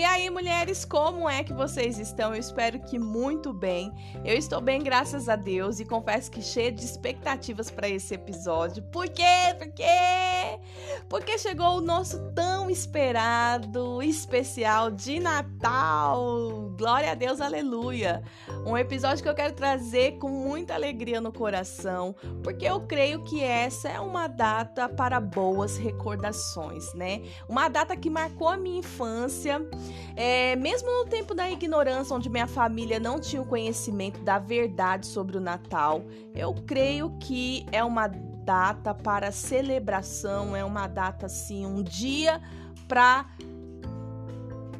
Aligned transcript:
E 0.00 0.04
aí, 0.04 0.30
mulheres, 0.30 0.82
como 0.82 1.28
é 1.28 1.44
que 1.44 1.52
vocês 1.52 1.98
estão? 1.98 2.34
Eu 2.34 2.40
espero 2.40 2.80
que 2.80 2.98
muito 2.98 3.52
bem. 3.52 3.92
Eu 4.24 4.34
estou 4.34 4.58
bem, 4.58 4.82
graças 4.82 5.28
a 5.28 5.36
Deus, 5.36 5.78
e 5.78 5.84
confesso 5.84 6.30
que 6.30 6.40
cheia 6.40 6.72
de 6.72 6.82
expectativas 6.82 7.70
para 7.70 7.86
esse 7.86 8.14
episódio. 8.14 8.82
Por 8.84 9.10
quê? 9.10 9.54
Por 9.58 9.68
quê? 9.72 10.58
Porque 11.06 11.36
chegou 11.36 11.76
o 11.76 11.80
nosso 11.82 12.18
tão 12.32 12.70
esperado 12.70 14.02
especial 14.02 14.90
de 14.90 15.20
Natal. 15.20 16.72
Glória 16.78 17.12
a 17.12 17.14
Deus, 17.14 17.38
aleluia. 17.38 18.22
Um 18.66 18.78
episódio 18.78 19.22
que 19.22 19.28
eu 19.28 19.34
quero 19.34 19.52
trazer 19.52 20.12
com 20.12 20.30
muita 20.30 20.72
alegria 20.72 21.20
no 21.20 21.30
coração, 21.30 22.16
porque 22.42 22.64
eu 22.64 22.80
creio 22.80 23.22
que 23.24 23.44
essa 23.44 23.90
é 23.90 24.00
uma 24.00 24.28
data 24.28 24.88
para 24.88 25.20
boas 25.20 25.76
recordações, 25.76 26.94
né? 26.94 27.20
Uma 27.46 27.68
data 27.68 27.94
que 27.94 28.08
marcou 28.08 28.48
a 28.48 28.56
minha 28.56 28.78
infância 28.78 29.60
é, 30.16 30.56
mesmo 30.56 30.88
no 30.90 31.08
tempo 31.08 31.34
da 31.34 31.50
ignorância, 31.50 32.14
onde 32.14 32.28
minha 32.28 32.46
família 32.46 32.98
não 32.98 33.18
tinha 33.18 33.40
o 33.42 33.46
conhecimento 33.46 34.20
da 34.20 34.38
verdade 34.38 35.06
sobre 35.06 35.36
o 35.36 35.40
Natal, 35.40 36.02
eu 36.34 36.54
creio 36.66 37.16
que 37.20 37.66
é 37.72 37.82
uma 37.82 38.08
data 38.08 38.94
para 38.94 39.30
celebração, 39.30 40.56
é 40.56 40.64
uma 40.64 40.86
data 40.86 41.26
assim, 41.26 41.64
um 41.64 41.82
dia 41.82 42.40
para 42.88 43.26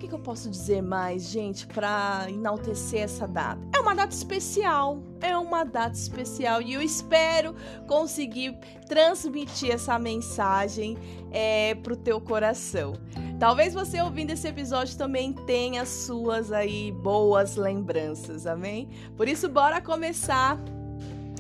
que, 0.00 0.08
que 0.08 0.14
eu 0.14 0.18
posso 0.18 0.48
dizer 0.48 0.82
mais, 0.82 1.28
gente, 1.28 1.66
para 1.66 2.26
enaltecer 2.28 3.02
essa 3.02 3.28
data? 3.28 3.60
É 3.76 3.78
uma 3.78 3.94
data 3.94 4.14
especial, 4.14 5.02
é 5.20 5.36
uma 5.36 5.62
data 5.62 5.94
especial 5.94 6.62
e 6.62 6.72
eu 6.72 6.80
espero 6.80 7.54
conseguir 7.86 8.58
transmitir 8.88 9.70
essa 9.70 9.98
mensagem 9.98 10.96
é, 11.30 11.74
pro 11.74 11.94
teu 11.94 12.18
coração. 12.20 12.94
Talvez 13.38 13.74
você 13.74 14.00
ouvindo 14.00 14.30
esse 14.30 14.48
episódio 14.48 14.96
também 14.96 15.32
tenha 15.32 15.84
suas 15.84 16.50
aí 16.50 16.90
boas 16.90 17.56
lembranças, 17.56 18.46
amém? 18.46 18.88
Por 19.16 19.28
isso, 19.28 19.48
bora 19.48 19.80
começar. 19.82 20.58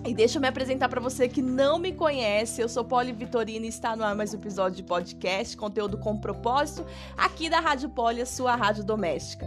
E 0.04 0.14
deixa 0.14 0.38
eu 0.38 0.42
me 0.42 0.48
apresentar 0.48 0.88
para 0.88 1.00
você 1.00 1.28
que 1.28 1.42
não 1.42 1.78
me 1.78 1.92
conhece. 1.92 2.60
Eu 2.60 2.68
sou 2.68 2.82
Poli 2.82 3.12
Vitorina 3.12 3.66
e 3.66 3.68
está 3.68 3.94
no 3.94 4.02
ar 4.02 4.14
mais 4.14 4.32
um 4.32 4.36
episódio 4.38 4.76
de 4.76 4.82
podcast, 4.82 5.56
conteúdo 5.56 5.98
com 5.98 6.16
propósito, 6.16 6.86
aqui 7.16 7.50
da 7.50 7.60
Rádio 7.60 7.90
Poli, 7.90 8.22
a 8.22 8.26
sua 8.26 8.56
rádio 8.56 8.82
doméstica. 8.82 9.46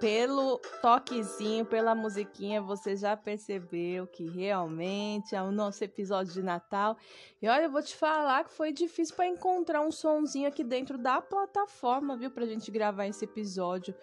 Pelo 0.00 0.58
toquezinho, 0.80 1.64
pela 1.64 1.94
musiquinha, 1.94 2.62
você 2.62 2.96
já 2.96 3.16
percebeu 3.16 4.06
que 4.06 4.28
realmente 4.28 5.34
é 5.34 5.42
o 5.42 5.50
nosso 5.50 5.82
episódio 5.82 6.32
de 6.32 6.42
Natal. 6.42 6.96
E 7.42 7.48
olha, 7.48 7.64
eu 7.64 7.70
vou 7.70 7.82
te 7.82 7.96
falar 7.96 8.44
que 8.44 8.52
foi 8.52 8.72
difícil 8.72 9.14
para 9.16 9.26
encontrar 9.26 9.80
um 9.80 9.90
sonzinho 9.90 10.48
aqui 10.48 10.62
dentro 10.62 10.96
da 10.96 11.20
plataforma, 11.20 12.16
viu, 12.16 12.30
pra 12.30 12.46
gente 12.46 12.70
gravar 12.70 13.06
esse 13.06 13.24
episódio. 13.24 13.94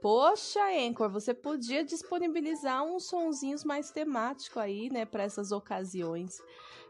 Poxa, 0.00 0.60
Anchor, 0.70 1.10
você 1.10 1.34
podia 1.34 1.84
disponibilizar 1.84 2.82
uns 2.82 3.04
sonzinhos 3.04 3.64
mais 3.64 3.90
temáticos 3.90 4.56
aí, 4.56 4.88
né, 4.90 5.04
para 5.04 5.24
essas 5.24 5.52
ocasiões. 5.52 6.38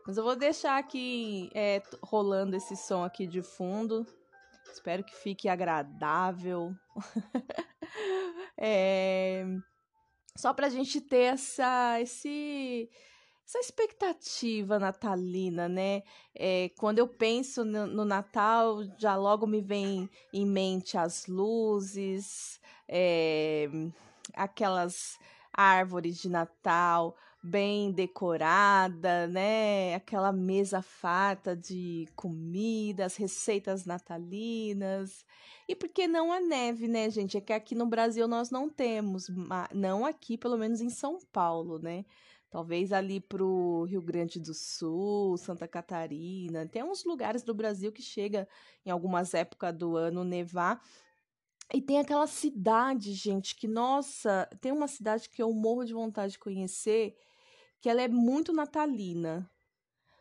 Mas 0.07 0.17
eu 0.17 0.23
vou 0.23 0.37
deixar 0.37 0.79
aqui 0.79 1.51
é, 1.55 1.83
rolando 2.03 2.57
esse 2.57 2.77
som 2.77 3.05
aqui 3.05 3.27
de 3.27 3.43
fundo. 3.43 4.07
Espero 4.73 5.03
que 5.03 5.15
fique 5.17 5.49
agradável. 5.49 6.73
é... 8.61 9.45
Só 10.37 10.55
pra 10.55 10.69
gente 10.69 11.01
ter 11.01 11.35
essa, 11.35 12.01
esse, 12.01 12.89
essa 13.45 13.59
expectativa 13.59 14.79
natalina, 14.79 15.69
né? 15.69 16.03
É, 16.35 16.71
quando 16.79 16.99
eu 16.99 17.09
penso 17.09 17.65
no, 17.65 17.87
no, 17.87 18.05
Natal, 18.05 18.79
já 18.97 19.17
logo 19.17 19.47
me 19.47 19.61
vem 19.61 20.09
em 20.33 20.47
mente 20.47 20.97
as 20.97 21.27
luzes, 21.27 22.61
é, 22.89 23.69
aquelas 24.35 25.19
árvores 25.53 26.19
de 26.19 26.29
Natal, 26.29 27.17
bem 27.43 27.91
decorada, 27.91 29.27
né? 29.27 29.95
Aquela 29.95 30.33
mesa 30.33 30.83
farta 30.83 31.57
de 31.57 32.07
comidas, 32.15 33.17
receitas 33.17 33.85
natalinas. 33.85 35.25
E 35.69 35.75
por 35.75 35.89
que 35.89 36.07
não 36.07 36.33
a 36.33 36.41
neve, 36.41 36.87
né, 36.87 37.09
gente? 37.11 37.37
É 37.37 37.41
que 37.41 37.53
aqui 37.53 37.75
no 37.75 37.87
Brasil 37.87 38.29
nós 38.29 38.51
não 38.51 38.69
temos, 38.69 39.29
não 39.73 40.05
aqui, 40.05 40.37
pelo 40.37 40.59
menos 40.59 40.81
em 40.81 40.91
São 40.91 41.19
Paulo, 41.33 41.79
né? 41.79 42.05
Talvez 42.51 42.93
ali 42.93 43.21
pro 43.21 43.85
Rio 43.85 44.03
Grande 44.03 44.41
do 44.41 44.53
Sul, 44.53 45.37
Santa 45.37 45.69
Catarina. 45.69 46.67
Tem 46.67 46.83
uns 46.83 47.05
lugares 47.05 47.45
do 47.45 47.55
Brasil 47.55 47.93
que 47.93 48.03
chega 48.03 48.49
em 48.85 48.91
algumas 48.91 49.35
épocas 49.35 49.73
do 49.75 49.97
ano 49.97 50.25
nevar. 50.25 50.83
E 51.73 51.81
tem 51.81 52.01
aquela 52.01 52.27
cidade, 52.27 53.13
gente, 53.13 53.55
que, 53.55 53.69
nossa, 53.69 54.49
tem 54.61 54.73
uma 54.73 54.89
cidade 54.89 55.31
que 55.31 55.41
eu 55.41 55.53
morro 55.53 55.85
de 55.85 55.93
vontade 55.93 56.33
de 56.33 56.39
conhecer, 56.41 57.17
que 57.81 57.89
ela 57.89 58.03
é 58.03 58.09
muito 58.09 58.53
natalina. 58.53 59.51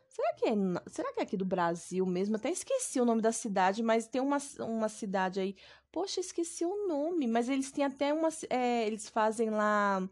Será 0.08 0.34
que 0.34 0.46
é, 0.46 0.54
será 0.88 1.12
que 1.12 1.20
é 1.20 1.22
aqui 1.22 1.36
do 1.36 1.44
Brasil 1.44 2.04
mesmo? 2.04 2.36
Até 2.36 2.50
esqueci 2.50 3.00
o 3.00 3.04
nome 3.04 3.22
da 3.22 3.32
cidade, 3.32 3.82
mas 3.82 4.08
tem 4.08 4.20
uma, 4.20 4.38
uma 4.58 4.88
cidade 4.88 5.40
aí. 5.40 5.56
Poxa, 5.92 6.20
esqueci 6.20 6.64
o 6.64 6.88
nome, 6.88 7.26
mas 7.26 7.48
eles 7.48 7.70
têm 7.70 7.84
até 7.84 8.12
uma. 8.12 8.28
É, 8.48 8.86
eles 8.86 9.08
fazem 9.08 9.50
lá 9.50 10.02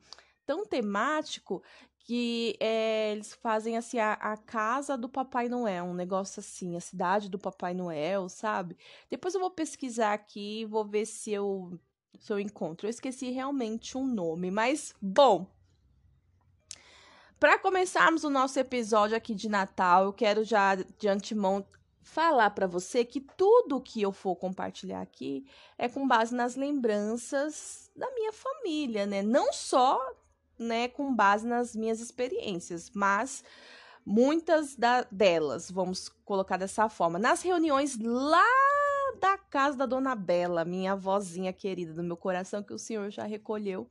tão 0.46 0.64
temático 0.64 1.62
que 1.98 2.56
é, 2.58 3.12
eles 3.12 3.34
fazem 3.34 3.76
assim 3.76 3.98
a, 3.98 4.14
a, 4.14 4.36
casa 4.36 4.96
do 4.96 5.08
Papai 5.08 5.48
Noel, 5.48 5.84
um 5.84 5.94
negócio 5.94 6.40
assim, 6.40 6.74
a 6.74 6.80
cidade 6.80 7.28
do 7.28 7.38
Papai 7.38 7.74
Noel, 7.74 8.28
sabe? 8.30 8.78
Depois 9.10 9.34
eu 9.34 9.40
vou 9.40 9.50
pesquisar 9.50 10.14
aqui 10.14 10.64
vou 10.64 10.84
ver 10.86 11.04
se 11.04 11.32
eu 11.32 11.78
se 12.18 12.32
eu 12.32 12.40
encontro. 12.40 12.86
Eu 12.86 12.90
esqueci 12.90 13.30
realmente 13.30 13.96
um 13.98 14.06
nome, 14.06 14.50
mas 14.50 14.94
bom, 15.00 15.46
para 17.38 17.58
começarmos 17.58 18.24
o 18.24 18.30
nosso 18.30 18.58
episódio 18.58 19.16
aqui 19.16 19.34
de 19.34 19.48
Natal, 19.48 20.04
eu 20.04 20.12
quero 20.12 20.42
já 20.42 20.74
de 20.74 21.08
antemão 21.08 21.64
falar 22.02 22.50
para 22.50 22.66
você 22.66 23.04
que 23.04 23.20
tudo 23.20 23.80
que 23.80 24.02
eu 24.02 24.12
for 24.12 24.34
compartilhar 24.34 25.00
aqui 25.00 25.46
é 25.76 25.88
com 25.88 26.08
base 26.08 26.34
nas 26.34 26.56
lembranças 26.56 27.90
da 27.94 28.10
minha 28.12 28.32
família, 28.32 29.06
né? 29.06 29.22
Não 29.22 29.52
só, 29.52 30.00
né, 30.58 30.88
com 30.88 31.14
base 31.14 31.46
nas 31.46 31.76
minhas 31.76 32.00
experiências, 32.00 32.90
mas 32.92 33.44
muitas 34.04 34.74
da, 34.74 35.02
delas, 35.10 35.70
vamos 35.70 36.08
colocar 36.24 36.56
dessa 36.56 36.88
forma, 36.88 37.18
nas 37.18 37.42
reuniões 37.42 37.98
lá 38.00 38.46
da 39.20 39.36
casa 39.36 39.76
da 39.76 39.86
Dona 39.86 40.14
Bela, 40.14 40.64
minha 40.64 40.96
vozinha 40.96 41.52
querida 41.52 41.92
do 41.92 42.02
meu 42.02 42.16
coração 42.16 42.62
que 42.62 42.72
o 42.72 42.78
senhor 42.78 43.10
já 43.10 43.24
recolheu. 43.24 43.88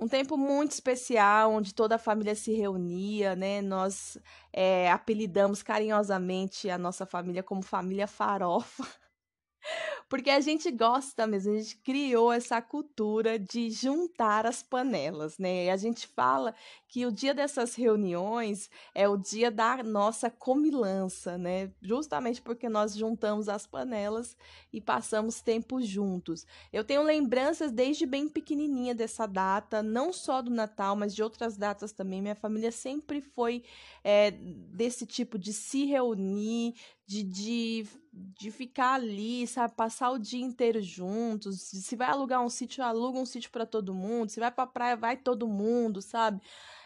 Um 0.00 0.06
tempo 0.06 0.36
muito 0.36 0.70
especial, 0.72 1.52
onde 1.52 1.74
toda 1.74 1.96
a 1.96 1.98
família 1.98 2.34
se 2.36 2.52
reunia, 2.52 3.34
né? 3.34 3.60
Nós 3.60 4.16
é, 4.52 4.88
apelidamos 4.92 5.60
carinhosamente 5.60 6.70
a 6.70 6.78
nossa 6.78 7.04
família 7.04 7.42
como 7.42 7.62
família 7.62 8.06
farofa. 8.06 8.86
Porque 10.08 10.30
a 10.30 10.40
gente 10.40 10.70
gosta 10.70 11.26
mesmo, 11.26 11.52
a 11.52 11.58
gente 11.58 11.76
criou 11.78 12.32
essa 12.32 12.62
cultura 12.62 13.40
de 13.40 13.70
juntar 13.70 14.46
as 14.46 14.62
panelas, 14.62 15.36
né? 15.36 15.64
E 15.64 15.70
a 15.70 15.76
gente 15.76 16.06
fala 16.06 16.54
que 16.88 17.04
o 17.04 17.12
dia 17.12 17.34
dessas 17.34 17.74
reuniões 17.74 18.70
é 18.94 19.06
o 19.06 19.18
dia 19.18 19.50
da 19.50 19.82
nossa 19.82 20.30
comilança, 20.30 21.36
né? 21.36 21.70
Justamente 21.82 22.40
porque 22.40 22.66
nós 22.66 22.96
juntamos 22.96 23.46
as 23.46 23.66
panelas 23.66 24.34
e 24.72 24.80
passamos 24.80 25.42
tempo 25.42 25.82
juntos. 25.82 26.46
Eu 26.72 26.82
tenho 26.82 27.02
lembranças 27.02 27.70
desde 27.70 28.06
bem 28.06 28.26
pequenininha 28.26 28.94
dessa 28.94 29.26
data, 29.26 29.82
não 29.82 30.14
só 30.14 30.40
do 30.40 30.50
Natal, 30.50 30.96
mas 30.96 31.14
de 31.14 31.22
outras 31.22 31.58
datas 31.58 31.92
também. 31.92 32.22
Minha 32.22 32.34
família 32.34 32.72
sempre 32.72 33.20
foi 33.20 33.62
é, 34.02 34.30
desse 34.30 35.04
tipo 35.04 35.38
de 35.38 35.52
se 35.52 35.84
reunir, 35.84 36.74
de, 37.06 37.22
de, 37.22 37.86
de 38.12 38.50
ficar 38.50 38.94
ali, 38.94 39.46
sabe? 39.46 39.74
Passar 39.74 40.10
o 40.10 40.18
dia 40.18 40.44
inteiro 40.44 40.80
juntos. 40.80 41.60
Se 41.60 41.96
vai 41.96 42.08
alugar 42.08 42.42
um 42.42 42.48
sítio, 42.48 42.82
aluga 42.82 43.18
um 43.18 43.26
sítio 43.26 43.50
para 43.50 43.66
todo 43.66 43.94
mundo. 43.94 44.30
Se 44.30 44.40
vai 44.40 44.50
pra 44.50 44.66
praia, 44.66 44.96
vai 44.96 45.16
todo 45.16 45.46
mundo, 45.46 46.00
sabe? 46.00 46.40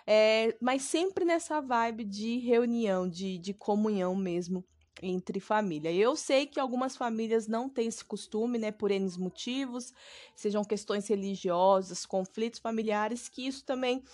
É, 0.06 0.56
mas 0.60 0.82
sempre 0.82 1.25
nessa 1.25 1.60
vibe 1.60 2.04
de 2.04 2.38
reunião, 2.38 3.08
de, 3.08 3.38
de 3.38 3.54
comunhão 3.54 4.14
mesmo. 4.14 4.64
entre 5.02 5.40
família. 5.40 5.90
Eu 5.93 6.14
sei 6.14 6.46
que 6.46 6.60
algumas 6.60 6.96
famílias 6.96 7.49
não 7.49 7.69
têm 7.69 7.88
esse 7.88 8.04
costume, 8.04 8.58
né, 8.58 8.70
por 8.70 8.90
N 8.90 9.08
motivos, 9.19 9.93
sejam 10.37 10.62
questões 10.64 11.08
religiosas, 11.08 12.06
conflitos 12.06 12.60
familiares, 12.60 13.28
que 13.28 13.46
isso 13.46 13.64
também 13.64 14.04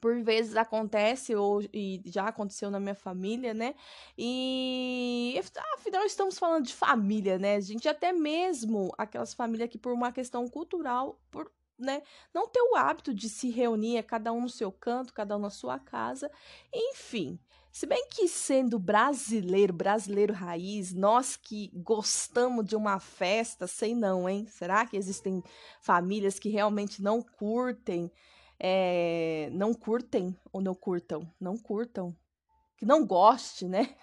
por 0.00 0.20
vezes 0.22 0.56
acontece 0.56 1.34
ou 1.36 1.62
e 1.72 2.02
já 2.06 2.24
aconteceu 2.26 2.70
na 2.70 2.80
minha 2.80 2.94
família, 2.94 3.54
né? 3.54 3.74
E 4.18 5.40
afinal 5.74 6.04
estamos 6.04 6.38
falando 6.38 6.66
de 6.66 6.74
família, 6.74 7.38
né? 7.38 7.54
A 7.56 7.60
gente 7.60 7.88
até 7.88 8.12
mesmo 8.12 8.92
aquelas 8.98 9.32
famílias 9.32 9.70
que 9.70 9.78
por 9.78 9.92
uma 9.92 10.10
questão 10.12 10.48
cultural, 10.48 11.20
por 11.30 11.52
né, 11.82 12.02
não 12.32 12.48
ter 12.48 12.60
o 12.60 12.76
hábito 12.76 13.12
de 13.12 13.28
se 13.28 13.50
reunir, 13.50 13.96
é 13.96 14.02
cada 14.02 14.32
um 14.32 14.42
no 14.42 14.48
seu 14.48 14.72
canto, 14.72 15.12
cada 15.12 15.36
um 15.36 15.40
na 15.40 15.50
sua 15.50 15.78
casa, 15.78 16.30
enfim. 16.72 17.38
Se 17.70 17.86
bem 17.86 18.06
que 18.10 18.28
sendo 18.28 18.78
brasileiro, 18.78 19.72
brasileiro 19.72 20.34
raiz, 20.34 20.92
nós 20.92 21.36
que 21.36 21.70
gostamos 21.74 22.66
de 22.66 22.76
uma 22.76 23.00
festa, 23.00 23.66
sei 23.66 23.94
não, 23.94 24.28
hein? 24.28 24.46
Será 24.46 24.84
que 24.84 24.96
existem 24.96 25.42
famílias 25.80 26.38
que 26.38 26.50
realmente 26.50 27.02
não 27.02 27.22
curtem 27.22 28.10
é, 28.64 29.50
não 29.52 29.74
curtem 29.74 30.38
ou 30.52 30.60
não 30.60 30.72
curtam? 30.72 31.28
Não 31.40 31.58
curtam. 31.58 32.16
Que 32.76 32.86
não 32.86 33.04
goste, 33.04 33.66
né? 33.66 33.96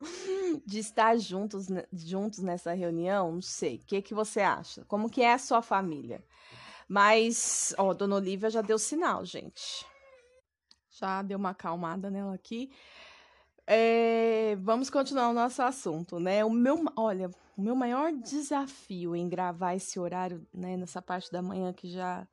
de 0.66 0.78
estar 0.78 1.16
juntos, 1.18 1.66
juntos 1.92 2.40
nessa 2.40 2.72
reunião, 2.72 3.32
não 3.32 3.42
sei. 3.42 3.76
O 3.76 3.86
que, 3.86 4.02
que 4.02 4.14
você 4.14 4.40
acha? 4.40 4.84
Como 4.84 5.10
que 5.10 5.22
é 5.22 5.32
a 5.32 5.38
sua 5.38 5.62
família? 5.62 6.24
Mas, 6.88 7.74
ó, 7.76 7.92
Dona 7.92 8.16
Olivia 8.16 8.48
já 8.48 8.62
deu 8.62 8.78
sinal, 8.78 9.24
gente. 9.24 9.84
Já 10.90 11.22
deu 11.22 11.38
uma 11.38 11.50
acalmada 11.50 12.10
nela 12.10 12.34
aqui. 12.34 12.70
É, 13.66 14.56
vamos 14.60 14.88
continuar 14.88 15.28
o 15.28 15.34
nosso 15.34 15.60
assunto, 15.60 16.18
né? 16.18 16.42
O 16.44 16.50
meu, 16.50 16.82
olha, 16.96 17.30
o 17.56 17.60
meu 17.60 17.76
maior 17.76 18.12
desafio 18.12 19.14
em 19.14 19.28
gravar 19.28 19.74
esse 19.74 20.00
horário, 20.00 20.46
né, 20.54 20.76
nessa 20.76 21.02
parte 21.02 21.30
da 21.30 21.42
manhã 21.42 21.72
que 21.72 21.90
já 21.90 22.26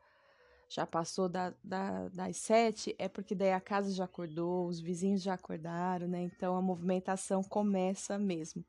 já 0.75 0.85
passou 0.85 1.29
da, 1.29 1.53
da, 1.63 2.09
das 2.09 2.35
sete, 2.35 2.93
é 2.99 3.07
porque 3.07 3.33
daí 3.33 3.53
a 3.53 3.61
casa 3.61 3.93
já 3.93 4.03
acordou, 4.03 4.67
os 4.67 4.77
vizinhos 4.77 5.21
já 5.21 5.33
acordaram, 5.33 6.05
né? 6.05 6.23
Então 6.23 6.57
a 6.57 6.61
movimentação 6.61 7.41
começa 7.41 8.19
mesmo. 8.19 8.61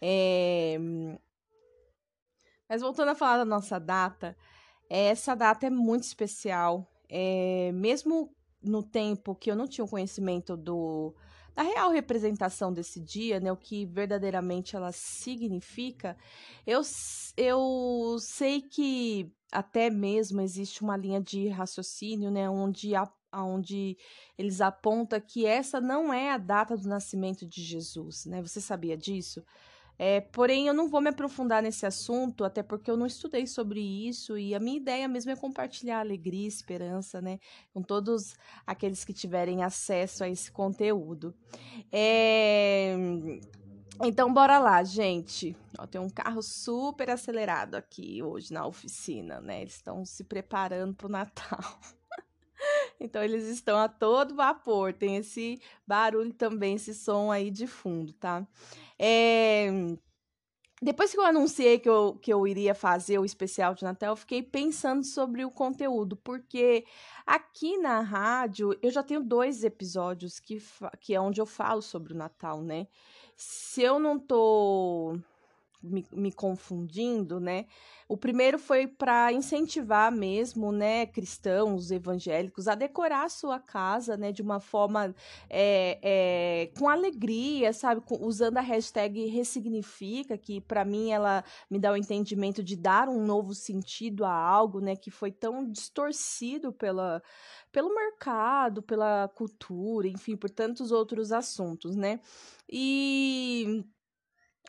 É... 0.00 0.78
Mas 2.68 2.82
voltando 2.82 3.08
a 3.08 3.14
falar 3.16 3.38
da 3.38 3.44
nossa 3.44 3.80
data, 3.80 4.36
essa 4.88 5.34
data 5.34 5.66
é 5.66 5.70
muito 5.70 6.04
especial. 6.04 6.88
É... 7.08 7.72
Mesmo 7.72 8.32
no 8.62 8.84
tempo 8.84 9.34
que 9.34 9.50
eu 9.50 9.56
não 9.56 9.66
tinha 9.66 9.84
o 9.84 9.90
conhecimento 9.90 10.56
do, 10.56 11.16
da 11.54 11.62
real 11.62 11.90
representação 11.90 12.72
desse 12.72 13.00
dia, 13.00 13.38
né, 13.38 13.52
o 13.52 13.56
que 13.56 13.86
verdadeiramente 13.86 14.74
ela 14.74 14.90
significa, 14.92 16.16
eu, 16.66 16.80
eu 17.36 18.16
sei 18.18 18.60
que 18.60 19.32
até 19.52 19.88
mesmo 19.88 20.40
existe 20.40 20.82
uma 20.82 20.96
linha 20.96 21.20
de 21.20 21.48
raciocínio, 21.48 22.30
né, 22.30 22.50
onde, 22.50 22.94
a, 22.96 23.08
onde 23.32 23.96
eles 24.36 24.60
apontam 24.60 25.20
que 25.20 25.46
essa 25.46 25.80
não 25.80 26.12
é 26.12 26.32
a 26.32 26.38
data 26.38 26.76
do 26.76 26.88
nascimento 26.88 27.46
de 27.46 27.62
Jesus, 27.62 28.26
né? 28.26 28.42
Você 28.42 28.60
sabia 28.60 28.96
disso? 28.96 29.44
É, 29.98 30.20
porém, 30.20 30.66
eu 30.66 30.74
não 30.74 30.88
vou 30.88 31.00
me 31.00 31.10
aprofundar 31.10 31.62
nesse 31.62 31.86
assunto, 31.86 32.44
até 32.44 32.62
porque 32.62 32.90
eu 32.90 32.96
não 32.96 33.06
estudei 33.06 33.46
sobre 33.46 33.80
isso, 33.80 34.36
e 34.36 34.54
a 34.54 34.60
minha 34.60 34.76
ideia 34.76 35.06
mesmo 35.06 35.30
é 35.30 35.36
compartilhar 35.36 36.00
alegria 36.00 36.44
e 36.44 36.48
esperança, 36.48 37.20
né, 37.20 37.38
com 37.72 37.82
todos 37.82 38.34
aqueles 38.66 39.04
que 39.04 39.12
tiverem 39.12 39.62
acesso 39.62 40.24
a 40.24 40.28
esse 40.28 40.50
conteúdo. 40.50 41.34
É... 41.92 42.96
Então, 44.02 44.32
bora 44.32 44.58
lá, 44.58 44.82
gente. 44.82 45.56
Ó, 45.78 45.86
tem 45.86 46.00
um 46.00 46.10
carro 46.10 46.42
super 46.42 47.10
acelerado 47.10 47.76
aqui 47.76 48.22
hoje 48.22 48.52
na 48.52 48.66
oficina, 48.66 49.40
né? 49.40 49.60
Eles 49.62 49.74
estão 49.74 50.04
se 50.04 50.24
preparando 50.24 50.94
para 50.94 51.06
o 51.06 51.10
Natal. 51.10 51.60
então, 53.04 53.22
eles 53.22 53.44
estão 53.48 53.78
a 53.78 53.88
todo 53.88 54.34
vapor. 54.34 54.92
Tem 54.92 55.16
esse 55.16 55.60
barulho 55.86 56.32
também, 56.32 56.74
esse 56.76 56.94
som 56.94 57.30
aí 57.30 57.50
de 57.50 57.66
fundo, 57.66 58.12
tá? 58.14 58.46
É... 58.98 59.68
Depois 60.82 61.12
que 61.12 61.18
eu 61.18 61.24
anunciei 61.24 61.78
que 61.78 61.88
eu, 61.88 62.18
que 62.20 62.32
eu 62.32 62.46
iria 62.46 62.74
fazer 62.74 63.18
o 63.18 63.24
especial 63.24 63.74
de 63.74 63.84
Natal, 63.84 64.10
eu 64.10 64.16
fiquei 64.16 64.42
pensando 64.42 65.04
sobre 65.04 65.44
o 65.44 65.50
conteúdo, 65.50 66.16
porque 66.16 66.84
aqui 67.24 67.78
na 67.78 68.00
rádio 68.00 68.76
eu 68.82 68.90
já 68.90 69.02
tenho 69.02 69.22
dois 69.22 69.64
episódios 69.64 70.38
que, 70.38 70.62
que 71.00 71.14
é 71.14 71.20
onde 71.20 71.40
eu 71.40 71.46
falo 71.46 71.80
sobre 71.80 72.12
o 72.12 72.16
Natal, 72.16 72.60
né? 72.60 72.86
se 73.36 73.82
eu 73.82 73.98
não 73.98 74.18
tô 74.18 75.18
me, 75.84 76.06
me 76.12 76.32
confundindo, 76.32 77.38
né? 77.38 77.66
O 78.08 78.16
primeiro 78.16 78.58
foi 78.58 78.86
para 78.86 79.32
incentivar 79.32 80.12
mesmo, 80.12 80.70
né, 80.70 81.06
cristãos, 81.06 81.90
evangélicos, 81.90 82.68
a 82.68 82.74
decorar 82.74 83.24
a 83.24 83.28
sua 83.30 83.58
casa, 83.58 84.16
né, 84.16 84.30
de 84.30 84.42
uma 84.42 84.60
forma 84.60 85.14
é, 85.48 85.98
é, 86.02 86.78
com 86.78 86.88
alegria, 86.88 87.72
sabe, 87.72 88.02
com, 88.02 88.16
usando 88.26 88.58
a 88.58 88.60
hashtag 88.60 89.26
ressignifica, 89.26 90.36
que 90.36 90.60
para 90.60 90.84
mim 90.84 91.12
ela 91.12 91.42
me 91.70 91.78
dá 91.78 91.92
o 91.92 91.96
entendimento 91.96 92.62
de 92.62 92.76
dar 92.76 93.08
um 93.08 93.24
novo 93.24 93.54
sentido 93.54 94.24
a 94.24 94.32
algo, 94.32 94.80
né, 94.80 94.96
que 94.96 95.10
foi 95.10 95.32
tão 95.32 95.64
distorcido 95.70 96.72
pela 96.72 97.22
pelo 97.72 97.92
mercado, 97.92 98.80
pela 98.80 99.28
cultura, 99.34 100.06
enfim, 100.06 100.36
por 100.36 100.48
tantos 100.48 100.92
outros 100.92 101.32
assuntos, 101.32 101.96
né? 101.96 102.20
E 102.70 103.84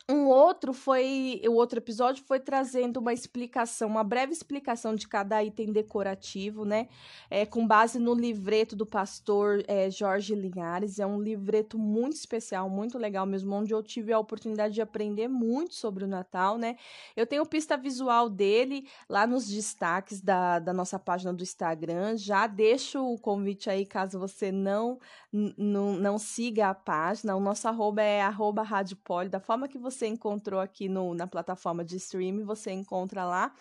um 0.08 0.28
outro 0.28 0.72
foi, 0.72 1.42
o 1.48 1.54
outro 1.54 1.80
episódio 1.80 2.22
foi 2.24 2.38
trazendo 2.38 2.98
uma 2.98 3.12
explicação, 3.12 3.88
uma 3.88 4.04
breve 4.04 4.32
explicação 4.32 4.94
de 4.94 5.08
cada 5.08 5.42
item 5.42 5.72
decorativo, 5.72 6.64
né? 6.64 6.88
É, 7.28 7.44
com 7.44 7.66
base 7.66 7.98
no 7.98 8.14
livreto 8.14 8.76
do 8.76 8.86
pastor 8.86 9.64
é, 9.66 9.90
Jorge 9.90 10.34
Linhares. 10.34 11.00
É 11.00 11.06
um 11.06 11.20
livreto 11.20 11.76
muito 11.76 12.14
especial, 12.14 12.70
muito 12.70 12.98
legal 12.98 13.26
mesmo, 13.26 13.52
onde 13.54 13.74
eu 13.74 13.82
tive 13.82 14.12
a 14.12 14.18
oportunidade 14.18 14.74
de 14.74 14.80
aprender 14.80 15.26
muito 15.26 15.74
sobre 15.74 16.04
o 16.04 16.06
Natal, 16.08 16.56
né? 16.56 16.76
Eu 17.16 17.26
tenho 17.26 17.44
pista 17.44 17.76
visual 17.76 18.28
dele 18.28 18.88
lá 19.08 19.26
nos 19.26 19.48
destaques 19.48 20.20
da, 20.20 20.60
da 20.60 20.72
nossa 20.72 21.00
página 21.00 21.32
do 21.32 21.42
Instagram. 21.42 22.16
Já 22.16 22.46
deixo 22.46 23.04
o 23.04 23.18
convite 23.18 23.68
aí, 23.68 23.84
caso 23.84 24.20
você 24.20 24.52
não, 24.52 25.00
não 25.32 26.16
siga 26.16 26.68
a 26.68 26.74
página. 26.74 27.34
O 27.34 27.40
nosso 27.40 27.66
arroba 27.66 28.02
é 28.02 28.22
arroba 28.22 28.62
Rádio 28.62 28.96
da 29.30 29.40
forma 29.40 29.66
que 29.66 29.78
você 29.90 30.06
encontrou 30.06 30.60
aqui 30.60 30.88
no, 30.88 31.14
na 31.14 31.26
plataforma 31.26 31.84
de 31.84 31.96
streaming, 31.96 32.44
você 32.44 32.70
encontra 32.72 33.24
lá. 33.24 33.54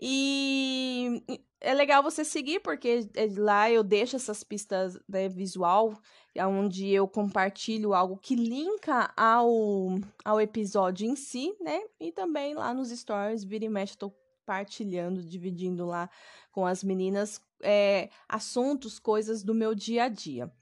E 0.00 1.22
é 1.60 1.74
legal 1.74 2.02
você 2.02 2.24
seguir, 2.24 2.60
porque 2.60 3.08
é 3.14 3.28
lá 3.36 3.70
eu 3.70 3.82
deixo 3.82 4.16
essas 4.16 4.42
pistas 4.42 4.98
né, 5.08 5.28
visual, 5.28 5.98
onde 6.38 6.88
eu 6.88 7.06
compartilho 7.06 7.94
algo 7.94 8.16
que 8.16 8.34
linka 8.34 9.12
ao, 9.16 9.98
ao 10.24 10.40
episódio 10.40 11.06
em 11.06 11.14
si, 11.14 11.54
né? 11.60 11.80
E 12.00 12.10
também 12.10 12.54
lá 12.54 12.72
nos 12.74 12.90
stories, 12.90 13.44
vira 13.44 13.64
e 13.64 13.68
mexe, 13.68 13.92
estou 13.92 14.14
partilhando, 14.44 15.22
dividindo 15.22 15.86
lá 15.86 16.10
com 16.52 16.66
as 16.66 16.84
meninas 16.84 17.40
é, 17.62 18.10
assuntos, 18.28 18.98
coisas 18.98 19.42
do 19.42 19.54
meu 19.54 19.74
dia 19.74 20.04
a 20.04 20.08
dia. 20.08 20.52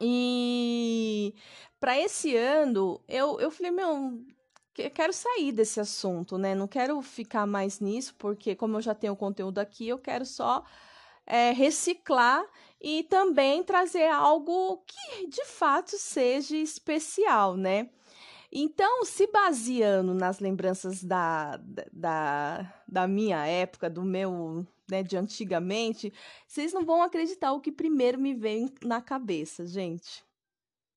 E 0.00 1.34
para 1.80 1.98
esse 1.98 2.36
ano, 2.36 3.00
eu, 3.08 3.40
eu 3.40 3.50
falei, 3.50 3.72
meu, 3.72 4.20
quero 4.74 5.12
sair 5.12 5.52
desse 5.52 5.80
assunto, 5.80 6.38
né? 6.38 6.54
Não 6.54 6.68
quero 6.68 7.00
ficar 7.02 7.46
mais 7.46 7.80
nisso, 7.80 8.14
porque 8.18 8.54
como 8.54 8.76
eu 8.76 8.82
já 8.82 8.94
tenho 8.94 9.16
conteúdo 9.16 9.58
aqui, 9.58 9.88
eu 9.88 9.98
quero 9.98 10.24
só 10.24 10.64
é, 11.26 11.52
reciclar 11.52 12.44
e 12.80 13.02
também 13.04 13.62
trazer 13.62 14.08
algo 14.08 14.82
que 14.86 15.26
de 15.26 15.44
fato 15.44 15.98
seja 15.98 16.56
especial, 16.56 17.56
né? 17.56 17.90
Então, 18.50 19.04
se 19.04 19.26
baseando 19.26 20.14
nas 20.14 20.38
lembranças 20.38 21.04
da, 21.04 21.60
da, 21.92 22.74
da 22.86 23.06
minha 23.06 23.46
época, 23.46 23.90
do 23.90 24.02
meu, 24.02 24.66
né, 24.90 25.02
de 25.02 25.16
antigamente, 25.16 26.12
vocês 26.46 26.72
não 26.72 26.84
vão 26.84 27.02
acreditar 27.02 27.52
o 27.52 27.60
que 27.60 27.70
primeiro 27.70 28.18
me 28.18 28.34
veio 28.34 28.72
na 28.82 29.00
cabeça, 29.00 29.66
gente. 29.66 30.24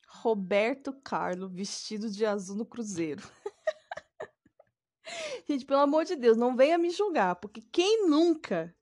Roberto 0.08 0.94
Carlos 1.04 1.52
vestido 1.52 2.10
de 2.10 2.26
azul 2.26 2.56
no 2.56 2.66
Cruzeiro. 2.66 3.24
gente, 5.48 5.66
pelo 5.66 5.80
amor 5.80 6.06
de 6.06 6.16
Deus, 6.16 6.38
não 6.38 6.56
venha 6.56 6.78
me 6.78 6.90
julgar, 6.90 7.36
porque 7.36 7.62
quem 7.62 8.08
nunca, 8.08 8.76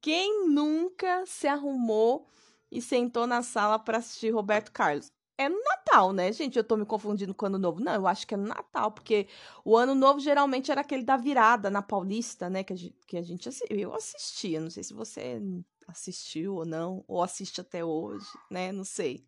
quem 0.00 0.48
nunca 0.48 1.24
se 1.26 1.46
arrumou 1.46 2.28
e 2.70 2.82
sentou 2.82 3.26
na 3.26 3.42
sala 3.42 3.78
para 3.78 3.98
assistir 3.98 4.30
Roberto 4.30 4.72
Carlos? 4.72 5.10
É 5.38 5.48
no 5.48 5.58
Natal, 5.62 6.12
né, 6.12 6.32
gente? 6.32 6.56
Eu 6.56 6.64
tô 6.64 6.76
me 6.76 6.86
confundindo 6.86 7.34
com 7.34 7.44
o 7.44 7.48
Ano 7.48 7.58
Novo. 7.58 7.80
Não, 7.80 7.94
eu 7.94 8.06
acho 8.06 8.26
que 8.26 8.34
é 8.34 8.38
Natal, 8.38 8.90
porque 8.90 9.26
o 9.64 9.76
Ano 9.76 9.94
Novo 9.94 10.18
geralmente 10.18 10.70
era 10.70 10.80
aquele 10.80 11.02
da 11.02 11.16
virada 11.16 11.70
na 11.70 11.82
Paulista, 11.82 12.48
né? 12.48 12.64
Que 12.64 12.72
a 12.72 12.76
gente, 12.76 12.94
que 13.06 13.16
a 13.16 13.22
gente 13.22 13.48
eu 13.70 13.94
assistia. 13.94 14.60
Não 14.60 14.70
sei 14.70 14.82
se 14.82 14.94
você 14.94 15.40
assistiu 15.86 16.56
ou 16.56 16.64
não, 16.64 17.04
ou 17.06 17.22
assiste 17.22 17.60
até 17.60 17.84
hoje, 17.84 18.26
né? 18.50 18.72
Não 18.72 18.84
sei. 18.84 19.24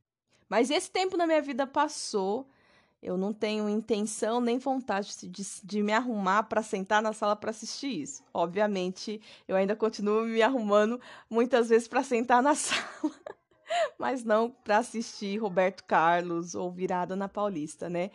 Mas 0.48 0.70
esse 0.70 0.90
tempo 0.90 1.16
na 1.16 1.26
minha 1.26 1.42
vida 1.42 1.66
passou. 1.66 2.48
Eu 3.00 3.16
não 3.16 3.32
tenho 3.32 3.68
intenção 3.68 4.40
nem 4.40 4.58
vontade 4.58 5.14
de, 5.22 5.46
de 5.62 5.82
me 5.84 5.92
arrumar 5.92 6.42
para 6.42 6.64
sentar 6.64 7.00
na 7.00 7.12
sala 7.12 7.36
para 7.36 7.50
assistir 7.50 8.02
isso. 8.02 8.24
Obviamente, 8.34 9.20
eu 9.46 9.54
ainda 9.54 9.76
continuo 9.76 10.24
me 10.24 10.42
arrumando 10.42 11.00
muitas 11.30 11.68
vezes 11.68 11.86
para 11.86 12.02
sentar 12.02 12.42
na 12.42 12.54
sala, 12.56 13.14
mas 13.98 14.24
não 14.24 14.50
para 14.50 14.78
assistir 14.78 15.38
Roberto 15.38 15.84
Carlos 15.84 16.54
ou 16.54 16.70
Virada 16.70 17.14
na 17.16 17.28
Paulista, 17.28 17.88
né? 17.88 18.10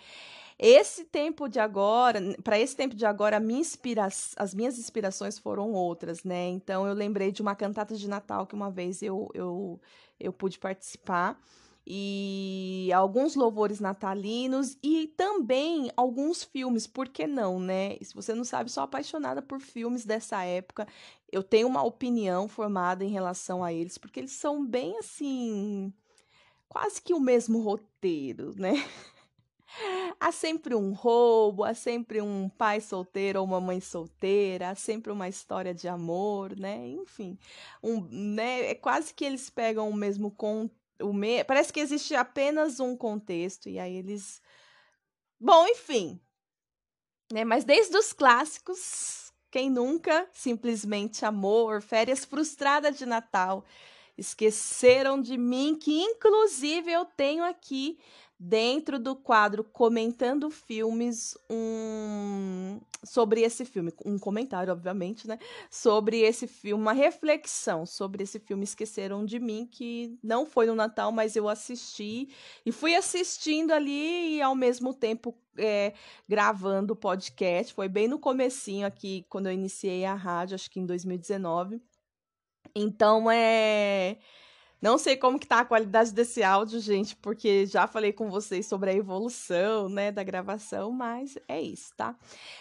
Esse 0.57 1.03
tempo 1.05 1.47
de 1.47 1.59
agora, 1.59 2.19
para 2.43 2.59
esse 2.59 2.75
tempo 2.75 2.95
de 2.95 3.05
agora, 3.05 3.39
minha 3.39 3.59
inspira 3.59 4.05
as 4.05 4.53
minhas 4.53 4.77
inspirações 4.77 5.37
foram 5.39 5.71
outras, 5.73 6.23
né? 6.23 6.47
Então 6.49 6.87
eu 6.87 6.93
lembrei 6.93 7.31
de 7.31 7.41
uma 7.41 7.55
cantata 7.55 7.95
de 7.95 8.07
Natal 8.07 8.45
que 8.45 8.55
uma 8.55 8.69
vez 8.69 9.01
eu, 9.01 9.29
eu, 9.33 9.79
eu 10.19 10.31
pude 10.31 10.59
participar 10.59 11.39
e 11.85 12.89
alguns 12.93 13.35
louvores 13.35 13.79
natalinos 13.79 14.77
e 14.81 15.07
também 15.17 15.91
alguns 15.97 16.43
filmes, 16.43 16.87
por 16.87 17.09
que 17.09 17.27
não, 17.27 17.59
né? 17.59 17.97
Se 18.01 18.13
você 18.15 18.33
não 18.33 18.45
sabe, 18.45 18.71
sou 18.71 18.83
apaixonada 18.83 19.41
por 19.41 19.59
filmes 19.59 20.05
dessa 20.05 20.43
época. 20.43 20.87
Eu 21.31 21.43
tenho 21.43 21.67
uma 21.67 21.83
opinião 21.83 22.47
formada 22.47 23.03
em 23.03 23.09
relação 23.09 23.63
a 23.63 23.73
eles, 23.73 23.97
porque 23.97 24.19
eles 24.21 24.31
são 24.31 24.65
bem 24.65 24.97
assim, 24.97 25.93
quase 26.69 27.01
que 27.01 27.13
o 27.13 27.19
mesmo 27.19 27.59
roteiro, 27.61 28.53
né? 28.55 28.73
Há 30.19 30.31
sempre 30.31 30.75
um 30.75 30.93
roubo, 30.93 31.63
há 31.63 31.73
sempre 31.73 32.21
um 32.21 32.47
pai 32.47 32.79
solteiro 32.79 33.39
ou 33.39 33.45
uma 33.45 33.59
mãe 33.59 33.81
solteira, 33.81 34.69
há 34.69 34.75
sempre 34.75 35.11
uma 35.11 35.27
história 35.27 35.73
de 35.73 35.87
amor, 35.87 36.55
né? 36.55 36.87
Enfim, 36.89 37.37
um, 37.81 38.01
né? 38.09 38.69
É 38.69 38.75
quase 38.75 39.13
que 39.13 39.25
eles 39.25 39.49
pegam 39.49 39.89
o 39.89 39.93
mesmo 39.95 40.29
contexto 40.29 40.82
o 41.03 41.13
me... 41.13 41.43
parece 41.43 41.71
que 41.71 41.79
existe 41.79 42.15
apenas 42.15 42.79
um 42.79 42.95
contexto 42.95 43.69
e 43.69 43.79
aí 43.79 43.95
eles 43.95 44.41
bom 45.39 45.67
enfim 45.67 46.19
né 47.31 47.43
mas 47.43 47.63
desde 47.63 47.95
os 47.97 48.13
clássicos 48.13 49.31
quem 49.51 49.69
nunca 49.69 50.27
simplesmente 50.31 51.25
amor 51.25 51.81
férias 51.81 52.25
frustrada 52.25 52.91
de 52.91 53.05
Natal 53.05 53.65
esqueceram 54.17 55.21
de 55.21 55.37
mim 55.37 55.75
que 55.75 56.01
inclusive 56.01 56.91
eu 56.91 57.05
tenho 57.05 57.43
aqui 57.43 57.99
dentro 58.45 58.99
do 58.99 59.15
quadro 59.15 59.63
Comentando 59.63 60.49
Filmes 60.49 61.37
um 61.49 62.81
sobre 63.01 63.41
esse 63.41 63.63
filme, 63.63 63.93
um 64.05 64.19
comentário, 64.19 64.71
obviamente, 64.71 65.27
né? 65.27 65.39
Sobre 65.69 66.19
esse 66.21 66.45
filme, 66.45 66.81
uma 66.81 66.93
reflexão 66.93 67.85
sobre 67.85 68.23
esse 68.23 68.39
filme 68.39 68.63
Esqueceram 68.65 69.25
de 69.25 69.39
Mim, 69.39 69.65
que 69.65 70.17
não 70.21 70.45
foi 70.45 70.65
no 70.65 70.75
Natal, 70.75 71.11
mas 71.11 71.37
eu 71.37 71.47
assisti 71.47 72.29
e 72.65 72.71
fui 72.71 72.95
assistindo 72.95 73.71
ali 73.71 74.37
e 74.37 74.41
ao 74.41 74.55
mesmo 74.55 74.93
tempo 74.93 75.33
é, 75.57 75.93
gravando 76.27 76.93
o 76.93 76.97
podcast. 76.97 77.73
Foi 77.73 77.87
bem 77.87 78.09
no 78.09 78.19
comecinho 78.19 78.85
aqui, 78.85 79.25
quando 79.29 79.47
eu 79.47 79.53
iniciei 79.53 80.03
a 80.03 80.15
rádio, 80.15 80.55
acho 80.55 80.69
que 80.69 80.81
em 80.81 80.85
2019. 80.85 81.81
Então 82.75 83.31
é 83.31 84.17
não 84.83 84.97
sei 84.97 85.15
como 85.15 85.39
que 85.39 85.47
tá 85.47 85.61
a 85.61 85.65
qualidade 85.65 86.11
desse 86.11 86.43
áudio, 86.43 86.77
gente, 86.77 87.15
porque 87.15 87.65
já 87.65 87.87
falei 87.87 88.11
com 88.11 88.29
vocês 88.29 88.65
sobre 88.65 88.89
a 88.89 88.93
evolução, 88.93 89.87
né, 89.87 90.11
da 90.11 90.21
gravação, 90.23 90.91
mas 90.91 91.37
é 91.47 91.61
isso, 91.61 91.93
tá? 91.95 92.13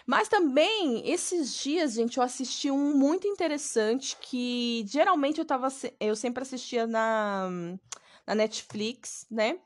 Mas 0.07 0.29
também, 0.29 1.03
esses 1.05 1.53
dias, 1.53 1.95
gente, 1.95 2.19
eu 2.19 2.23
assisti 2.23 2.71
um 2.71 2.97
muito 2.97 3.27
interessante 3.27 4.17
que 4.21 4.85
geralmente 4.87 5.41
eu 5.41 5.45
tava 5.45 5.67
eu 5.99 6.15
sempre 6.15 6.43
assistia 6.43 6.87
na 6.87 7.51
na 8.25 8.37
Netflix, 8.37 9.27
né? 9.29 9.59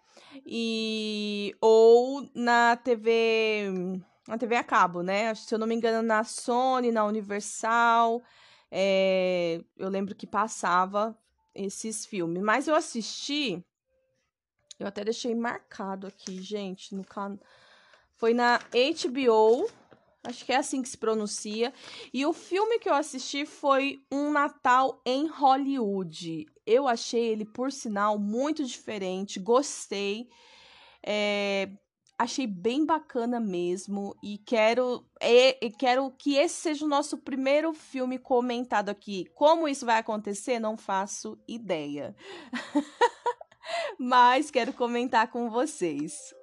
E 0.46 1.54
ou 1.60 2.26
na 2.34 2.74
TV 2.76 4.00
na 4.26 4.38
TV 4.38 4.56
a 4.56 4.64
cabo, 4.64 5.02
né? 5.02 5.34
Se 5.34 5.54
eu 5.54 5.58
não 5.58 5.66
me 5.66 5.74
engano, 5.74 6.00
na 6.02 6.24
Sony, 6.24 6.90
na 6.90 7.04
Universal, 7.04 8.22
é, 8.70 9.60
eu 9.76 9.90
lembro 9.90 10.14
que 10.14 10.26
passava 10.26 11.14
esses 11.56 12.04
filmes. 12.04 12.42
Mas 12.42 12.68
eu 12.68 12.74
assisti, 12.74 13.64
eu 14.78 14.86
até 14.86 15.04
deixei 15.04 15.34
marcado 15.34 16.06
aqui, 16.06 16.40
gente, 16.42 16.94
no 16.94 17.04
canal. 17.04 17.38
Foi 18.14 18.32
na 18.32 18.58
HBO, 18.58 19.68
acho 20.24 20.44
que 20.44 20.52
é 20.52 20.56
assim 20.56 20.82
que 20.82 20.88
se 20.88 20.96
pronuncia. 20.96 21.72
E 22.12 22.24
o 22.24 22.32
filme 22.32 22.78
que 22.78 22.88
eu 22.88 22.94
assisti 22.94 23.44
foi 23.44 24.00
Um 24.10 24.30
Natal 24.30 25.00
em 25.04 25.26
Hollywood. 25.26 26.46
Eu 26.66 26.88
achei 26.88 27.26
ele, 27.26 27.44
por 27.44 27.70
sinal, 27.70 28.18
muito 28.18 28.64
diferente, 28.64 29.38
gostei. 29.38 30.28
É, 31.02 31.70
achei 32.18 32.46
bem 32.46 32.84
bacana 32.84 33.38
mesmo 33.38 34.16
e 34.22 34.38
quero 34.38 35.04
e, 35.20 35.70
quero 35.78 36.10
que 36.10 36.36
esse 36.36 36.54
seja 36.54 36.84
o 36.84 36.88
nosso 36.88 37.18
primeiro 37.18 37.72
filme 37.72 38.18
comentado 38.18 38.88
aqui. 38.88 39.26
Como 39.34 39.68
isso 39.68 39.84
vai 39.84 39.98
acontecer, 39.98 40.58
não 40.58 40.76
faço 40.76 41.38
ideia. 41.46 42.14
Mas 43.98 44.50
quero 44.50 44.72
comentar 44.72 45.30
com 45.30 45.50
vocês. 45.50 46.35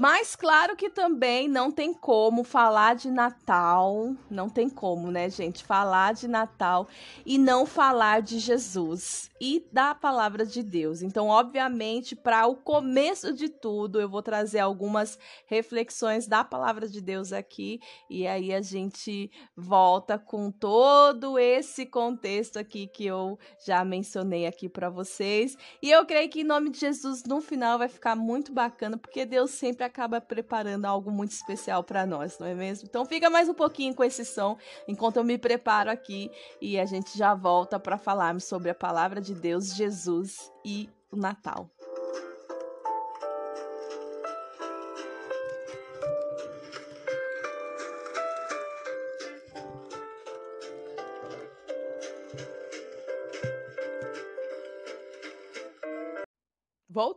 Mas 0.00 0.34
claro 0.34 0.74
que 0.74 0.88
também 0.88 1.46
não 1.46 1.70
tem 1.70 1.92
como 1.92 2.42
falar 2.42 2.94
de 2.94 3.10
Natal, 3.10 4.16
não 4.30 4.48
tem 4.48 4.66
como, 4.66 5.10
né, 5.10 5.28
gente, 5.28 5.62
falar 5.62 6.14
de 6.14 6.26
Natal 6.26 6.88
e 7.26 7.36
não 7.36 7.66
falar 7.66 8.22
de 8.22 8.38
Jesus 8.38 9.30
e 9.38 9.62
da 9.70 9.94
palavra 9.94 10.46
de 10.46 10.62
Deus. 10.62 11.02
Então, 11.02 11.28
obviamente, 11.28 12.16
para 12.16 12.46
o 12.46 12.56
começo 12.56 13.34
de 13.34 13.50
tudo, 13.50 14.00
eu 14.00 14.08
vou 14.08 14.22
trazer 14.22 14.60
algumas 14.60 15.18
reflexões 15.44 16.26
da 16.26 16.42
palavra 16.42 16.88
de 16.88 17.02
Deus 17.02 17.30
aqui 17.30 17.78
e 18.08 18.26
aí 18.26 18.54
a 18.54 18.62
gente 18.62 19.30
volta 19.54 20.18
com 20.18 20.50
todo 20.50 21.38
esse 21.38 21.84
contexto 21.84 22.58
aqui 22.58 22.86
que 22.86 23.04
eu 23.04 23.38
já 23.66 23.84
mencionei 23.84 24.46
aqui 24.46 24.66
para 24.66 24.88
vocês. 24.88 25.58
E 25.82 25.90
eu 25.90 26.06
creio 26.06 26.30
que 26.30 26.40
em 26.40 26.44
nome 26.44 26.70
de 26.70 26.78
Jesus 26.80 27.22
no 27.24 27.42
final 27.42 27.76
vai 27.76 27.88
ficar 27.88 28.16
muito 28.16 28.50
bacana, 28.50 28.96
porque 28.96 29.26
Deus 29.26 29.50
sempre 29.50 29.89
acaba 29.90 30.20
preparando 30.20 30.86
algo 30.86 31.10
muito 31.10 31.32
especial 31.32 31.82
para 31.84 32.06
nós, 32.06 32.38
não 32.38 32.46
é 32.46 32.54
mesmo? 32.54 32.88
Então 32.88 33.04
fica 33.04 33.28
mais 33.28 33.48
um 33.48 33.54
pouquinho 33.54 33.94
com 33.94 34.04
esse 34.04 34.24
som 34.24 34.56
enquanto 34.88 35.16
eu 35.16 35.24
me 35.24 35.36
preparo 35.36 35.90
aqui 35.90 36.30
e 36.60 36.78
a 36.78 36.86
gente 36.86 37.18
já 37.18 37.34
volta 37.34 37.78
para 37.78 37.98
falarmos 37.98 38.44
sobre 38.44 38.70
a 38.70 38.74
palavra 38.74 39.20
de 39.20 39.34
Deus, 39.34 39.74
Jesus 39.74 40.50
e 40.64 40.88
o 41.10 41.16
Natal. 41.16 41.68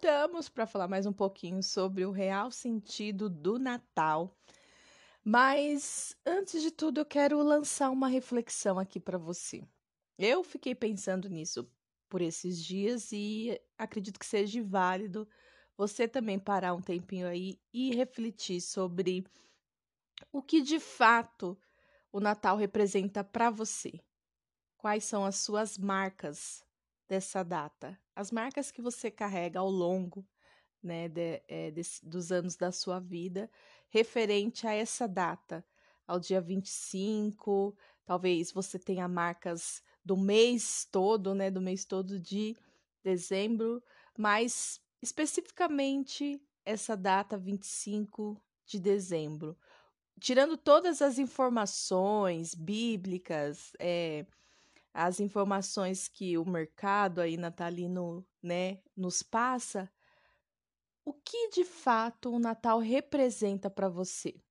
Voltamos 0.03 0.49
para 0.49 0.67
falar 0.67 0.89
mais 0.89 1.05
um 1.05 1.13
pouquinho 1.13 1.63
sobre 1.63 2.05
o 2.05 2.11
real 2.11 2.51
sentido 2.51 3.29
do 3.29 3.57
Natal. 3.57 4.37
Mas 5.23 6.13
antes 6.25 6.61
de 6.61 6.71
tudo, 6.71 6.99
eu 6.99 7.05
quero 7.05 7.41
lançar 7.41 7.89
uma 7.89 8.09
reflexão 8.09 8.77
aqui 8.77 8.99
para 8.99 9.17
você. 9.17 9.63
Eu 10.19 10.43
fiquei 10.43 10.75
pensando 10.75 11.29
nisso 11.29 11.71
por 12.09 12.21
esses 12.21 12.61
dias 12.61 13.13
e 13.13 13.57
acredito 13.77 14.19
que 14.19 14.25
seja 14.25 14.61
válido 14.61 15.25
você 15.77 16.05
também 16.05 16.37
parar 16.37 16.73
um 16.73 16.81
tempinho 16.81 17.25
aí 17.25 17.57
e 17.73 17.95
refletir 17.95 18.59
sobre 18.59 19.25
o 20.33 20.41
que 20.41 20.61
de 20.61 20.81
fato 20.81 21.57
o 22.11 22.19
Natal 22.19 22.57
representa 22.57 23.23
para 23.23 23.49
você. 23.49 24.01
Quais 24.77 25.05
são 25.05 25.23
as 25.23 25.37
suas 25.37 25.77
marcas 25.77 26.61
dessa 27.07 27.41
data? 27.41 28.02
As 28.15 28.31
marcas 28.31 28.71
que 28.71 28.81
você 28.81 29.09
carrega 29.09 29.59
ao 29.59 29.69
longo 29.69 30.25
né, 30.81 31.07
de, 31.07 31.41
é, 31.47 31.71
desse, 31.71 32.05
dos 32.05 32.31
anos 32.31 32.55
da 32.55 32.71
sua 32.71 32.99
vida, 32.99 33.49
referente 33.89 34.67
a 34.67 34.73
essa 34.73 35.07
data, 35.07 35.65
ao 36.05 36.19
dia 36.19 36.41
25, 36.41 37.75
talvez 38.05 38.51
você 38.51 38.77
tenha 38.77 39.07
marcas 39.07 39.81
do 40.03 40.17
mês 40.17 40.87
todo, 40.91 41.33
né, 41.33 41.49
do 41.49 41.61
mês 41.61 41.85
todo 41.85 42.19
de 42.19 42.55
dezembro, 43.01 43.81
mas 44.17 44.81
especificamente 45.01 46.41
essa 46.65 46.95
data 46.95 47.37
25 47.37 48.41
de 48.65 48.79
dezembro. 48.79 49.57
Tirando 50.19 50.57
todas 50.57 51.01
as 51.01 51.17
informações 51.17 52.53
bíblicas, 52.53 53.73
é, 53.79 54.25
as 54.93 55.19
informações 55.19 56.07
que 56.07 56.37
o 56.37 56.45
mercado 56.45 57.19
aí 57.19 57.37
natalino, 57.37 58.25
né, 58.41 58.79
nos 58.95 59.23
passa, 59.23 59.91
o 61.05 61.13
que 61.13 61.49
de 61.49 61.65
fato 61.65 62.31
o 62.31 62.39
Natal 62.39 62.79
representa 62.79 63.69
para 63.69 63.89
você? 63.89 64.41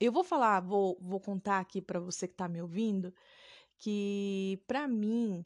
eu 0.00 0.12
vou 0.12 0.24
falar, 0.24 0.60
vou, 0.60 0.98
vou 1.00 1.20
contar 1.20 1.60
aqui 1.60 1.80
para 1.80 2.00
você 2.00 2.28
que 2.28 2.34
tá 2.34 2.48
me 2.48 2.60
ouvindo, 2.60 3.14
que 3.78 4.62
para 4.66 4.86
mim 4.86 5.44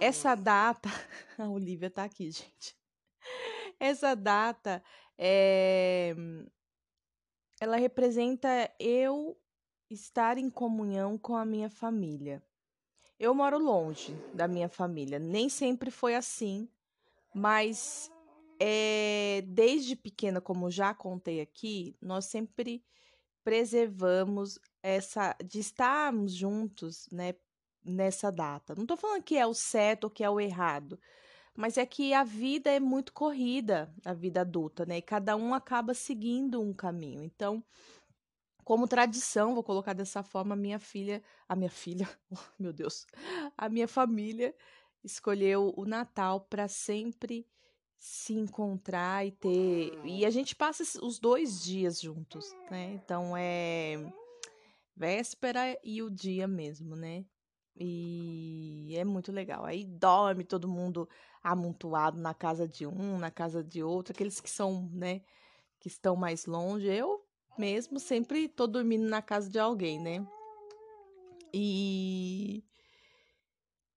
essa 0.00 0.34
data, 0.34 0.88
a 1.38 1.48
Olivia 1.48 1.90
tá 1.90 2.04
aqui, 2.04 2.30
gente. 2.30 2.76
Essa 3.78 4.14
data 4.14 4.82
é 5.18 6.14
ela 7.60 7.76
representa 7.76 8.48
eu 8.80 9.40
estar 9.88 10.36
em 10.36 10.50
comunhão 10.50 11.16
com 11.16 11.36
a 11.36 11.44
minha 11.44 11.70
família. 11.70 12.42
Eu 13.22 13.32
moro 13.32 13.56
longe 13.56 14.12
da 14.34 14.48
minha 14.48 14.68
família, 14.68 15.16
nem 15.16 15.48
sempre 15.48 15.92
foi 15.92 16.16
assim, 16.16 16.68
mas 17.32 18.10
é, 18.58 19.44
desde 19.46 19.94
pequena, 19.94 20.40
como 20.40 20.68
já 20.68 20.92
contei 20.92 21.40
aqui, 21.40 21.94
nós 22.02 22.24
sempre 22.24 22.84
preservamos 23.44 24.58
essa 24.82 25.36
de 25.44 25.60
estarmos 25.60 26.34
juntos, 26.34 27.08
né, 27.12 27.36
nessa 27.84 28.28
data. 28.32 28.74
Não 28.74 28.82
estou 28.82 28.96
falando 28.96 29.22
que 29.22 29.38
é 29.38 29.46
o 29.46 29.54
certo 29.54 30.04
ou 30.04 30.10
que 30.10 30.24
é 30.24 30.28
o 30.28 30.40
errado, 30.40 30.98
mas 31.54 31.78
é 31.78 31.86
que 31.86 32.12
a 32.12 32.24
vida 32.24 32.70
é 32.70 32.80
muito 32.80 33.12
corrida, 33.12 33.88
a 34.04 34.12
vida 34.12 34.40
adulta, 34.40 34.84
né? 34.84 34.98
E 34.98 35.02
cada 35.02 35.36
um 35.36 35.54
acaba 35.54 35.94
seguindo 35.94 36.60
um 36.60 36.72
caminho. 36.72 37.22
Então, 37.22 37.62
como 38.72 38.88
tradição, 38.88 39.52
vou 39.52 39.62
colocar 39.62 39.92
dessa 39.92 40.22
forma, 40.22 40.54
a 40.54 40.56
minha 40.56 40.78
filha, 40.78 41.22
a 41.46 41.54
minha 41.54 41.68
filha, 41.68 42.08
oh, 42.30 42.36
meu 42.58 42.72
Deus, 42.72 43.06
a 43.54 43.68
minha 43.68 43.86
família 43.86 44.54
escolheu 45.04 45.74
o 45.76 45.84
Natal 45.84 46.40
para 46.40 46.66
sempre 46.68 47.46
se 47.98 48.32
encontrar 48.32 49.26
e 49.26 49.30
ter. 49.30 49.92
E 50.06 50.24
a 50.24 50.30
gente 50.30 50.56
passa 50.56 50.84
os 51.04 51.18
dois 51.18 51.62
dias 51.62 52.00
juntos, 52.00 52.46
né? 52.70 52.94
Então 52.94 53.36
é 53.36 54.10
véspera 54.96 55.78
e 55.84 56.02
o 56.02 56.08
dia 56.08 56.48
mesmo, 56.48 56.96
né? 56.96 57.26
E 57.76 58.94
é 58.96 59.04
muito 59.04 59.30
legal. 59.30 59.66
Aí 59.66 59.84
dorme 59.84 60.44
todo 60.44 60.66
mundo 60.66 61.06
amontoado 61.42 62.18
na 62.18 62.32
casa 62.32 62.66
de 62.66 62.86
um, 62.86 63.18
na 63.18 63.30
casa 63.30 63.62
de 63.62 63.82
outro, 63.82 64.14
aqueles 64.14 64.40
que 64.40 64.48
são, 64.48 64.88
né, 64.94 65.20
que 65.78 65.88
estão 65.88 66.16
mais 66.16 66.46
longe. 66.46 66.86
Eu 66.86 67.21
mesmo 67.58 67.98
sempre 67.98 68.48
tô 68.48 68.66
dormindo 68.66 69.04
na 69.08 69.22
casa 69.22 69.50
de 69.50 69.58
alguém, 69.58 70.00
né? 70.00 70.26
E 71.52 72.64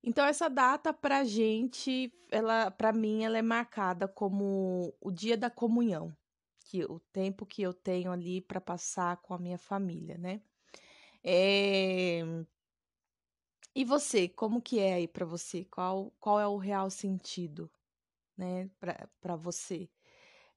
então 0.04 0.26
essa 0.26 0.50
data 0.50 0.94
pra 0.94 1.24
gente, 1.24 2.14
ela 2.30 2.70
para 2.70 2.94
mim 2.94 3.24
ela 3.24 3.38
é 3.38 3.42
marcada 3.42 4.08
como 4.08 4.94
o 5.02 5.12
dia 5.12 5.38
da 5.38 5.50
comunhão, 5.50 6.16
que 6.60 6.84
o 6.86 7.00
tempo 7.12 7.46
que 7.46 7.62
eu 7.62 7.74
tenho 7.74 8.12
ali 8.12 8.42
para 8.42 8.62
passar 8.62 9.18
com 9.18 9.34
a 9.34 9.40
minha 9.40 9.58
família, 9.58 10.18
né? 10.18 10.42
É... 11.24 12.22
E 13.74 13.84
você, 13.84 14.30
como 14.30 14.62
que 14.62 14.80
é 14.80 14.94
aí 14.94 15.08
para 15.08 15.26
você? 15.26 15.66
Qual, 15.66 16.12
qual 16.20 16.40
é 16.40 16.48
o 16.48 16.56
real 16.58 16.90
sentido, 16.90 17.70
né, 18.38 18.70
para 19.20 19.36
você? 19.36 19.90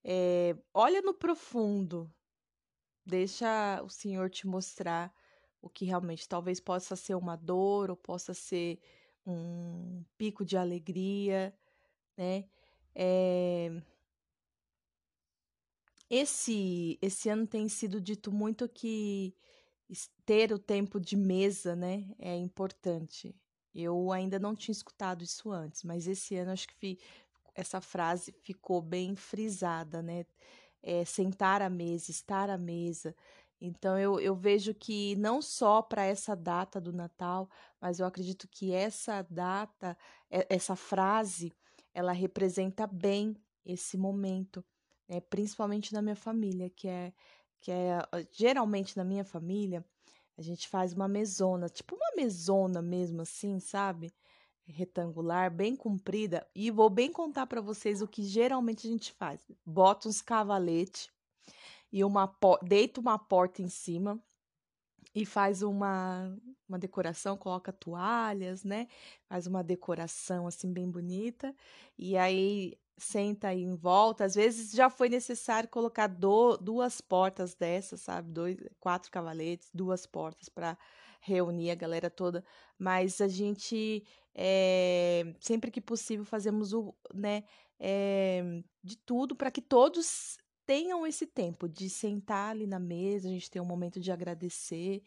É, 0.05 0.57
olha 0.73 1.03
no 1.03 1.13
profundo, 1.13 2.09
deixa 3.09 3.83
o 3.83 3.89
Senhor 3.89 4.31
te 4.31 4.47
mostrar 4.47 5.13
o 5.61 5.69
que 5.69 5.85
realmente 5.85 6.29
talvez 6.29 6.61
possa 6.61 6.95
ser 6.95 7.15
uma 7.15 7.37
dor 7.37 7.91
ou 7.91 7.97
possa 7.97 8.35
ser 8.35 8.79
um 9.27 10.05
pico 10.17 10.45
de 10.45 10.57
alegria, 10.57 11.55
né? 12.17 12.45
É... 12.95 13.71
Esse, 16.11 16.99
esse 17.03 17.29
ano 17.29 17.47
tem 17.47 17.69
sido 17.69 18.01
dito 18.01 18.33
muito 18.33 18.67
que 18.69 19.35
ter 20.25 20.53
o 20.53 20.59
tempo 20.59 20.99
de 21.01 21.17
mesa, 21.17 21.77
né, 21.77 22.07
é 22.19 22.35
importante. 22.37 23.35
Eu 23.75 24.11
ainda 24.11 24.39
não 24.39 24.55
tinha 24.55 24.73
escutado 24.73 25.23
isso 25.23 25.51
antes, 25.51 25.83
mas 25.83 26.07
esse 26.07 26.35
ano 26.37 26.51
acho 26.53 26.69
que 26.69 26.99
essa 27.55 27.81
frase 27.81 28.33
ficou 28.33 28.81
bem 28.81 29.15
frisada, 29.17 30.03
né? 30.03 30.25
É, 30.83 31.05
sentar 31.05 31.61
à 31.61 31.69
mesa, 31.69 32.11
estar 32.11 32.49
à 32.51 32.57
mesa. 32.57 33.15
Então 33.61 33.99
eu, 33.99 34.21
eu 34.21 34.35
vejo 34.35 34.73
que 34.73 35.17
não 35.17 35.43
só 35.43 35.83
para 35.83 36.05
essa 36.05 36.37
data 36.37 36.81
do 36.81 36.93
Natal, 36.93 37.49
mas 37.81 37.99
eu 37.99 38.07
acredito 38.07 38.47
que 38.49 38.73
essa 38.73 39.23
data, 39.29 39.97
essa 40.31 40.77
frase, 40.77 41.53
ela 41.93 42.13
representa 42.13 42.87
bem 42.87 43.37
esse 43.67 43.99
momento, 43.99 44.65
né? 45.09 45.21
principalmente 45.21 45.93
na 45.93 46.01
minha 46.01 46.17
família, 46.17 46.71
que 46.71 46.89
é 46.89 47.13
que 47.61 47.73
é 47.73 47.99
geralmente 48.31 48.97
na 48.97 49.03
minha 49.03 49.25
família, 49.25 49.85
a 50.37 50.43
gente 50.43 50.69
faz 50.69 50.93
uma 50.93 51.09
mesona, 51.09 51.69
tipo 51.69 51.97
uma 51.97 52.13
mesona 52.17 52.81
mesmo 52.81 53.23
assim, 53.23 53.59
sabe? 53.59 54.13
Retangular, 54.71 55.51
bem 55.51 55.75
comprida, 55.75 56.47
e 56.55 56.71
vou 56.71 56.91
bem 56.91 57.11
contar 57.11 57.47
para 57.47 57.61
vocês 57.61 58.03
o 58.03 58.09
que 58.09 58.23
geralmente 58.23 58.87
a 58.87 58.91
gente 58.91 59.13
faz. 59.13 59.41
Bota 59.65 60.09
uns 60.09 60.21
cavaletes 60.21 61.09
e 61.91 62.05
uma 62.05 62.33
deita 62.63 63.01
uma 63.01 63.19
porta 63.19 63.63
em 63.63 63.69
cima 63.69 64.23
e 65.15 65.25
faz 65.25 65.63
uma, 65.63 66.37
uma 66.69 66.79
decoração, 66.79 67.37
coloca 67.37 67.73
toalhas, 67.73 68.63
né? 68.63 68.89
Faz 69.27 69.47
uma 69.47 69.65
decoração 69.65 70.47
assim 70.47 70.73
bem 70.73 70.91
bonita. 70.91 71.55
E 71.97 72.17
aí 72.17 72.79
senta 72.97 73.49
aí 73.49 73.63
em 73.63 73.75
volta. 73.75 74.25
Às 74.25 74.35
vezes 74.35 74.73
já 74.73 74.91
foi 74.91 75.09
necessário 75.09 75.69
colocar 75.69 76.07
do, 76.09 76.57
duas 76.59 77.01
portas 77.01 77.55
dessas, 77.55 78.03
sabe? 78.03 78.31
Dois, 78.31 78.59
quatro 78.79 79.11
cavaletes, 79.11 79.71
duas 79.73 80.07
portas 80.07 80.49
para 80.49 80.77
reunir 81.21 81.71
a 81.71 81.75
galera 81.75 82.11
toda. 82.11 82.45
Mas 82.79 83.21
a 83.21 83.29
gente, 83.29 84.05
é, 84.35 85.35
sempre 85.41 85.71
que 85.71 85.81
possível, 85.81 86.25
fazemos 86.25 86.73
o, 86.73 86.95
né, 87.13 87.45
é, 87.79 88.63
de 88.83 88.97
tudo 88.97 89.35
para 89.35 89.51
que 89.51 89.61
todos 89.61 90.39
tenham 90.67 91.07
esse 91.07 91.27
tempo 91.27 91.69
de 91.69 91.89
sentar 91.89 92.51
ali 92.51 92.67
na 92.67 92.79
mesa, 92.79 93.29
a 93.29 93.31
gente 93.31 93.51
ter 93.51 93.61
um 93.61 93.65
momento 93.65 93.99
de 93.99 94.13
agradecer, 94.13 95.03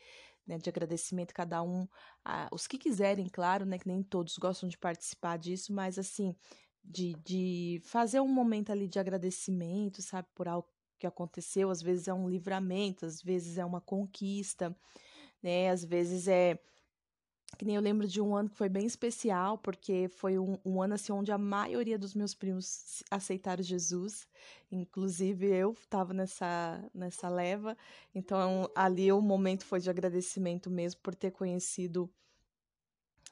né, 0.46 0.58
de 0.58 0.70
agradecimento 0.70 1.34
cada 1.34 1.62
um, 1.62 1.88
a, 2.26 2.50
os 2.52 2.68
que 2.68 2.78
quiserem, 2.78 3.28
claro, 3.30 3.66
né, 3.66 3.78
que 3.78 3.88
nem 3.88 4.02
todos 4.02 4.38
gostam 4.38 4.68
de 4.68 4.78
participar 4.78 5.38
disso, 5.38 5.72
mas 5.74 6.00
assim, 6.00 6.36
de, 6.84 7.14
de 7.24 7.82
fazer 7.84 8.20
um 8.20 8.28
momento 8.28 8.72
ali 8.72 8.88
de 8.88 9.00
agradecimento, 9.00 10.02
sabe, 10.02 10.28
por 10.34 10.48
algo 10.48 10.68
que 10.98 11.08
aconteceu. 11.08 11.70
Às 11.70 11.82
vezes 11.82 12.08
é 12.08 12.14
um 12.14 12.30
livramento, 12.30 13.06
às 13.06 13.22
vezes 13.22 13.58
é 13.58 13.66
uma 13.66 13.82
conquista, 13.82 14.76
né? 15.42 15.70
Às 15.70 15.84
vezes 15.84 16.28
é. 16.28 16.58
Que 17.58 17.66
nem 17.66 17.76
eu 17.76 17.82
lembro 17.82 18.08
de 18.08 18.22
um 18.22 18.34
ano 18.36 18.50
que 18.50 18.56
foi 18.56 18.70
bem 18.70 18.86
especial, 18.86 19.58
porque 19.58 20.08
foi 20.08 20.40
um, 20.40 20.58
um 20.64 20.82
ano 20.82 20.94
assim 20.94 21.12
onde 21.12 21.34
a 21.34 21.38
maioria 21.38 22.00
dos 22.00 22.16
meus 22.16 22.34
primos 22.34 23.04
aceitaram 23.12 23.62
Jesus. 23.62 24.26
Inclusive 24.72 25.48
eu 25.48 25.74
estava 25.74 26.14
nessa, 26.14 26.82
nessa 26.94 27.28
leva. 27.28 27.78
Então 28.16 28.70
ali 28.74 29.12
o 29.12 29.22
momento 29.22 29.66
foi 29.66 29.82
de 29.82 29.90
agradecimento 29.90 30.70
mesmo 30.70 31.02
por 31.02 31.14
ter 31.14 31.32
conhecido 31.32 32.10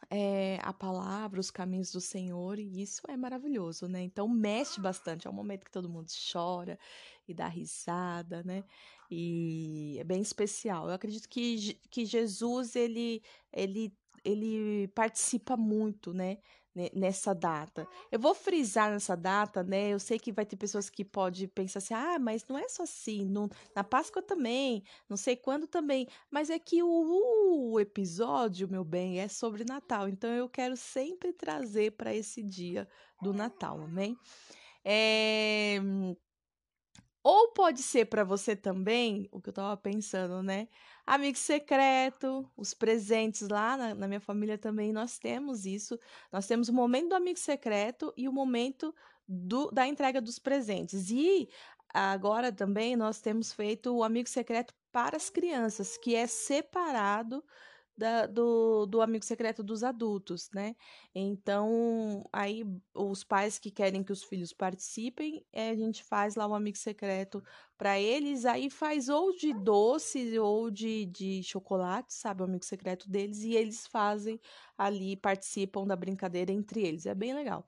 é, 0.10 0.60
a 0.62 0.74
palavra, 0.74 1.40
os 1.40 1.52
caminhos 1.52 1.92
do 1.92 2.02
Senhor, 2.02 2.60
e 2.60 2.82
isso 2.82 3.02
é 3.08 3.18
maravilhoso, 3.18 3.88
né? 3.88 4.02
Então 4.02 4.28
mexe 4.28 4.80
bastante, 4.80 5.28
é 5.28 5.30
um 5.30 5.34
momento 5.34 5.66
que 5.66 5.72
todo 5.72 5.90
mundo 5.90 6.10
chora 6.32 6.78
e 7.28 7.34
dá 7.34 7.48
risada, 7.48 8.44
né? 8.44 8.64
E 9.10 9.98
é 10.00 10.04
bem 10.04 10.22
especial. 10.22 10.88
Eu 10.88 10.94
acredito 10.94 11.28
que, 11.28 11.76
que 11.90 12.06
Jesus, 12.06 12.76
ele, 12.76 13.22
ele, 13.52 13.92
ele 14.24 14.88
participa 14.90 15.58
muito, 15.58 16.14
né? 16.14 16.38
Nessa 16.94 17.34
data. 17.34 17.88
Eu 18.12 18.20
vou 18.20 18.34
frisar 18.34 18.92
nessa 18.92 19.16
data, 19.16 19.64
né? 19.64 19.90
Eu 19.90 20.00
sei 20.00 20.20
que 20.20 20.32
vai 20.32 20.46
ter 20.46 20.56
pessoas 20.56 20.90
que 20.90 21.04
podem 21.04 21.48
pensar 21.48 21.80
assim, 21.80 21.94
ah, 21.94 22.18
mas 22.20 22.46
não 22.48 22.58
é 22.58 22.68
só 22.70 22.84
assim, 22.84 23.26
no, 23.26 23.50
na 23.76 23.84
Páscoa 23.84 24.22
também, 24.22 24.84
não 25.10 25.18
sei 25.18 25.36
quando 25.36 25.68
também, 25.68 26.08
mas 26.30 26.50
é 26.50 26.60
que 26.60 26.82
o, 26.84 27.72
o 27.72 27.80
episódio, 27.80 28.70
meu 28.70 28.84
bem, 28.84 29.20
é 29.20 29.28
sobre 29.28 29.64
Natal, 29.64 30.08
então 30.08 30.30
eu 30.30 30.48
quero 30.48 30.78
sempre 30.78 31.34
trazer 31.34 31.92
para 31.94 32.14
esse 32.14 32.42
dia 32.44 32.88
do 33.22 33.34
Natal, 33.34 33.82
amém? 33.82 34.18
É... 34.84 35.80
Ou 37.22 37.52
pode 37.54 37.84
ser 37.84 38.06
para 38.06 38.24
você 38.24 38.56
também, 38.56 39.28
o 39.32 39.42
que 39.42 39.50
eu 39.50 39.54
tava 39.54 39.76
pensando, 39.76 40.42
né? 40.42 40.68
Amigo 41.10 41.40
secreto, 41.40 42.48
os 42.56 42.76
presentes 42.76 43.50
lá 43.50 43.76
na, 43.76 43.96
na, 43.96 44.08
minha 44.08 44.20
família 44.20 44.60
também 44.60 44.94
nós 44.94 45.18
temos 45.18 45.66
isso. 45.66 46.00
Nós 46.32 46.46
temos 46.46 46.70
o 46.70 46.74
momento 46.74 47.10
do 47.10 47.16
amigo 47.16 47.40
secreto 47.40 48.14
e 48.16 48.30
o 48.30 48.32
momento 48.32 48.94
do, 49.28 49.72
da 49.72 49.88
entrega 49.88 50.22
dos 50.22 50.38
presentes. 50.38 51.10
E 51.10 51.50
agora 51.92 52.52
também 52.52 52.96
nós 52.96 53.20
temos 53.20 53.52
feito 53.52 53.92
o 53.92 54.04
amigo 54.04 54.30
secreto 54.30 54.72
para 54.92 55.18
as 55.18 55.32
crianças, 55.32 55.98
que 55.98 56.14
é 56.14 56.28
separado 56.28 57.44
da, 58.00 58.26
do, 58.26 58.86
do 58.86 59.02
amigo 59.02 59.26
secreto 59.26 59.62
dos 59.62 59.84
adultos, 59.84 60.50
né? 60.54 60.74
Então, 61.14 62.24
aí 62.32 62.64
os 62.96 63.24
pais 63.26 63.60
que 63.60 63.70
querem 63.70 64.04
que 64.04 64.12
os 64.14 64.24
filhos 64.24 64.54
participem, 64.54 65.46
é, 65.52 65.70
a 65.70 65.76
gente 65.76 66.02
faz 66.04 66.36
lá 66.36 66.48
um 66.48 66.56
amigo 66.56 66.78
secreto 66.78 67.44
para 67.78 68.00
eles, 68.00 68.46
aí 68.46 68.70
faz 68.70 69.10
ou 69.10 69.36
de 69.36 69.54
doce 69.54 70.40
ou 70.40 70.72
de, 70.72 71.06
de 71.08 71.44
chocolate, 71.44 72.14
sabe? 72.14 72.42
O 72.42 72.46
amigo 72.46 72.64
secreto 72.64 73.10
deles, 73.10 73.44
e 73.44 73.54
eles 73.54 73.86
fazem 73.86 74.40
ali, 74.78 75.18
participam 75.18 75.86
da 75.86 75.96
brincadeira 75.96 76.52
entre 76.54 76.82
eles. 76.82 77.06
É 77.06 77.14
bem 77.14 77.34
legal. 77.34 77.68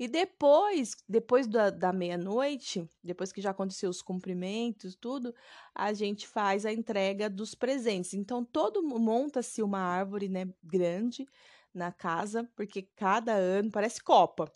E 0.00 0.08
depois, 0.08 0.96
depois 1.06 1.46
da, 1.46 1.68
da 1.68 1.92
meia-noite, 1.92 2.88
depois 3.04 3.30
que 3.32 3.40
já 3.42 3.50
aconteceu 3.50 3.90
os 3.90 4.00
cumprimentos, 4.00 4.94
tudo, 4.94 5.34
a 5.74 5.92
gente 5.92 6.26
faz 6.26 6.64
a 6.64 6.72
entrega 6.72 7.28
dos 7.28 7.54
presentes. 7.54 8.14
Então, 8.14 8.42
todo 8.42 8.82
monta-se 8.82 9.62
uma 9.62 9.78
árvore, 9.78 10.26
né, 10.26 10.48
grande 10.64 11.26
na 11.74 11.92
casa, 11.92 12.48
porque 12.56 12.88
cada 12.96 13.34
ano 13.34 13.70
parece 13.70 14.02
Copa. 14.02 14.50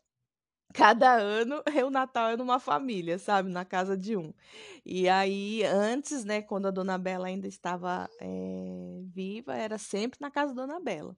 Cada 0.74 1.14
ano 1.14 1.62
é 1.72 1.84
o 1.84 1.90
Natal 1.90 2.30
é 2.30 2.36
numa 2.36 2.58
família, 2.58 3.18
sabe? 3.18 3.48
Na 3.50 3.64
casa 3.64 3.96
de 3.96 4.16
um. 4.16 4.32
E 4.84 5.08
aí, 5.08 5.62
antes, 5.62 6.24
né, 6.24 6.42
quando 6.42 6.66
a 6.66 6.70
Dona 6.70 6.98
Bela 6.98 7.28
ainda 7.28 7.46
estava 7.46 8.08
é, 8.20 9.02
viva, 9.04 9.54
era 9.54 9.78
sempre 9.78 10.18
na 10.20 10.30
casa 10.30 10.54
da 10.54 10.66
Dona 10.66 10.80
Bela. 10.80 11.16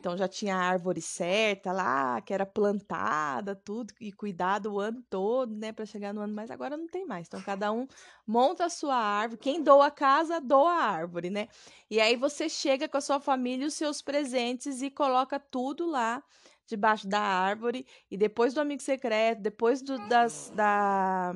Então 0.00 0.16
já 0.16 0.26
tinha 0.26 0.56
a 0.56 0.60
árvore 0.60 1.02
certa 1.02 1.72
lá, 1.72 2.22
que 2.22 2.32
era 2.32 2.46
plantada, 2.46 3.54
tudo, 3.54 3.92
e 4.00 4.10
cuidado 4.10 4.72
o 4.72 4.80
ano 4.80 5.04
todo, 5.10 5.54
né, 5.54 5.72
para 5.72 5.84
chegar 5.84 6.14
no 6.14 6.22
ano, 6.22 6.34
mas 6.34 6.50
agora 6.50 6.74
não 6.74 6.88
tem 6.88 7.04
mais. 7.04 7.26
Então 7.26 7.40
cada 7.42 7.70
um 7.70 7.86
monta 8.26 8.64
a 8.64 8.70
sua 8.70 8.96
árvore, 8.96 9.38
quem 9.38 9.62
doa 9.62 9.88
a 9.88 9.90
casa, 9.90 10.40
doa 10.40 10.72
a 10.72 10.84
árvore, 10.84 11.28
né? 11.28 11.48
E 11.90 12.00
aí 12.00 12.16
você 12.16 12.48
chega 12.48 12.88
com 12.88 12.96
a 12.96 13.00
sua 13.00 13.20
família 13.20 13.66
os 13.66 13.74
seus 13.74 14.00
presentes 14.00 14.80
e 14.80 14.90
coloca 14.90 15.38
tudo 15.38 15.86
lá 15.86 16.24
debaixo 16.66 17.06
da 17.06 17.20
árvore, 17.20 17.84
e 18.10 18.16
depois 18.16 18.54
do 18.54 18.60
amigo 18.60 18.80
secreto, 18.80 19.42
depois 19.42 19.82
do, 19.82 19.98
das, 20.08 20.50
da, 20.54 21.32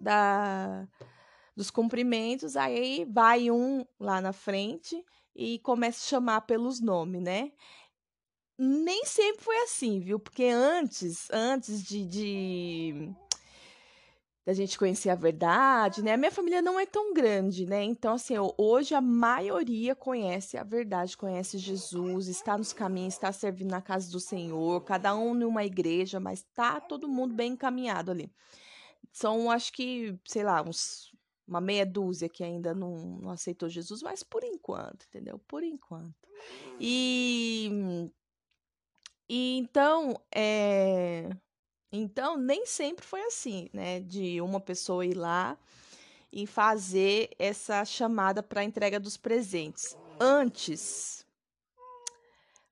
da, 0.00 0.88
dos 1.54 1.70
cumprimentos, 1.70 2.56
aí 2.56 3.06
vai 3.08 3.50
um 3.52 3.84
lá 4.00 4.20
na 4.20 4.32
frente 4.32 5.04
e 5.40 5.58
começa 5.60 5.98
a 6.04 6.08
chamar 6.08 6.42
pelos 6.42 6.82
nomes, 6.82 7.22
né? 7.22 7.50
Nem 8.58 9.06
sempre 9.06 9.42
foi 9.42 9.56
assim, 9.62 9.98
viu? 9.98 10.20
Porque 10.20 10.44
antes, 10.44 11.28
antes 11.30 11.82
de, 11.82 12.04
de 12.06 13.14
da 14.44 14.52
gente 14.52 14.78
conhecer 14.78 15.08
a 15.08 15.14
verdade, 15.14 16.02
né? 16.02 16.12
A 16.12 16.16
minha 16.18 16.30
família 16.30 16.60
não 16.60 16.78
é 16.78 16.84
tão 16.84 17.14
grande, 17.14 17.64
né? 17.64 17.82
Então, 17.82 18.14
assim, 18.14 18.34
hoje 18.58 18.94
a 18.94 19.00
maioria 19.00 19.94
conhece 19.94 20.58
a 20.58 20.62
verdade, 20.62 21.16
conhece 21.16 21.56
Jesus, 21.56 22.28
está 22.28 22.58
nos 22.58 22.74
caminhos, 22.74 23.14
está 23.14 23.32
servindo 23.32 23.70
na 23.70 23.80
casa 23.80 24.10
do 24.12 24.20
Senhor, 24.20 24.84
cada 24.84 25.16
um 25.16 25.32
numa 25.32 25.64
igreja, 25.64 26.20
mas 26.20 26.42
tá 26.54 26.80
todo 26.80 27.08
mundo 27.08 27.32
bem 27.34 27.52
encaminhado 27.52 28.10
ali. 28.10 28.30
São, 29.10 29.50
acho 29.50 29.72
que, 29.72 30.18
sei 30.26 30.44
lá, 30.44 30.62
uns 30.62 31.09
uma 31.50 31.60
meia 31.60 31.84
dúzia 31.84 32.28
que 32.28 32.44
ainda 32.44 32.72
não, 32.72 33.18
não 33.18 33.30
aceitou 33.30 33.68
Jesus, 33.68 34.02
mas 34.02 34.22
por 34.22 34.44
enquanto, 34.44 35.04
entendeu? 35.06 35.38
Por 35.48 35.64
enquanto. 35.64 36.14
E, 36.78 38.08
e 39.28 39.58
então, 39.58 40.14
é, 40.32 41.28
então 41.90 42.36
nem 42.36 42.64
sempre 42.64 43.04
foi 43.04 43.22
assim, 43.22 43.68
né? 43.72 43.98
De 43.98 44.40
uma 44.40 44.60
pessoa 44.60 45.04
ir 45.04 45.14
lá 45.14 45.58
e 46.32 46.46
fazer 46.46 47.30
essa 47.36 47.84
chamada 47.84 48.44
para 48.44 48.60
a 48.60 48.64
entrega 48.64 49.00
dos 49.00 49.16
presentes. 49.16 49.98
Antes, 50.20 51.26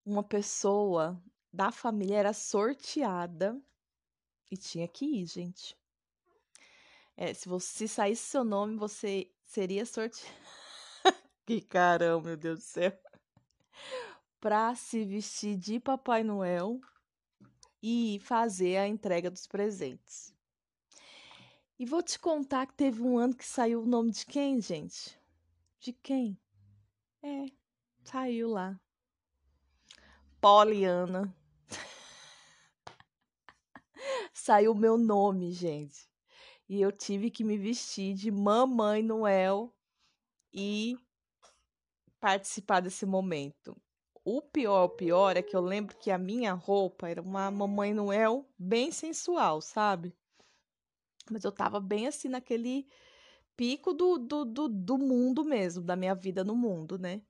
uma 0.07 0.23
pessoa 0.23 1.21
da 1.53 1.73
família 1.73 2.17
era 2.17 2.33
sorteada 2.33 3.61
e 4.49 4.57
tinha 4.57 4.87
que 4.87 5.05
ir, 5.05 5.27
gente. 5.27 5.78
É, 7.21 7.35
se 7.35 7.49
você 7.49 7.89
saísse 7.89 8.23
seu 8.23 8.45
nome, 8.45 8.77
você 8.77 9.29
seria 9.43 9.85
sorteado. 9.85 10.33
que 11.45 11.61
caramba, 11.61 12.29
meu 12.29 12.37
Deus 12.37 12.61
do 12.61 12.63
céu. 12.63 12.97
Pra 14.39 14.77
se 14.77 15.05
vestir 15.05 15.57
de 15.57 15.81
Papai 15.81 16.23
Noel 16.23 16.81
e 17.83 18.21
fazer 18.23 18.77
a 18.77 18.87
entrega 18.87 19.33
dos 19.33 19.49
presentes. 19.49 20.33
E 21.77 21.85
vou 21.85 22.05
te 22.05 22.21
contar 22.21 22.69
que 22.69 22.75
teve 22.75 23.03
um 23.03 23.19
ano 23.19 23.35
que 23.35 23.45
saiu 23.45 23.83
o 23.83 23.87
nome 23.87 24.13
de 24.13 24.25
quem, 24.25 24.61
gente? 24.61 25.21
De 25.81 25.93
quem? 25.93 26.39
É, 27.21 27.47
saiu 28.05 28.51
lá. 28.51 28.81
Poliana. 30.41 31.37
saiu 34.33 34.71
o 34.71 34.79
meu 34.79 34.97
nome, 34.97 35.51
gente 35.51 36.08
e 36.69 36.81
eu 36.81 36.93
tive 36.93 37.31
que 37.31 37.43
me 37.43 37.57
vestir 37.57 38.15
de 38.15 38.31
Mamãe 38.31 39.03
Noel 39.03 39.75
e 40.53 40.97
participar 42.21 42.81
desse 42.81 43.07
momento. 43.07 43.77
O 44.25 44.43
pior, 44.43 44.85
o 44.85 44.89
pior 44.91 45.37
é 45.37 45.43
que 45.43 45.57
eu 45.57 45.61
lembro 45.61 45.97
que 45.97 46.11
a 46.11 46.19
minha 46.19 46.53
roupa 46.53 47.09
era 47.09 47.23
uma 47.23 47.51
Mamãe 47.51 47.95
Noel 47.95 48.47
bem 48.59 48.93
sensual, 48.93 49.63
sabe? 49.63 50.15
Mas 51.31 51.45
eu 51.45 51.53
tava 51.53 51.81
bem 51.81 52.07
assim 52.07 52.29
naquele 52.29 52.87
pico 53.57 53.95
do, 53.95 54.19
do, 54.19 54.45
do, 54.45 54.69
do 54.69 54.99
mundo 54.99 55.45
mesmo, 55.45 55.83
da 55.83 55.97
minha 55.97 56.15
vida 56.15 56.45
no 56.45 56.55
mundo, 56.55 56.99
né? 56.99 57.23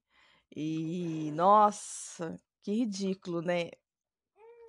E 0.54 1.30
nossa, 1.32 2.36
que 2.62 2.72
ridículo, 2.72 3.42
né? 3.42 3.70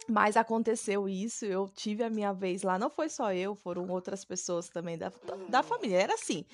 Mas 0.10 0.36
aconteceu 0.36 1.08
isso, 1.08 1.45
eu 1.45 1.69
tive 1.69 2.04
a 2.04 2.10
minha 2.10 2.34
vez 2.34 2.63
lá. 2.63 2.80
Não 2.80 2.89
foi 2.89 3.10
só 3.10 3.32
eu, 3.32 3.54
foram 3.54 3.88
outras 3.89 4.26
pessoas 4.26 4.67
também 4.67 4.98
da, 4.98 5.12
da 5.48 5.62
família. 5.62 6.02
Era 6.02 6.13
assim. 6.15 6.45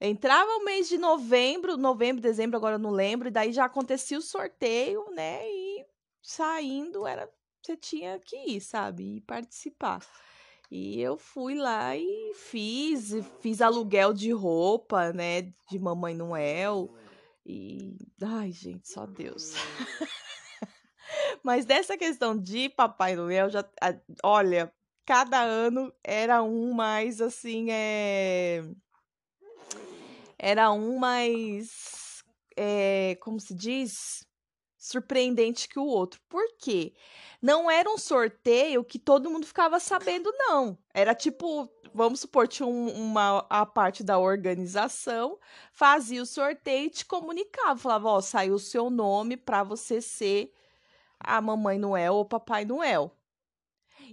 Entrava 0.00 0.50
o 0.58 0.64
mês 0.64 0.88
de 0.88 0.98
novembro, 0.98 1.76
novembro, 1.76 2.20
dezembro, 2.20 2.56
agora 2.56 2.74
eu 2.76 2.80
não 2.80 2.90
lembro, 2.90 3.28
e 3.28 3.30
daí 3.30 3.52
já 3.52 3.64
acontecia 3.64 4.18
o 4.18 4.22
sorteio, 4.22 5.08
né? 5.10 5.48
E 5.48 5.84
saindo 6.22 7.06
era 7.06 7.30
você 7.62 7.76
tinha 7.76 8.18
que 8.18 8.36
ir, 8.36 8.60
sabe? 8.60 9.16
E 9.16 9.20
participar. 9.22 10.00
E 10.70 11.00
eu 11.00 11.16
fui 11.16 11.54
lá 11.54 11.96
e 11.96 12.32
fiz, 12.34 13.12
fiz 13.40 13.62
aluguel 13.62 14.12
de 14.12 14.30
roupa, 14.32 15.12
né? 15.12 15.52
De 15.70 15.78
Mamãe 15.78 16.14
Noel. 16.14 16.94
E. 17.46 17.96
Ai, 18.22 18.52
gente, 18.52 18.88
só 18.88 19.06
Deus. 19.06 19.54
Mas 21.44 21.66
dessa 21.66 21.98
questão 21.98 22.34
de 22.38 22.70
Papai 22.70 23.14
Noel, 23.14 23.50
já, 23.50 23.62
olha, 24.22 24.72
cada 25.04 25.42
ano 25.42 25.92
era 26.02 26.42
um 26.42 26.72
mais 26.72 27.20
assim, 27.20 27.70
é... 27.70 28.64
era 30.38 30.72
um 30.72 30.96
mais, 30.98 32.24
é... 32.56 33.18
como 33.20 33.38
se 33.38 33.54
diz? 33.54 34.26
Surpreendente 34.78 35.68
que 35.68 35.78
o 35.78 35.84
outro. 35.84 36.18
Por 36.30 36.56
quê? 36.58 36.94
Não 37.42 37.70
era 37.70 37.90
um 37.90 37.98
sorteio 37.98 38.82
que 38.82 38.98
todo 38.98 39.30
mundo 39.30 39.46
ficava 39.46 39.78
sabendo, 39.78 40.32
não. 40.38 40.78
Era 40.94 41.14
tipo, 41.14 41.70
vamos 41.92 42.20
supor, 42.20 42.48
tinha 42.48 42.66
um, 42.66 42.88
uma 42.88 43.44
a 43.50 43.66
parte 43.66 44.02
da 44.02 44.18
organização, 44.18 45.38
fazia 45.74 46.22
o 46.22 46.26
sorteio 46.26 46.86
e 46.86 46.90
te 46.90 47.04
comunicava. 47.04 47.78
Falava, 47.78 48.08
ó, 48.08 48.20
saiu 48.22 48.54
o 48.54 48.58
seu 48.58 48.88
nome 48.88 49.36
para 49.36 49.62
você 49.62 50.00
ser 50.00 50.50
a 51.24 51.40
Mamãe 51.40 51.78
Noel 51.78 52.14
ou 52.14 52.24
Papai 52.24 52.64
Noel. 52.64 53.10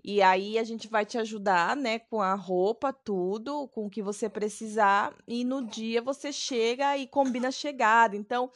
E 0.03 0.21
aí 0.21 0.57
a 0.57 0.63
gente 0.63 0.87
vai 0.87 1.05
te 1.05 1.17
ajudar, 1.17 1.75
né, 1.75 1.99
com 1.99 2.21
a 2.21 2.33
roupa, 2.33 2.91
tudo, 2.91 3.67
com 3.67 3.85
o 3.85 3.89
que 3.89 4.01
você 4.01 4.29
precisar, 4.29 5.15
e 5.27 5.43
no 5.43 5.65
dia 5.67 6.01
você 6.01 6.31
chega 6.31 6.97
e 6.97 7.07
combina 7.07 7.49
a 7.49 7.51
chegada. 7.51 8.15
Então, 8.15 8.49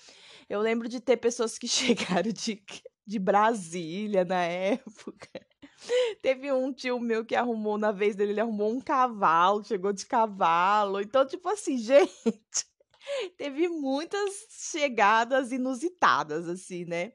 eu 0.49 0.61
lembro 0.61 0.87
de 0.87 0.99
ter 0.99 1.17
pessoas 1.17 1.57
que 1.57 1.67
chegaram 1.69 2.31
de, 2.31 2.63
de 3.05 3.19
Brasília 3.19 4.23
na 4.25 4.43
época. 4.43 5.29
Teve 6.21 6.51
um 6.51 6.73
tio 6.73 6.99
meu 6.99 7.23
que 7.23 7.35
arrumou, 7.35 7.77
na 7.77 7.91
vez 7.91 8.15
dele, 8.15 8.31
ele 8.31 8.41
arrumou 8.41 8.71
um 8.71 8.81
cavalo, 8.81 9.63
chegou 9.63 9.93
de 9.93 10.05
cavalo. 10.05 10.99
Então, 10.99 11.25
tipo 11.27 11.47
assim, 11.49 11.77
gente, 11.77 12.65
teve 13.37 13.67
muitas 13.67 14.47
chegadas 14.49 15.51
inusitadas, 15.51 16.47
assim, 16.47 16.85
né? 16.85 17.13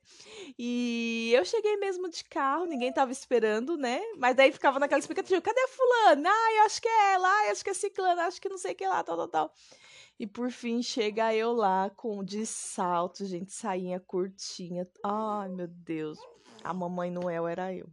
E 0.59 1.33
eu 1.35 1.45
cheguei 1.45 1.77
mesmo 1.77 2.09
de 2.09 2.25
carro, 2.25 2.65
ninguém 2.65 2.93
tava 2.93 3.13
esperando, 3.13 3.77
né? 3.77 4.01
Mas 4.17 4.37
daí 4.37 4.53
ficava 4.53 4.79
naquela 4.79 4.99
expectativa: 4.99 5.41
cadê 5.41 5.61
a 5.61 5.69
fulana? 5.69 6.31
Ah, 6.31 6.55
eu 6.59 6.65
acho 6.65 6.81
que 6.81 6.89
é 6.89 7.13
ela, 7.15 7.47
eu 7.47 7.53
acho 7.53 7.65
que 7.65 7.71
é 7.71 7.75
ciclana, 7.75 8.27
acho 8.27 8.41
que 8.41 8.49
não 8.49 8.59
sei 8.59 8.73
o 8.73 8.77
que 8.77 8.87
lá, 8.87 9.03
tal, 9.03 9.17
tal, 9.17 9.29
tal. 9.29 9.55
E 10.19 10.27
por 10.27 10.51
fim 10.51 10.83
chega 10.83 11.35
eu 11.35 11.53
lá 11.53 11.89
com 11.91 12.23
de 12.23 12.45
salto, 12.45 13.25
gente, 13.25 13.53
sainha 13.53 13.99
curtinha. 13.99 14.87
Ai, 15.03 15.49
meu 15.49 15.67
Deus. 15.67 16.19
A 16.63 16.75
mamãe 16.75 17.11
Noel 17.11 17.49
era 17.49 17.75
eu. 17.75 17.89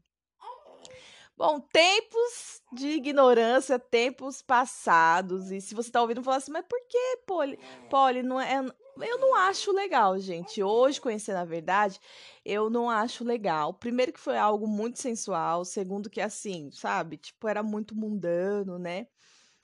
Bom, 1.38 1.60
tempos 1.60 2.63
de 2.73 2.88
ignorância, 2.88 3.78
tempos 3.78 4.41
passados. 4.41 5.52
E 5.52 5.62
se 5.62 5.76
você 5.76 5.91
tá 5.91 6.02
ouvindo, 6.02 6.23
falar 6.23 6.38
assim, 6.38 6.52
mas 6.52 6.65
por 6.67 6.80
que, 6.88 7.19
Poli? 7.28 7.60
Poli, 7.91 8.23
não 8.23 8.41
é. 8.41 8.65
Eu 9.00 9.19
não 9.19 9.36
acho 9.36 9.71
legal, 9.71 10.17
gente. 10.17 10.63
Hoje, 10.63 11.00
conhecendo 11.00 11.38
a 11.38 11.45
verdade, 11.45 12.00
eu 12.43 12.71
não 12.71 12.89
acho 12.89 13.23
legal. 13.23 13.71
Primeiro 13.71 14.12
que 14.12 14.19
foi 14.19 14.36
algo 14.36 14.67
muito 14.67 15.00
sensual. 15.00 15.63
Segundo 15.63 16.10
que, 16.10 16.19
assim, 16.19 16.71
sabe? 16.71 17.17
Tipo, 17.17 17.47
era 17.47 17.62
muito 17.62 17.95
mundano, 17.95 18.80
né? 18.80 19.06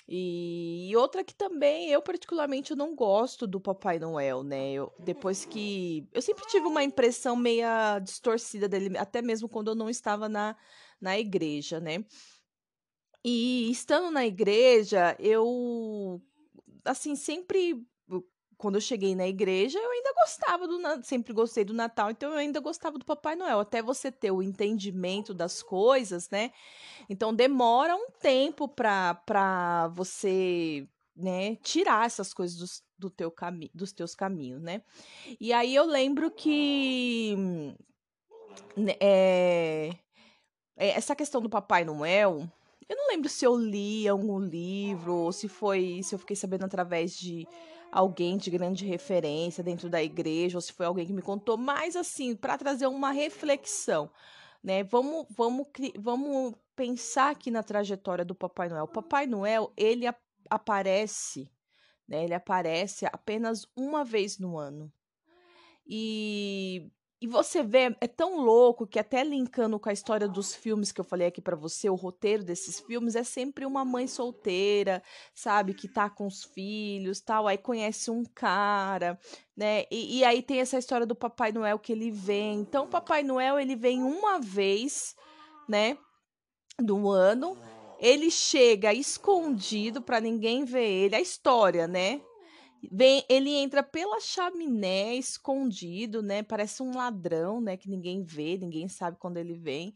E, 0.07 0.89
e, 0.91 0.95
outra 0.97 1.23
que 1.23 1.33
também 1.33 1.89
eu 1.89 2.01
particularmente 2.01 2.71
eu 2.71 2.77
não 2.77 2.93
gosto 2.93 3.47
do 3.47 3.59
Papai 3.59 3.97
Noel, 3.99 4.43
né? 4.43 4.73
Eu, 4.73 4.91
depois 4.99 5.45
que 5.45 6.07
eu 6.13 6.21
sempre 6.21 6.45
tive 6.47 6.67
uma 6.67 6.83
impressão 6.83 7.35
meia 7.37 7.99
distorcida 7.99 8.67
dele, 8.67 8.97
até 8.97 9.21
mesmo 9.21 9.47
quando 9.47 9.69
eu 9.69 9.75
não 9.75 9.89
estava 9.89 10.27
na, 10.27 10.57
na 11.03 11.19
igreja, 11.19 11.79
né? 11.81 12.03
E 13.23 13.69
estando 13.69 14.09
na 14.09 14.25
igreja, 14.25 15.15
eu 15.19 16.21
assim 16.85 17.15
sempre 17.15 17.85
quando 18.57 18.75
eu 18.75 18.81
cheguei 18.81 19.13
na 19.13 19.27
igreja, 19.27 19.77
eu 19.77 19.91
ainda 19.91 20.13
gostava 20.13 20.65
do 20.65 20.79
sempre 21.03 21.33
gostei 21.33 21.65
do 21.65 21.73
Natal, 21.73 22.09
então 22.09 22.31
eu 22.31 22.37
ainda 22.37 22.61
gostava 22.61 22.97
do 22.97 23.03
Papai 23.03 23.35
Noel, 23.35 23.59
até 23.59 23.81
você 23.81 24.09
ter 24.09 24.31
o 24.31 24.41
entendimento 24.41 25.33
das 25.33 25.61
coisas, 25.61 26.29
né? 26.29 26.51
Então 27.09 27.33
demora 27.33 27.93
um 27.93 28.07
tempo 28.21 28.69
para 28.69 29.89
você, 29.93 30.87
né, 31.13 31.57
tirar 31.57 32.05
essas 32.05 32.33
coisas 32.33 32.57
dos, 32.57 32.83
do 32.97 33.09
teu 33.09 33.29
cami 33.29 33.69
dos 33.73 33.91
teus 33.91 34.15
caminhos, 34.15 34.61
né? 34.61 34.81
E 35.41 35.51
aí 35.51 35.75
eu 35.75 35.85
lembro 35.85 36.31
que 36.31 37.35
é, 38.99 39.89
essa 40.75 41.15
questão 41.15 41.41
do 41.41 41.49
Papai 41.49 41.83
Noel, 41.85 42.49
eu 42.89 42.95
não 42.95 43.07
lembro 43.07 43.29
se 43.29 43.45
eu 43.45 43.55
li 43.55 44.07
algum 44.07 44.39
livro 44.39 45.13
ou 45.13 45.31
se 45.31 45.47
foi, 45.47 46.01
se 46.03 46.15
eu 46.15 46.19
fiquei 46.19 46.35
sabendo 46.35 46.65
através 46.65 47.17
de 47.17 47.47
alguém 47.91 48.37
de 48.37 48.49
grande 48.49 48.85
referência 48.85 49.63
dentro 49.63 49.87
da 49.89 50.01
igreja, 50.01 50.57
ou 50.57 50.61
se 50.61 50.73
foi 50.73 50.85
alguém 50.85 51.05
que 51.05 51.13
me 51.13 51.21
contou, 51.21 51.57
mas 51.57 51.95
assim, 51.95 52.35
para 52.35 52.57
trazer 52.57 52.87
uma 52.87 53.11
reflexão, 53.11 54.09
né? 54.63 54.83
Vamos, 54.83 55.27
vamos, 55.29 55.67
vamos 55.97 56.55
pensar 56.75 57.29
aqui 57.31 57.51
na 57.51 57.61
trajetória 57.61 58.25
do 58.25 58.33
Papai 58.33 58.67
Noel. 58.67 58.85
O 58.85 58.87
Papai 58.87 59.27
Noel, 59.27 59.71
ele 59.77 60.05
aparece, 60.49 61.49
né? 62.07 62.23
Ele 62.23 62.33
aparece 62.33 63.05
apenas 63.05 63.67
uma 63.75 64.03
vez 64.03 64.39
no 64.39 64.57
ano. 64.57 64.91
E 65.85 66.89
e 67.23 67.27
você 67.27 67.63
vê, 67.63 67.95
é 68.01 68.07
tão 68.07 68.41
louco 68.41 68.85
que 68.85 68.99
até 68.99 69.23
linkando 69.23 69.79
com 69.79 69.87
a 69.87 69.93
história 69.93 70.27
dos 70.27 70.53
filmes 70.53 70.91
que 70.91 70.99
eu 70.99 71.05
falei 71.05 71.27
aqui 71.27 71.39
para 71.39 71.55
você, 71.55 71.89
o 71.89 71.95
roteiro 71.95 72.43
desses 72.43 72.81
filmes 72.81 73.15
é 73.15 73.23
sempre 73.23 73.65
uma 73.65 73.85
mãe 73.85 74.07
solteira, 74.07 75.01
sabe, 75.33 75.73
que 75.73 75.87
tá 75.87 76.09
com 76.09 76.27
os 76.27 76.43
filhos, 76.43 77.21
tal, 77.21 77.47
aí 77.47 77.57
conhece 77.57 78.11
um 78.11 78.25
cara, 78.25 79.17
né? 79.55 79.85
E, 79.89 80.17
e 80.17 80.25
aí 80.25 80.41
tem 80.41 80.59
essa 80.59 80.77
história 80.77 81.05
do 81.05 81.15
Papai 81.15 81.53
Noel 81.53 81.79
que 81.79 81.93
ele 81.93 82.11
vem. 82.11 82.59
Então, 82.59 82.83
o 82.83 82.89
Papai 82.89 83.23
Noel 83.23 83.57
ele 83.57 83.77
vem 83.77 84.03
uma 84.03 84.41
vez, 84.41 85.15
né, 85.65 85.97
do 86.77 87.07
ano. 87.07 87.57
Ele 88.01 88.29
chega 88.29 88.93
escondido 88.93 90.01
para 90.01 90.19
ninguém 90.19 90.65
ver 90.65 90.89
ele. 90.89 91.15
A 91.15 91.21
história, 91.21 91.87
né? 91.87 92.19
Vem, 92.91 93.25
ele 93.29 93.49
entra 93.51 93.81
pela 93.81 94.19
chaminé, 94.19 95.15
escondido, 95.15 96.21
né? 96.21 96.43
Parece 96.43 96.83
um 96.83 96.95
ladrão, 96.95 97.61
né? 97.61 97.77
Que 97.77 97.89
ninguém 97.89 98.23
vê, 98.23 98.57
ninguém 98.57 98.87
sabe 98.87 99.17
quando 99.17 99.37
ele 99.37 99.53
vem. 99.53 99.95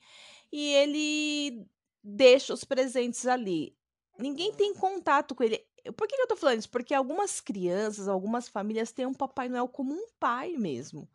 E 0.51 0.73
ele 0.73 1.65
deixa 2.03 2.53
os 2.53 2.63
presentes 2.63 3.25
ali. 3.27 3.75
Ninguém 4.17 4.53
tem 4.53 4.73
contato 4.73 5.35
com 5.35 5.43
ele. 5.43 5.59
Por 5.95 6.07
que, 6.07 6.15
que 6.15 6.21
eu 6.21 6.27
tô 6.27 6.35
falando 6.35 6.59
isso? 6.59 6.69
Porque 6.69 6.93
algumas 6.93 7.39
crianças, 7.39 8.07
algumas 8.07 8.47
famílias 8.47 8.91
têm 8.91 9.05
um 9.05 9.13
Papai 9.13 9.49
Noel 9.49 9.67
como 9.67 9.93
um 9.93 10.07
pai 10.19 10.57
mesmo. 10.57 11.07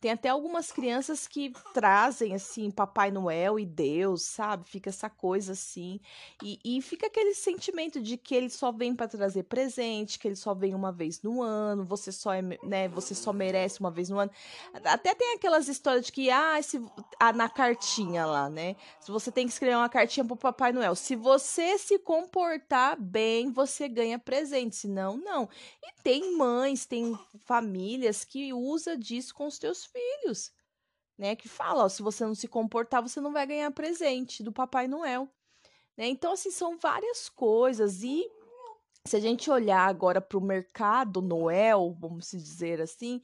Tem 0.00 0.10
até 0.10 0.28
algumas 0.28 0.72
crianças 0.72 1.26
que 1.26 1.52
trazem, 1.74 2.34
assim, 2.34 2.70
Papai 2.70 3.10
Noel 3.10 3.58
e 3.58 3.66
Deus, 3.66 4.22
sabe? 4.22 4.68
Fica 4.68 4.90
essa 4.90 5.10
coisa 5.10 5.52
assim. 5.52 6.00
E, 6.42 6.58
e 6.64 6.82
fica 6.82 7.06
aquele 7.06 7.34
sentimento 7.34 8.00
de 8.00 8.16
que 8.16 8.34
ele 8.34 8.50
só 8.50 8.72
vem 8.72 8.94
para 8.94 9.08
trazer 9.08 9.44
presente, 9.44 10.18
que 10.18 10.28
ele 10.28 10.36
só 10.36 10.54
vem 10.54 10.74
uma 10.74 10.90
vez 10.90 11.22
no 11.22 11.42
ano, 11.42 11.84
você 11.84 12.10
só 12.10 12.32
é, 12.32 12.42
né, 12.62 12.88
você 12.88 13.14
só 13.14 13.32
merece 13.32 13.80
uma 13.80 13.90
vez 13.90 14.08
no 14.08 14.18
ano. 14.18 14.30
Até 14.84 15.14
tem 15.14 15.34
aquelas 15.34 15.68
histórias 15.68 16.06
de 16.06 16.12
que, 16.12 16.30
ah, 16.30 16.58
esse, 16.58 16.82
ah, 17.18 17.32
na 17.32 17.48
cartinha 17.48 18.26
lá, 18.26 18.48
né? 18.48 18.76
Se 19.00 19.10
você 19.10 19.30
tem 19.30 19.46
que 19.46 19.52
escrever 19.52 19.76
uma 19.76 19.88
cartinha 19.88 20.24
pro 20.24 20.36
Papai 20.36 20.72
Noel. 20.72 20.94
Se 20.94 21.14
você 21.14 21.78
se 21.78 21.98
comportar 21.98 23.00
bem, 23.00 23.52
você 23.52 23.88
ganha 23.88 24.18
presente. 24.18 24.76
Senão, 24.76 25.16
não. 25.16 25.48
E 25.82 26.02
tem 26.02 26.36
mães, 26.36 26.86
tem 26.86 27.18
famílias 27.44 28.24
que 28.24 28.52
usa 28.52 28.96
disso 28.96 29.34
com 29.34 29.46
os 29.46 29.58
teus 29.58 29.69
seus 29.74 29.86
filhos, 29.86 30.52
né? 31.18 31.36
Que 31.36 31.48
fala, 31.48 31.84
ó, 31.84 31.88
se 31.88 32.02
você 32.02 32.24
não 32.24 32.34
se 32.34 32.48
comportar, 32.48 33.02
você 33.02 33.20
não 33.20 33.32
vai 33.32 33.46
ganhar 33.46 33.70
presente 33.70 34.42
do 34.42 34.52
Papai 34.52 34.88
Noel. 34.88 35.28
Né? 35.96 36.08
Então, 36.08 36.32
assim, 36.32 36.50
são 36.50 36.78
várias 36.78 37.28
coisas. 37.28 38.02
E 38.02 38.24
se 39.06 39.16
a 39.16 39.20
gente 39.20 39.50
olhar 39.50 39.88
agora 39.88 40.20
para 40.20 40.38
o 40.38 40.42
mercado 40.42 41.20
Noel, 41.20 41.96
vamos 41.98 42.30
dizer 42.30 42.80
assim, 42.80 43.22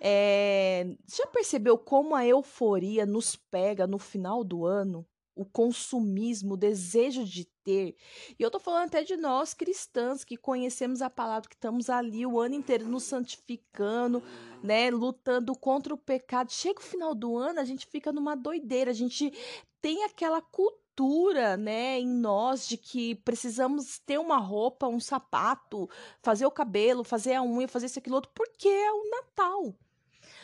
é... 0.00 0.96
já 1.06 1.26
percebeu 1.26 1.78
como 1.78 2.14
a 2.14 2.26
euforia 2.26 3.06
nos 3.06 3.36
pega 3.36 3.86
no 3.86 3.98
final 3.98 4.44
do 4.44 4.64
ano? 4.64 5.06
o 5.34 5.44
consumismo, 5.44 6.54
o 6.54 6.56
desejo 6.56 7.24
de 7.24 7.48
ter. 7.64 7.96
E 8.38 8.42
eu 8.42 8.50
tô 8.50 8.60
falando 8.60 8.86
até 8.86 9.02
de 9.02 9.16
nós 9.16 9.54
cristãs 9.54 10.22
que 10.22 10.36
conhecemos 10.36 11.02
a 11.02 11.10
palavra, 11.10 11.48
que 11.48 11.56
estamos 11.56 11.88
ali 11.88 12.24
o 12.26 12.38
ano 12.38 12.54
inteiro 12.54 12.86
nos 12.86 13.04
santificando, 13.04 14.22
né, 14.62 14.90
lutando 14.90 15.56
contra 15.56 15.94
o 15.94 15.98
pecado. 15.98 16.52
Chega 16.52 16.78
o 16.78 16.84
final 16.84 17.14
do 17.14 17.36
ano, 17.36 17.58
a 17.58 17.64
gente 17.64 17.86
fica 17.86 18.12
numa 18.12 18.36
doideira, 18.36 18.90
a 18.90 18.94
gente 18.94 19.32
tem 19.80 20.04
aquela 20.04 20.40
cultura, 20.40 21.56
né, 21.56 21.98
em 21.98 22.06
nós 22.08 22.68
de 22.68 22.76
que 22.76 23.16
precisamos 23.16 23.98
ter 23.98 24.18
uma 24.18 24.38
roupa, 24.38 24.86
um 24.86 25.00
sapato, 25.00 25.88
fazer 26.22 26.46
o 26.46 26.50
cabelo, 26.50 27.02
fazer 27.02 27.34
a 27.34 27.42
unha, 27.42 27.66
fazer 27.66 27.86
isso 27.86 27.98
aquilo 27.98 28.16
outro, 28.16 28.30
porque 28.34 28.68
é 28.68 28.92
o 28.92 29.10
Natal. 29.10 29.74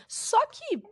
Só 0.08 0.44
que 0.46 0.82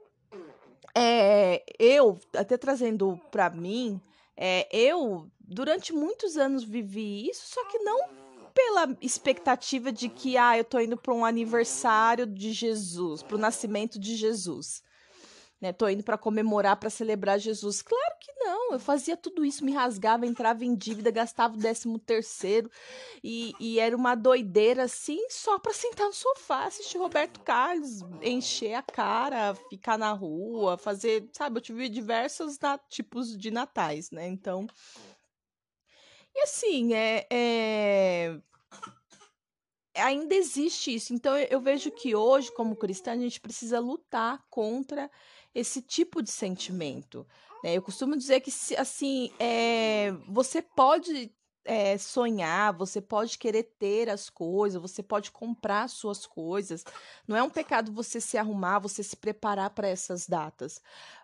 é, 0.95 1.65
eu, 1.79 2.19
até 2.37 2.57
trazendo 2.57 3.21
para 3.31 3.51
mim, 3.51 4.01
é, 4.37 4.69
eu 4.71 5.29
durante 5.49 5.93
muitos 5.93 6.37
anos 6.37 6.63
vivi 6.63 7.29
isso, 7.29 7.55
só 7.55 7.65
que 7.65 7.79
não 7.79 7.99
pela 8.55 8.97
expectativa 9.01 9.93
de 9.93 10.09
que 10.09 10.37
ah, 10.37 10.59
eu 10.59 10.65
tô 10.65 10.81
indo 10.81 10.97
para 10.97 11.15
um 11.15 11.25
aniversário 11.25 12.27
de 12.27 12.53
Jesus, 12.53 13.23
para 13.23 13.37
o 13.37 13.39
nascimento 13.39 13.99
de 13.99 14.17
Jesus 14.17 14.83
né? 15.61 15.73
Tô 15.73 15.89
indo 15.89 16.03
para 16.03 16.17
comemorar, 16.17 16.77
para 16.77 16.91
celebrar 16.91 17.39
Jesus. 17.39 17.83
Claro 17.83 18.15
que 18.21 18.33
não. 18.35 18.73
Eu 18.73 18.79
fazia 18.79 19.17
tudo 19.17 19.45
isso, 19.45 19.65
me 19.65 19.73
rasgava, 19.73 20.27
entrava 20.27 20.65
em 20.65 20.75
dívida, 20.75 21.11
gastava 21.11 21.55
o 21.55 21.59
décimo 21.59 21.99
terceiro 21.99 22.71
e, 23.23 23.53
e 23.59 23.81
era 23.81 23.97
uma 23.97 24.15
doideira 24.15 24.85
assim, 24.85 25.19
só 25.29 25.59
para 25.59 25.73
sentar 25.73 26.07
no 26.07 26.13
sofá, 26.13 26.65
assistir 26.65 26.99
Roberto 26.99 27.41
Carlos, 27.41 28.03
encher 28.23 28.75
a 28.75 28.83
cara, 28.83 29.55
ficar 29.69 29.99
na 29.99 30.13
rua, 30.13 30.79
fazer, 30.79 31.29
sabe? 31.33 31.59
Eu 31.59 31.63
tive 31.63 31.89
diversos 31.89 32.59
tipos 32.89 33.37
de 33.37 33.51
natais, 33.51 34.11
né? 34.11 34.29
Então, 34.29 34.67
e 36.35 36.41
assim, 36.43 36.95
é, 36.95 37.27
é 37.31 38.41
ainda 39.95 40.35
existe 40.35 40.95
isso. 40.95 41.13
Então 41.13 41.37
eu 41.37 41.61
vejo 41.61 41.91
que 41.91 42.15
hoje, 42.15 42.53
como 42.53 42.77
cristã, 42.77 43.13
a 43.13 43.17
gente 43.17 43.41
precisa 43.41 43.81
lutar 43.81 44.45
contra 44.49 45.11
esse 45.55 45.83
tipo 45.83 46.23
de 46.23 46.31
sentimento. 46.31 47.27
Né? 47.63 47.77
Eu 47.77 47.83
costumo 47.83 48.17
dizer 48.17 48.41
que, 48.41 48.51
assim, 48.77 49.33
é, 49.39 50.13
você 50.29 50.63
pode 50.63 51.33
é, 51.69 51.99
sonhar, 51.99 52.73
você 52.73 52.99
pode 52.99 53.37
querer 53.37 53.63
ter 53.79 54.09
as 54.09 54.31
coisas, 54.31 54.81
você 54.81 55.03
pode 55.03 55.31
comprar 55.31 55.87
suas 55.91 56.25
coisas. 56.25 56.83
Não 57.27 57.37
é 57.37 57.43
um 57.43 57.51
pecado 57.51 57.93
você 57.93 58.23
se 58.23 58.39
arrumar, 58.39 58.79
você 58.79 59.03
se 59.03 59.15
preparar 59.15 59.69
para 59.71 59.87
essas 59.87 60.27
datas. 60.27 60.81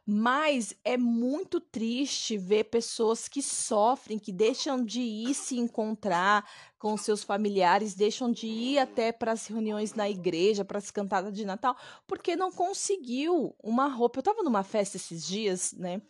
Mas 0.07 0.75
é 0.85 0.99
muito 0.99 1.59
triste 1.59 2.37
ver 2.37 2.65
pessoas 2.65 3.27
que 3.27 3.41
sofrem, 3.41 4.19
que 4.19 4.31
deixam 4.31 4.85
de 4.85 5.01
ir 5.01 5.33
se 5.33 5.57
encontrar 5.57 6.47
com 6.79 6.95
seus 6.99 7.25
familiares, 7.25 7.95
deixam 7.95 8.31
de 8.31 8.47
ir 8.47 8.79
até 8.79 9.13
para 9.13 9.33
as 9.33 9.47
reuniões 9.47 9.95
na 9.95 10.11
igreja, 10.11 10.63
para 10.63 10.77
as 10.77 10.91
cantadas 10.91 11.33
de 11.33 11.47
Natal, 11.47 11.75
porque 12.07 12.37
não 12.37 12.53
conseguiu 12.53 13.57
uma 13.63 13.89
roupa. 13.89 14.19
Eu 14.19 14.21
estava 14.21 14.43
numa 14.43 14.63
festa 14.63 14.99
esses 14.99 15.27
dias, 15.27 15.73
né? 15.73 16.03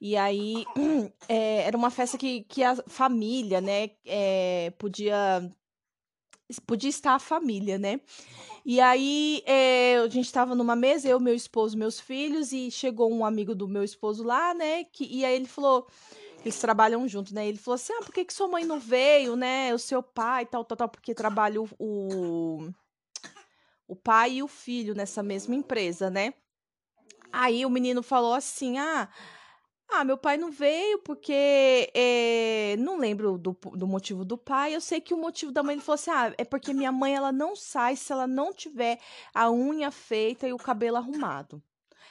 E 0.00 0.16
aí 0.16 0.64
é, 1.28 1.62
era 1.68 1.76
uma 1.76 1.90
festa 1.90 2.16
que, 2.16 2.42
que 2.44 2.62
a 2.62 2.76
família, 2.88 3.60
né, 3.60 3.90
é, 4.06 4.72
podia 4.78 5.42
podia 6.66 6.90
estar 6.90 7.14
a 7.14 7.18
família, 7.18 7.78
né? 7.78 8.00
E 8.64 8.80
aí 8.80 9.42
é, 9.46 9.98
a 9.98 10.08
gente 10.08 10.26
estava 10.26 10.54
numa 10.54 10.76
mesa, 10.76 11.08
eu, 11.08 11.20
meu 11.20 11.34
esposo, 11.34 11.78
meus 11.78 12.00
filhos, 12.00 12.52
e 12.52 12.70
chegou 12.70 13.12
um 13.12 13.24
amigo 13.24 13.54
do 13.54 13.68
meu 13.68 13.84
esposo 13.84 14.24
lá, 14.24 14.52
né? 14.54 14.84
Que, 14.84 15.04
e 15.06 15.24
aí 15.24 15.34
ele 15.36 15.46
falou 15.46 15.86
Eles 16.44 16.58
trabalham 16.58 17.06
junto, 17.08 17.34
né? 17.34 17.46
Ele 17.46 17.58
falou 17.58 17.76
assim: 17.76 17.92
ah, 17.94 18.02
por 18.04 18.12
que, 18.14 18.24
que 18.24 18.34
sua 18.34 18.48
mãe 18.48 18.64
não 18.64 18.80
veio, 18.80 19.36
né? 19.36 19.74
O 19.74 19.78
seu 19.78 20.02
pai, 20.02 20.46
tal, 20.46 20.64
tal, 20.64 20.76
tal, 20.76 20.88
porque 20.88 21.14
trabalha 21.14 21.60
o, 21.62 21.68
o, 21.78 22.70
o 23.86 23.96
pai 23.96 24.34
e 24.36 24.42
o 24.42 24.48
filho 24.48 24.94
nessa 24.94 25.22
mesma 25.22 25.54
empresa, 25.54 26.10
né? 26.10 26.34
Aí 27.32 27.64
o 27.66 27.70
menino 27.70 28.02
falou 28.02 28.34
assim: 28.34 28.78
ah. 28.78 29.08
Ah, 29.92 30.04
meu 30.04 30.16
pai 30.16 30.36
não 30.36 30.50
veio 30.50 30.98
porque 31.00 31.90
é, 31.94 32.76
não 32.78 32.98
lembro 32.98 33.36
do, 33.36 33.52
do 33.74 33.86
motivo 33.86 34.24
do 34.24 34.38
pai. 34.38 34.74
Eu 34.74 34.80
sei 34.80 35.00
que 35.00 35.12
o 35.12 35.16
motivo 35.16 35.52
da 35.52 35.62
mãe 35.62 35.74
ele 35.74 35.82
falou 35.82 35.94
assim: 35.94 36.10
ah, 36.10 36.32
é 36.38 36.44
porque 36.44 36.72
minha 36.72 36.92
mãe 36.92 37.14
ela 37.14 37.32
não 37.32 37.56
sai 37.56 37.96
se 37.96 38.12
ela 38.12 38.26
não 38.26 38.52
tiver 38.52 39.00
a 39.34 39.50
unha 39.50 39.90
feita 39.90 40.46
e 40.46 40.52
o 40.52 40.58
cabelo 40.58 40.96
arrumado. 40.96 41.62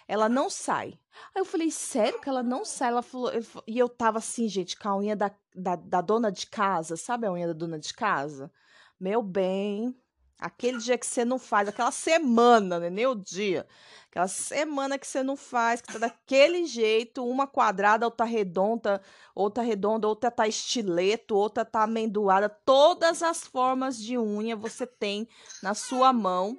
Ela 0.07 0.27
não 0.27 0.49
sai. 0.49 0.99
Aí 1.35 1.41
eu 1.41 1.45
falei, 1.45 1.69
sério 1.69 2.19
que 2.19 2.27
ela 2.27 2.41
não 2.41 2.65
sai? 2.65 2.89
Ela 2.89 3.03
falou, 3.03 3.31
e 3.67 3.77
eu 3.77 3.87
tava 3.87 4.17
assim, 4.17 4.47
gente, 4.47 4.77
com 4.77 4.89
a 4.89 4.97
unha 4.97 5.15
da, 5.15 5.31
da, 5.55 5.75
da 5.75 6.01
dona 6.01 6.31
de 6.31 6.47
casa, 6.47 6.97
sabe 6.97 7.27
a 7.27 7.31
unha 7.31 7.47
da 7.47 7.53
dona 7.53 7.77
de 7.77 7.93
casa? 7.93 8.51
Meu 8.99 9.21
bem, 9.21 9.95
Aquele 10.39 10.78
dia 10.78 10.97
que 10.97 11.06
você 11.06 11.25
não 11.25 11.38
faz, 11.38 11.67
aquela 11.67 11.91
semana, 11.91 12.80
né? 12.80 12.89
Nem 12.89 13.06
o 13.06 13.13
dia. 13.13 13.67
Aquela 14.10 14.28
semana 14.28 14.97
que 14.97 15.06
você 15.06 15.21
não 15.21 15.36
faz, 15.36 15.82
que 15.82 15.91
tá 15.91 15.99
daquele 15.99 16.65
jeito, 16.65 17.23
uma 17.28 17.45
quadrada, 17.45 18.06
outra 18.06 18.25
redonda, 18.25 19.02
outra 19.36 19.62
redonda, 19.62 20.08
outra 20.08 20.32
tá 20.32 20.47
estileto, 20.47 21.36
outra 21.36 21.65
tá 21.65 21.84
amendoada. 21.84 22.49
Todas 22.49 23.21
as 23.21 23.45
formas 23.45 23.97
de 24.02 24.17
unha 24.17 24.56
você 24.56 24.88
tem 24.88 25.28
na 25.62 25.73
sua 25.73 26.13
mão. 26.13 26.58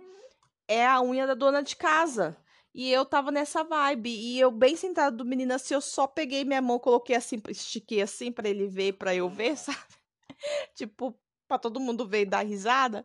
É 0.69 0.87
a 0.87 1.01
unha 1.01 1.27
da 1.27 1.35
dona 1.35 1.63
de 1.63 1.75
casa. 1.75 2.37
E 2.75 2.91
eu 2.93 3.05
tava 3.05 3.31
nessa 3.33 3.65
vibe. 3.65 4.11
E 4.11 4.39
eu, 4.39 4.51
bem 4.51 4.77
sentada 4.77 5.17
do 5.17 5.25
menino 5.25 5.55
assim, 5.55 5.75
eu 5.75 5.81
só 5.81 6.07
peguei 6.07 6.45
minha 6.45 6.63
mão, 6.63 6.79
coloquei 6.79 7.17
assim, 7.17 7.43
estiquei 7.49 8.03
assim 8.03 8.31
para 8.31 8.49
ele 8.49 8.67
ver, 8.69 8.93
para 8.93 9.15
eu 9.15 9.29
ver, 9.29 9.57
sabe? 9.59 9.79
tipo, 10.75 11.19
para 11.51 11.59
todo 11.59 11.81
mundo 11.81 12.07
ver 12.07 12.21
e 12.21 12.27
dar 12.27 12.47
risada, 12.47 13.05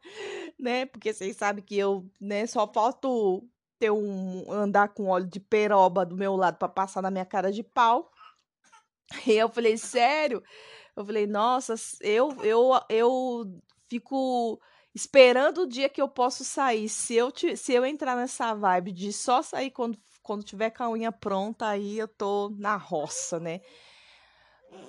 né? 0.60 0.86
Porque 0.86 1.12
vocês 1.12 1.36
sabem 1.36 1.64
que 1.64 1.76
eu, 1.76 2.08
né, 2.22 2.46
só 2.46 2.72
falto 2.72 3.44
ter 3.80 3.90
um 3.90 4.46
andar 4.52 4.90
com 4.90 5.08
óleo 5.08 5.26
de 5.26 5.40
peroba 5.40 6.06
do 6.06 6.16
meu 6.16 6.36
lado 6.36 6.58
para 6.60 6.70
passar 6.70 7.02
na 7.02 7.10
minha 7.10 7.26
cara 7.26 7.52
de 7.52 7.64
pau. 7.64 8.12
E 9.28 9.34
eu 9.34 9.50
falei, 9.50 9.78
sério? 9.78 10.44
Eu 10.96 11.06
falei, 11.06 11.28
nossa, 11.28 11.76
eu 12.02 12.30
eu 12.44 12.72
eu 12.90 13.62
fico 13.88 14.60
esperando 14.96 15.62
o 15.62 15.68
dia 15.68 15.90
que 15.90 16.02
eu 16.02 16.08
posso 16.08 16.44
sair. 16.44 16.90
Se 16.90 17.16
eu 17.16 17.32
se 17.56 17.74
eu 17.74 17.86
entrar 17.86 18.16
nessa 18.16 18.54
vibe 18.54 18.92
de 18.92 19.14
só 19.14 19.42
sair 19.42 19.72
quando 19.72 19.98
quando 20.24 20.44
tiver 20.44 20.72
com 20.72 20.84
a 20.84 20.90
unha 20.90 21.12
pronta, 21.12 21.68
aí 21.68 22.00
eu 22.00 22.08
tô 22.08 22.50
na 22.58 22.76
roça, 22.76 23.40
né? 23.40 23.62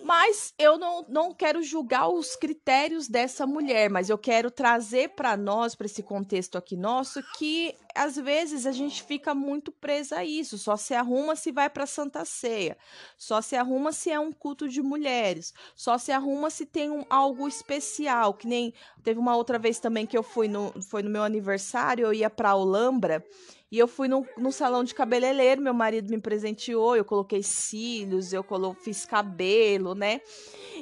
Mas 0.03 0.55
eu 0.57 0.79
não, 0.79 1.05
não 1.09 1.35
quero 1.35 1.63
julgar 1.65 2.09
os 2.09 2.37
critérios 2.37 3.09
dessa 3.09 3.45
mulher, 3.45 3.91
mas 3.91 4.09
eu 4.09 4.17
quero 4.17 4.53
trazer 4.53 5.11
para 5.11 5.37
nós, 5.37 5.75
para 5.75 5.87
esse 5.87 6.01
contexto 6.01 6.57
aqui 6.57 6.77
nosso, 6.77 7.21
que 7.37 7.75
às 7.93 8.15
vezes 8.15 8.67
a 8.67 8.73
gente 8.73 9.03
fica 9.03 9.35
muito 9.35 9.73
presa 9.73 10.19
a 10.19 10.25
isso. 10.25 10.59
Só 10.59 10.77
se 10.77 10.95
arruma 10.95 11.35
se 11.35 11.51
vai 11.51 11.69
para 11.69 11.87
Santa 11.87 12.25
Ceia, 12.25 12.79
só 13.19 13.41
se 13.41 13.57
arruma 13.57 13.91
se 13.91 14.11
é 14.11 14.21
um 14.21 14.31
culto 14.31 14.69
de 14.69 14.81
mulheres, 14.81 15.53
só 15.75 15.99
se 15.99 16.13
arruma 16.13 16.51
se 16.51 16.67
tem 16.67 16.89
um, 16.89 17.05
algo 17.11 17.49
especial. 17.49 18.35
Que 18.35 18.47
nem 18.47 18.73
teve 19.03 19.19
uma 19.19 19.35
outra 19.35 19.59
vez 19.59 19.81
também 19.81 20.07
que 20.07 20.17
eu 20.17 20.23
fui 20.23 20.47
no, 20.47 20.73
foi 20.83 21.03
no 21.03 21.11
meu 21.11 21.25
aniversário, 21.25 22.07
eu 22.07 22.15
ia 22.15 22.31
para 22.31 22.55
Olambra 22.55 23.25
e 23.71 23.79
eu 23.79 23.89
fui 23.89 24.07
no, 24.07 24.27
no 24.37 24.53
salão 24.53 24.85
de 24.85 24.95
cabeleireiro, 24.95 25.61
meu 25.61 25.75
marido 25.75 26.11
me 26.11 26.21
presenteou, 26.21 26.97
eu 26.97 27.05
coloquei 27.05 27.43
cílios, 27.43 28.33
eu 28.33 28.45
colo, 28.45 28.75
fiz 28.75 29.05
cabelo, 29.05 29.95
né? 29.95 30.21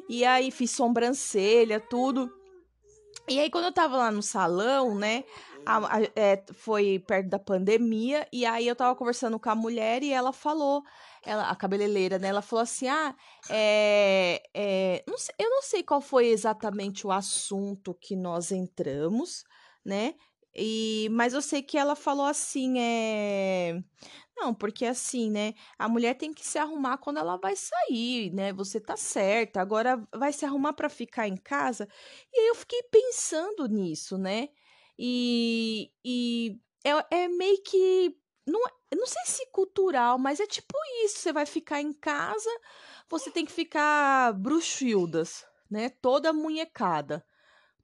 E 0.08 0.24
aí 0.24 0.50
fiz 0.50 0.70
sobrancelha, 0.70 1.80
tudo. 1.80 2.30
E 3.26 3.40
aí, 3.40 3.48
quando 3.48 3.64
eu 3.64 3.72
tava 3.72 3.96
lá 3.96 4.10
no 4.10 4.22
salão, 4.22 4.94
né? 4.94 5.24
A, 5.64 5.96
a, 5.96 6.02
é, 6.14 6.44
foi 6.52 6.98
perto 6.98 7.30
da 7.30 7.38
pandemia, 7.38 8.28
e 8.30 8.44
aí 8.44 8.68
eu 8.68 8.76
tava 8.76 8.94
conversando 8.94 9.40
com 9.40 9.48
a 9.48 9.54
mulher 9.54 10.02
e 10.02 10.12
ela 10.12 10.30
falou, 10.30 10.82
ela, 11.24 11.48
a 11.48 11.56
cabeleireira, 11.56 12.18
né? 12.18 12.28
Ela 12.28 12.42
falou 12.42 12.62
assim: 12.62 12.86
ah, 12.86 13.14
é, 13.48 14.42
é, 14.52 15.04
não 15.08 15.16
sei, 15.16 15.34
eu 15.38 15.48
não 15.48 15.62
sei 15.62 15.82
qual 15.82 16.02
foi 16.02 16.26
exatamente 16.26 17.06
o 17.06 17.10
assunto 17.10 17.94
que 17.94 18.14
nós 18.14 18.52
entramos, 18.52 19.42
né? 19.82 20.14
E, 20.56 21.08
mas 21.10 21.34
eu 21.34 21.42
sei 21.42 21.62
que 21.62 21.76
ela 21.76 21.96
falou 21.96 22.26
assim, 22.26 22.78
é. 22.78 23.82
Não, 24.36 24.54
porque 24.54 24.84
assim, 24.84 25.30
né? 25.30 25.54
A 25.78 25.88
mulher 25.88 26.14
tem 26.14 26.32
que 26.32 26.44
se 26.46 26.58
arrumar 26.58 26.98
quando 26.98 27.18
ela 27.18 27.36
vai 27.36 27.54
sair, 27.56 28.32
né? 28.32 28.52
Você 28.52 28.80
tá 28.80 28.96
certa. 28.96 29.60
Agora 29.60 30.02
vai 30.14 30.32
se 30.32 30.44
arrumar 30.44 30.72
para 30.72 30.88
ficar 30.88 31.28
em 31.28 31.36
casa. 31.36 31.88
E 32.32 32.40
aí 32.40 32.46
eu 32.48 32.54
fiquei 32.54 32.82
pensando 32.84 33.66
nisso, 33.68 34.18
né? 34.18 34.48
E, 34.98 35.90
e 36.04 36.60
é, 36.84 37.22
é 37.24 37.28
meio 37.28 37.62
que. 37.62 38.16
Não, 38.46 38.60
não 38.94 39.06
sei 39.06 39.22
se 39.26 39.46
cultural, 39.50 40.18
mas 40.18 40.40
é 40.40 40.46
tipo 40.46 40.74
isso. 41.04 41.18
Você 41.18 41.32
vai 41.32 41.46
ficar 41.46 41.80
em 41.80 41.92
casa, 41.92 42.50
você 43.08 43.30
tem 43.30 43.44
que 43.46 43.52
ficar 43.52 44.32
bruxildas, 44.34 45.44
né? 45.70 45.88
Toda 45.88 46.32
munhecada, 46.32 47.24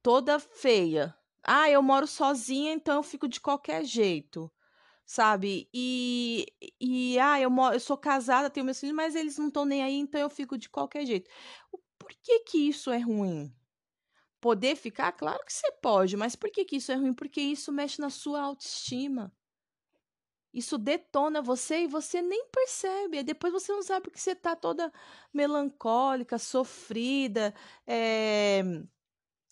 toda 0.03 0.39
feia, 0.39 1.15
ah, 1.43 1.69
eu 1.69 1.81
moro 1.81 2.07
sozinha, 2.07 2.73
então 2.73 2.95
eu 2.95 3.03
fico 3.03 3.27
de 3.27 3.39
qualquer 3.41 3.83
jeito, 3.85 4.51
sabe? 5.05 5.69
E, 5.73 6.45
e 6.79 7.19
ah, 7.19 7.39
eu, 7.41 7.49
moro, 7.49 7.75
eu 7.75 7.79
sou 7.79 7.97
casada, 7.97 8.49
tenho 8.49 8.65
meus 8.65 8.79
filhos, 8.79 8.95
mas 8.95 9.15
eles 9.15 9.37
não 9.37 9.47
estão 9.47 9.65
nem 9.65 9.83
aí, 9.83 9.95
então 9.95 10.21
eu 10.21 10.29
fico 10.29 10.57
de 10.57 10.69
qualquer 10.69 11.05
jeito. 11.05 11.29
Por 11.99 12.09
que 12.23 12.39
que 12.41 12.57
isso 12.69 12.91
é 12.91 12.99
ruim? 12.99 13.53
Poder 14.41 14.75
ficar? 14.75 15.11
Claro 15.13 15.43
que 15.45 15.53
você 15.53 15.71
pode, 15.81 16.17
mas 16.17 16.35
por 16.35 16.49
que 16.51 16.65
que 16.65 16.77
isso 16.77 16.91
é 16.91 16.95
ruim? 16.95 17.13
Porque 17.13 17.41
isso 17.41 17.71
mexe 17.71 18.01
na 18.01 18.09
sua 18.09 18.41
autoestima. 18.41 19.33
Isso 20.53 20.77
detona 20.77 21.41
você 21.41 21.83
e 21.83 21.87
você 21.87 22.21
nem 22.21 22.47
percebe. 22.47 23.19
E 23.19 23.23
depois 23.23 23.53
você 23.53 23.71
não 23.71 23.81
sabe 23.81 24.01
porque 24.03 24.19
você 24.19 24.35
tá 24.35 24.55
toda 24.55 24.91
melancólica, 25.33 26.37
sofrida, 26.37 27.53
é, 27.87 28.61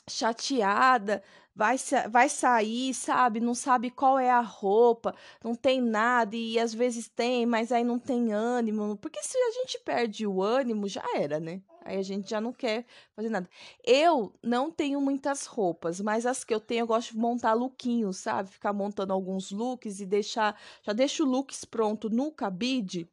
chateada, 0.10 1.24
vai, 1.60 1.76
vai 2.10 2.30
sair, 2.30 2.94
sabe? 2.94 3.42
Não 3.42 3.54
sabe 3.54 3.92
qual 3.92 4.18
é 4.18 4.32
a 4.32 4.40
roupa, 4.40 5.14
não 5.44 5.54
tem 5.54 5.82
nada, 5.82 6.34
e 6.34 6.58
às 6.58 6.74
vezes 6.74 7.10
tem, 7.10 7.46
mas 7.46 7.70
aí 7.74 7.84
não 7.84 8.00
tem 8.00 8.32
ânimo. 8.32 8.96
Porque 8.96 9.22
se 9.22 9.38
a 9.38 9.52
gente 9.52 9.78
perde 9.84 10.26
o 10.26 10.42
ânimo, 10.42 10.88
já 10.88 11.04
era, 11.14 11.38
né? 11.38 11.62
Aí 11.84 11.98
a 11.98 12.02
gente 12.02 12.30
já 12.30 12.40
não 12.40 12.54
quer 12.54 12.86
fazer 13.14 13.28
nada. 13.28 13.50
Eu 13.84 14.34
não 14.42 14.72
tenho 14.72 15.02
muitas 15.02 15.46
roupas, 15.46 16.00
mas 16.00 16.26
as 16.26 16.46
que 16.46 16.54
eu 16.54 16.62
tenho 16.62 16.84
eu 16.84 16.88
gosto 16.88 17.12
de 17.12 17.18
montar 17.18 17.54
lookinhos, 17.54 18.18
sabe? 18.18 18.50
Ficar 18.50 18.72
montando 18.72 19.12
alguns 19.12 19.52
looks 19.52 20.00
e 20.00 20.06
deixar. 20.06 20.58
Já 20.82 20.94
deixo 20.94 21.26
looks 21.26 21.66
pronto 21.66 22.10
no 22.10 22.32
cabide, 22.32 23.10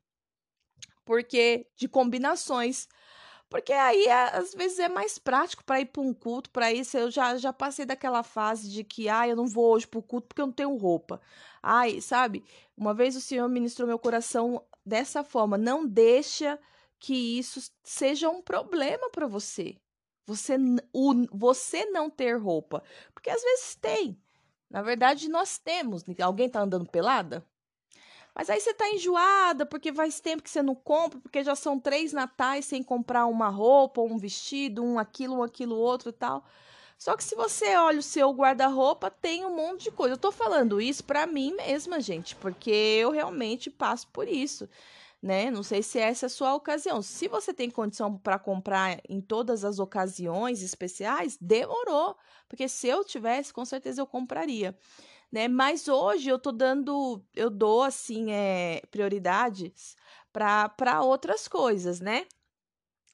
porque 1.05 1.67
de 1.77 1.89
combinações 1.89 2.87
porque 3.49 3.73
aí, 3.73 4.09
às 4.09 4.55
vezes, 4.55 4.79
é 4.79 4.89
mais 4.89 5.19
prático 5.19 5.65
para 5.65 5.81
ir 5.81 5.87
para 5.87 6.03
um 6.03 6.13
culto, 6.13 6.51
para 6.51 6.73
isso. 6.73 6.97
Eu 6.97 7.11
já, 7.11 7.37
já 7.37 7.53
passei 7.53 7.85
daquela 7.85 8.23
fase 8.23 8.69
de 8.69 8.83
que, 8.83 9.09
ah, 9.09 9.29
eu 9.29 9.37
não 9.37 9.47
vou 9.47 9.73
hoje 9.73 9.87
para 9.87 10.01
o 10.01 10.03
culto 10.03 10.29
porque 10.29 10.41
eu 10.43 10.47
não 10.47 10.53
tenho 10.53 10.77
roupa. 10.77 11.21
Ai, 11.63 12.01
sabe? 12.01 12.45
Uma 12.77 12.93
vez 12.93 13.15
o 13.17 13.21
Senhor 13.21 13.49
ministrou 13.49 13.87
meu 13.87 13.99
coração 13.99 14.65
dessa 14.85 15.23
forma. 15.23 15.57
Não 15.57 15.87
deixa 15.87 16.59
que 16.99 17.39
isso 17.39 17.71
seja 17.85 18.29
um 18.29 18.43
problema 18.43 19.11
para 19.11 19.27
você. 19.27 19.77
Você, 20.27 20.57
o, 20.93 21.15
você 21.33 21.85
não 21.87 22.11
ter 22.11 22.37
roupa. 22.37 22.83
Porque 23.15 23.31
às 23.31 23.43
vezes 23.43 23.77
tem. 23.77 24.21
Na 24.69 24.83
verdade, 24.83 25.29
nós 25.29 25.57
temos. 25.59 26.05
Alguém 26.21 26.49
tá 26.51 26.61
andando 26.61 26.91
pelada? 26.91 27.47
Mas 28.37 28.51
aí 28.51 28.61
você 28.61 28.75
tá 28.75 28.87
enjoada 28.91 29.65
porque 29.65 29.91
faz 29.95 30.21
tempo 30.21 30.43
que 30.43 30.51
você 30.51 30.61
não 30.61 30.75
compra, 30.75 31.19
porque 31.21 31.43
já 31.43 31.57
são 31.57 31.81
três 31.81 32.13
natais 32.13 32.67
sem 32.67 32.83
comprar 32.83 33.25
uma 33.25 33.49
roupa, 33.49 34.03
um 34.03 34.19
vestido, 34.19 34.85
um 34.85 34.99
aquilo, 34.99 35.39
um 35.39 35.43
aquilo, 35.43 35.75
outro 35.75 36.11
e 36.11 36.13
tal. 36.13 36.45
Só 36.99 37.17
que 37.17 37.25
se 37.25 37.35
você 37.35 37.75
olha 37.77 37.99
o 37.99 38.03
seu 38.03 38.31
guarda-roupa, 38.33 39.11
tem 39.11 39.43
um 39.47 39.57
monte 39.57 39.85
de 39.85 39.91
coisa. 39.91 40.15
Eu 40.15 40.19
tô 40.19 40.31
falando 40.31 40.79
isso 40.83 41.03
para 41.03 41.27
mim 41.27 41.55
mesma, 41.55 41.99
gente, 41.99 42.37
porque 42.37 42.71
eu 42.71 43.11
realmente 43.11 43.71
passo 43.71 44.07
por 44.09 44.29
isso, 44.29 44.69
né? 45.23 45.51
Não 45.51 45.63
sei 45.63 45.83
se 45.83 45.99
essa 45.99 46.27
é 46.27 46.29
a 46.29 46.31
sua 46.31 46.55
ocasião. 46.55 47.01
Se 47.01 47.29
você 47.29 47.55
tem 47.55 47.71
condição 47.71 48.19
para 48.19 48.39
comprar 48.39 49.01
em 49.09 49.19
todas 49.19 49.65
as 49.65 49.79
ocasiões 49.79 50.63
especiais, 50.63 51.39
demorou, 51.41 52.15
porque 52.47 52.69
se 52.69 52.87
eu 52.87 53.03
tivesse, 53.03 53.51
com 53.51 53.65
certeza 53.65 54.03
eu 54.03 54.07
compraria 54.07 54.77
né? 55.37 55.49
Mas 55.49 55.87
hoje 55.87 56.31
eu 56.31 56.39
tô 56.39 56.51
dando, 56.51 57.23
eu 57.35 57.51
dou 57.51 57.83
assim, 57.83 58.33
é, 58.33 58.81
prioridades 58.91 59.95
para 60.33 61.03
outras 61.03 61.47
coisas, 61.47 62.01
né? 62.01 62.27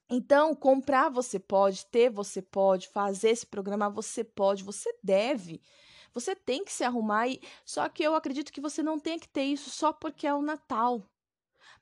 Então, 0.09 0.55
comprar 0.55 1.09
você 1.09 1.41
pode, 1.41 1.85
ter 1.87 2.11
você 2.11 2.41
pode, 2.41 2.89
fazer 2.89 3.31
esse 3.31 3.47
programa 3.47 3.91
você 3.91 4.23
pode, 4.23 4.63
você 4.63 4.95
deve. 5.03 5.61
Você 6.15 6.37
tem 6.37 6.65
que 6.65 6.73
se 6.73 6.85
arrumar 6.85 7.27
e 7.29 7.41
só 7.65 7.89
que 7.89 8.05
eu 8.05 8.15
acredito 8.15 8.53
que 8.53 8.61
você 8.61 8.83
não 8.85 9.01
tem 9.01 9.19
que 9.19 9.29
ter 9.29 9.45
isso 9.45 9.71
só 9.71 9.93
porque 9.93 10.27
é 10.27 10.35
o 10.35 10.43
Natal. 10.43 11.03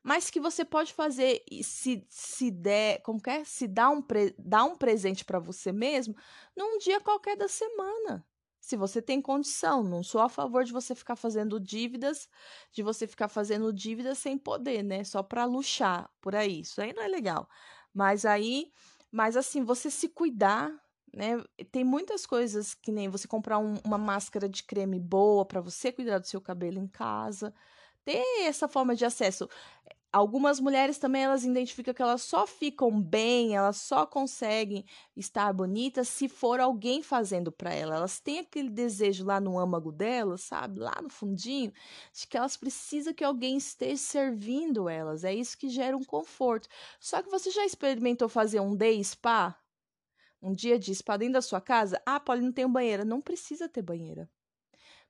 mas 0.02 0.30
que 0.30 0.40
você 0.40 0.64
pode 0.64 0.92
fazer 0.94 1.42
se 1.62 2.06
se 2.10 2.50
der, 2.50 3.02
como 3.02 3.20
que 3.22 3.30
é? 3.30 3.44
Se 3.44 3.68
dá 3.68 3.90
um 3.90 4.02
pre, 4.02 4.34
dar 4.38 4.64
um 4.64 4.76
presente 4.76 5.24
para 5.24 5.38
você 5.38 5.72
mesmo 5.72 6.16
num 6.56 6.78
dia 6.78 7.00
qualquer 7.00 7.36
da 7.36 7.48
semana. 7.48 8.24
Se 8.60 8.76
você 8.76 9.00
tem 9.00 9.20
condição, 9.22 9.82
não 9.82 10.02
sou 10.02 10.20
a 10.20 10.28
favor 10.28 10.64
de 10.64 10.72
você 10.72 10.94
ficar 10.94 11.16
fazendo 11.16 11.58
dívidas, 11.58 12.28
de 12.72 12.82
você 12.82 13.06
ficar 13.06 13.28
fazendo 13.28 13.72
dívidas 13.72 14.18
sem 14.18 14.36
poder, 14.38 14.82
né? 14.82 15.02
Só 15.04 15.22
para 15.22 15.44
luxar 15.46 16.10
por 16.20 16.34
aí. 16.34 16.60
Isso 16.60 16.80
aí 16.80 16.92
não 16.92 17.02
é 17.02 17.08
legal. 17.08 17.48
Mas 17.94 18.24
aí, 18.24 18.70
mas 19.10 19.36
assim, 19.36 19.64
você 19.64 19.90
se 19.90 20.08
cuidar, 20.08 20.70
né? 21.12 21.42
Tem 21.72 21.84
muitas 21.84 22.26
coisas 22.26 22.74
que 22.74 22.92
nem 22.92 23.08
você 23.08 23.26
comprar 23.26 23.58
um, 23.58 23.74
uma 23.84 23.98
máscara 23.98 24.48
de 24.48 24.62
creme 24.62 25.00
boa 25.00 25.44
para 25.46 25.60
você 25.60 25.90
cuidar 25.90 26.18
do 26.18 26.26
seu 26.26 26.40
cabelo 26.40 26.78
em 26.78 26.86
casa 26.86 27.54
ter 28.04 28.24
essa 28.46 28.68
forma 28.68 28.94
de 28.94 29.04
acesso. 29.04 29.48
Algumas 30.12 30.58
mulheres 30.58 30.98
também 30.98 31.22
elas 31.22 31.44
identificam 31.44 31.94
que 31.94 32.02
elas 32.02 32.22
só 32.22 32.44
ficam 32.44 33.00
bem, 33.00 33.54
elas 33.54 33.76
só 33.76 34.04
conseguem 34.04 34.84
estar 35.16 35.52
bonitas 35.52 36.08
se 36.08 36.28
for 36.28 36.58
alguém 36.58 37.00
fazendo 37.00 37.52
para 37.52 37.72
elas. 37.72 37.96
Elas 37.96 38.20
têm 38.20 38.40
aquele 38.40 38.68
desejo 38.70 39.24
lá 39.24 39.38
no 39.40 39.56
âmago 39.56 39.92
delas, 39.92 40.42
sabe, 40.42 40.80
lá 40.80 40.94
no 41.00 41.08
fundinho, 41.08 41.72
de 42.12 42.26
que 42.26 42.36
elas 42.36 42.56
precisam 42.56 43.14
que 43.14 43.22
alguém 43.22 43.56
esteja 43.56 43.96
servindo 44.02 44.88
elas. 44.88 45.22
É 45.22 45.32
isso 45.32 45.56
que 45.56 45.68
gera 45.68 45.96
um 45.96 46.04
conforto. 46.04 46.68
Só 46.98 47.22
que 47.22 47.30
você 47.30 47.50
já 47.52 47.64
experimentou 47.64 48.28
fazer 48.28 48.58
um 48.60 48.74
day 48.74 49.02
spa? 49.04 49.56
Um 50.42 50.54
dia 50.54 50.78
de 50.78 50.94
spa 50.94 51.16
dentro 51.16 51.34
da 51.34 51.42
sua 51.42 51.60
casa? 51.60 52.02
Ah, 52.06 52.20
Paulo, 52.20 52.42
não 52.42 52.52
tem 52.52 52.68
banheira. 52.68 53.04
Não 53.04 53.20
precisa 53.22 53.68
ter 53.68 53.82
banheira. 53.82 54.28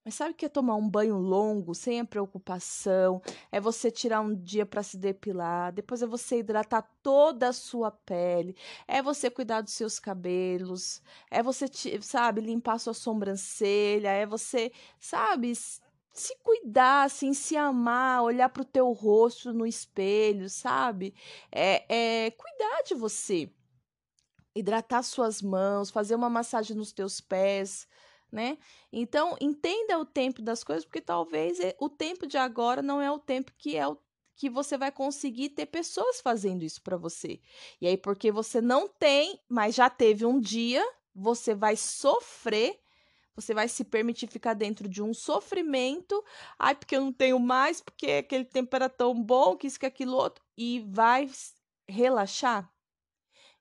Mas 0.05 0.14
sabe 0.14 0.30
o 0.30 0.34
que 0.34 0.46
é 0.46 0.48
tomar 0.48 0.76
um 0.76 0.88
banho 0.88 1.18
longo, 1.18 1.74
sem 1.74 2.01
a 2.01 2.05
preocupação? 2.05 3.20
É 3.53 3.61
você 3.61 3.90
tirar 3.90 4.22
um 4.22 4.34
dia 4.34 4.64
para 4.64 4.82
se 4.82 4.96
depilar, 4.96 5.72
depois 5.72 6.01
é 6.03 6.07
você 6.07 6.38
hidratar 6.38 6.82
toda 7.03 7.48
a 7.48 7.53
sua 7.53 7.90
pele, 7.90 8.57
é 8.88 9.03
você 9.03 9.30
cuidar 9.30 9.61
dos 9.61 9.74
seus 9.74 9.98
cabelos, 9.98 11.03
é 11.30 11.42
você, 11.42 11.66
sabe, 12.01 12.40
limpar 12.40 12.78
sua 12.78 12.94
sobrancelha, 12.94 14.09
é 14.09 14.24
você, 14.24 14.72
sabe, 14.98 15.55
se 15.55 16.36
cuidar, 16.42 17.05
assim, 17.05 17.34
se 17.34 17.57
amar, 17.57 18.22
olhar 18.22 18.48
para 18.48 18.62
o 18.62 18.64
teu 18.64 18.90
rosto 18.92 19.53
no 19.53 19.66
espelho, 19.66 20.48
sabe? 20.48 21.14
É, 21.53 22.24
é 22.26 22.30
cuidar 22.30 22.82
de 22.82 22.94
você. 22.94 23.51
Hidratar 24.55 25.03
suas 25.03 25.40
mãos, 25.42 25.90
fazer 25.90 26.14
uma 26.14 26.30
massagem 26.30 26.76
nos 26.76 26.90
teus 26.92 27.20
pés, 27.20 27.86
né? 28.32 28.58
Então, 28.92 29.36
entenda 29.40 29.98
o 29.98 30.04
tempo 30.04 30.42
das 30.42 30.62
coisas, 30.62 30.84
porque 30.84 31.00
talvez 31.00 31.58
eh, 31.60 31.76
o 31.80 31.88
tempo 31.88 32.26
de 32.26 32.38
agora 32.38 32.82
não 32.82 33.00
é 33.00 33.10
o 33.10 33.18
tempo 33.18 33.52
que 33.58 33.76
é 33.76 33.86
o 33.86 33.98
que 34.36 34.48
você 34.48 34.78
vai 34.78 34.90
conseguir 34.90 35.50
ter 35.50 35.66
pessoas 35.66 36.20
fazendo 36.20 36.62
isso 36.64 36.80
para 36.82 36.96
você. 36.96 37.40
E 37.78 37.86
aí, 37.86 37.96
porque 37.98 38.32
você 38.32 38.60
não 38.60 38.88
tem, 38.88 39.38
mas 39.46 39.74
já 39.74 39.90
teve 39.90 40.24
um 40.24 40.40
dia, 40.40 40.82
você 41.14 41.54
vai 41.54 41.76
sofrer, 41.76 42.80
você 43.36 43.52
vai 43.52 43.68
se 43.68 43.84
permitir 43.84 44.28
ficar 44.28 44.54
dentro 44.54 44.88
de 44.88 45.02
um 45.02 45.12
sofrimento. 45.12 46.24
Ai, 46.58 46.74
porque 46.74 46.96
eu 46.96 47.02
não 47.02 47.12
tenho 47.12 47.38
mais, 47.38 47.82
porque 47.82 48.12
aquele 48.12 48.44
tempo 48.44 48.74
era 48.74 48.88
tão 48.88 49.22
bom, 49.22 49.56
que 49.56 49.66
isso, 49.66 49.78
que 49.78 49.86
aquilo 49.86 50.16
outro. 50.16 50.42
E 50.56 50.80
vai 50.88 51.28
relaxar. 51.86 52.70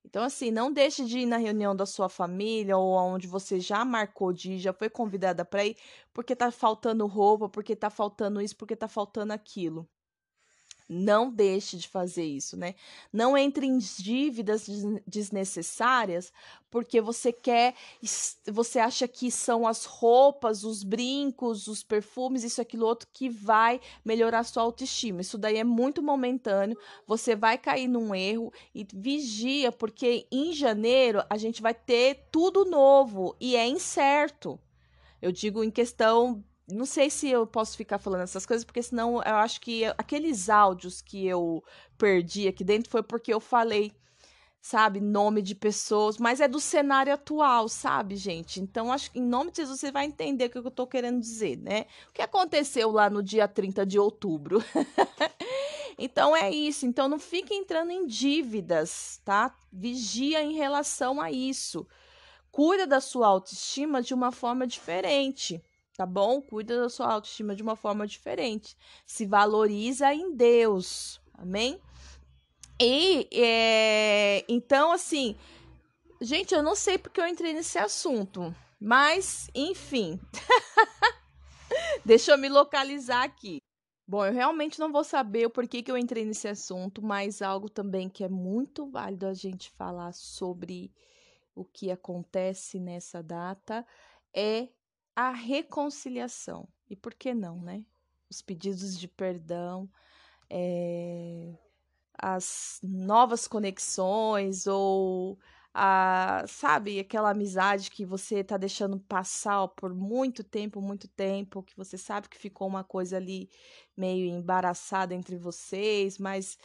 Então, 0.06 0.24
assim, 0.24 0.50
não 0.52 0.72
deixe 0.74 1.06
de 1.06 1.20
ir 1.20 1.26
na 1.26 1.38
reunião 1.38 1.76
da 1.76 1.86
sua 1.86 2.10
família 2.10 2.78
ou 2.78 2.93
onde 2.95 3.28
você 3.28 3.60
já 3.60 3.86
marcou 3.86 4.34
de 4.34 4.54
ir, 4.54 4.60
já 4.60 4.74
foi 4.74 4.89
convidada 4.89 5.45
para 5.45 5.66
ir, 5.66 5.78
porque 6.14 6.36
tá 6.36 6.52
faltando 6.52 7.06
roupa, 7.06 7.47
porque 7.50 7.76
tá 7.76 7.89
faltando 7.89 8.41
isso, 8.41 8.56
porque 8.58 8.76
tá 8.76 8.88
faltando 8.88 9.34
aquilo. 9.34 9.88
Não 10.92 11.30
deixe 11.30 11.78
de 11.78 11.88
fazer 11.88 12.24
isso, 12.24 12.58
né? 12.58 12.74
Não 13.14 13.38
entre 13.38 13.68
em 13.68 13.78
dívidas 13.78 14.66
desnecessárias 15.06 16.34
porque 16.72 17.00
você 17.00 17.32
quer, 17.32 17.76
você 18.48 18.80
acha 18.80 19.08
que 19.08 19.30
são 19.30 19.68
as 19.68 19.86
roupas, 19.86 20.64
os 20.64 20.84
brincos, 20.84 21.68
os 21.68 21.84
perfumes, 21.84 22.44
isso, 22.44 22.60
aquilo, 22.60 22.88
outro 22.88 23.08
que 23.14 23.30
vai 23.30 23.80
melhorar 24.04 24.44
sua 24.44 24.64
autoestima. 24.64 25.22
Isso 25.22 25.38
daí 25.38 25.58
é 25.58 25.64
muito 25.64 26.02
momentâneo. 26.02 26.78
Você 27.06 27.36
vai 27.36 27.60
cair 27.60 27.88
num 27.88 28.16
erro 28.16 28.52
e 28.74 28.86
vigia, 28.92 29.72
porque 29.72 30.26
em 30.32 30.54
janeiro 30.54 31.24
a 31.30 31.38
gente 31.38 31.62
vai 31.62 31.74
ter 31.74 32.28
tudo 32.32 32.66
novo 32.66 33.36
e 33.40 33.56
é 33.56 33.68
incerto. 33.68 34.60
Eu 35.22 35.32
digo 35.32 35.64
em 35.64 35.70
questão 35.70 36.44
não 36.72 36.86
sei 36.86 37.09
se 37.09 37.30
eu 37.30 37.45
posso 37.45 37.78
ficar 37.78 37.97
falando 37.97 38.22
essas 38.22 38.45
coisas, 38.45 38.63
porque 38.63 38.82
senão 38.82 39.22
eu 39.24 39.36
acho 39.36 39.61
que 39.61 39.86
aqueles 39.97 40.49
áudios 40.49 41.01
que 41.01 41.26
eu 41.26 41.63
perdi 41.97 42.47
aqui 42.47 42.63
dentro 42.63 42.89
foi 42.89 43.03
porque 43.03 43.34
eu 43.34 43.39
falei, 43.39 43.91
sabe, 44.61 44.99
nome 44.99 45.41
de 45.41 45.55
pessoas, 45.55 46.17
mas 46.17 46.41
é 46.41 46.47
do 46.47 46.59
cenário 46.59 47.13
atual, 47.13 47.67
sabe, 47.70 48.15
gente? 48.15 48.59
Então, 48.59 48.91
acho 48.91 49.11
que 49.11 49.20
em 49.20 49.24
nome 49.24 49.51
de 49.51 49.57
Jesus 49.57 49.80
você 49.80 49.91
vai 49.91 50.05
entender 50.05 50.45
o 50.45 50.49
que 50.49 50.57
eu 50.57 50.72
tô 50.72 50.86
querendo 50.86 51.20
dizer, 51.20 51.57
né? 51.57 51.86
O 52.09 52.13
que 52.13 52.22
aconteceu 52.22 52.91
lá 52.91 53.09
no 53.09 53.24
dia 53.24 53.47
30 53.47 53.86
de 53.86 53.97
outubro. 53.97 54.63
então 55.97 56.36
é 56.36 56.51
isso. 56.51 56.86
Então 56.86 57.07
não 57.07 57.20
fique 57.20 57.53
entrando 57.53 57.91
em 57.91 58.05
dívidas, 58.05 59.22
tá? 59.24 59.55
Vigia 59.72 60.43
em 60.43 60.53
relação 60.53 61.22
a 61.22 61.32
isso. 61.32 61.88
Cuida 62.51 62.86
da 62.86 62.99
sua 62.99 63.28
autoestima 63.28 64.01
de 64.01 64.13
uma 64.13 64.32
forma 64.32 64.67
diferente 64.67 65.61
tá 66.00 66.06
bom? 66.06 66.41
Cuida 66.41 66.80
da 66.80 66.88
sua 66.88 67.12
autoestima 67.12 67.54
de 67.54 67.62
uma 67.62 67.76
forma 67.76 68.08
diferente. 68.08 68.78
Se 69.06 69.26
valoriza 69.26 70.14
em 70.14 70.34
Deus, 70.34 71.20
amém? 71.34 71.78
E 72.80 73.28
é, 73.34 74.45
então, 74.47 74.93
assim, 74.93 75.36
gente, 76.22 76.56
eu 76.56 76.64
não 76.64 76.74
sei 76.74 76.97
porque 76.97 77.20
eu 77.20 77.28
entrei 77.28 77.52
nesse 77.52 77.78
assunto, 77.78 78.56
mas 78.80 79.50
enfim, 79.54 80.18
deixa 82.06 82.32
eu 82.32 82.38
me 82.38 82.47
localizar 82.47 83.24
aqui. 83.24 83.58
Bom, 84.08 84.26
eu 84.26 84.32
realmente 84.32 84.80
não 84.80 84.93
vou 84.93 85.04
saber 85.04 85.47
o 85.47 85.50
porquê 85.50 85.84
que 85.84 85.91
eu 85.91 85.97
entrei 85.97 86.24
nesse 86.24 86.47
assunto, 86.47 87.02
mas 87.02 87.41
algo 87.41 87.70
também 87.70 88.08
que 88.08 88.24
é 88.24 88.30
muito 88.30 88.89
válido 88.89 89.28
a 89.28 89.34
gente 89.34 89.70
falar 89.72 90.14
sobre 90.14 90.93
o 91.54 91.66
que 91.66 91.91
acontece 91.91 92.80
nessa 92.80 93.22
data 93.22 93.86
é 94.34 94.70
a 95.20 95.32
reconciliação. 95.32 96.65
E 96.89 96.95
por 96.95 97.13
que 97.13 97.34
não, 97.34 97.61
né? 97.61 97.84
Os 98.30 98.41
pedidos 98.41 98.97
de 98.97 99.05
perdão, 99.05 99.89
é, 100.49 101.53
as 102.17 102.80
novas 102.82 103.45
conexões 103.45 104.65
ou 104.65 105.38
a, 105.74 106.45
sabe, 106.47 107.01
aquela 107.01 107.32
amizade 107.32 107.91
que 107.91 108.05
você 108.05 108.45
tá 108.45 108.55
deixando 108.55 108.97
passar 108.97 109.67
por 109.67 109.93
muito 109.93 110.41
tempo, 110.41 110.82
muito 110.82 111.05
tempo, 111.09 111.63
que 111.63 111.76
você 111.76 111.97
sabe 111.97 112.30
que 112.30 112.38
ficou 112.38 112.65
uma 112.65 112.86
coisa 112.86 113.17
ali 113.17 113.49
meio 113.97 114.26
embaraçada 114.26 115.13
entre 115.13 115.36
vocês, 115.36 116.17
mas 116.17 116.57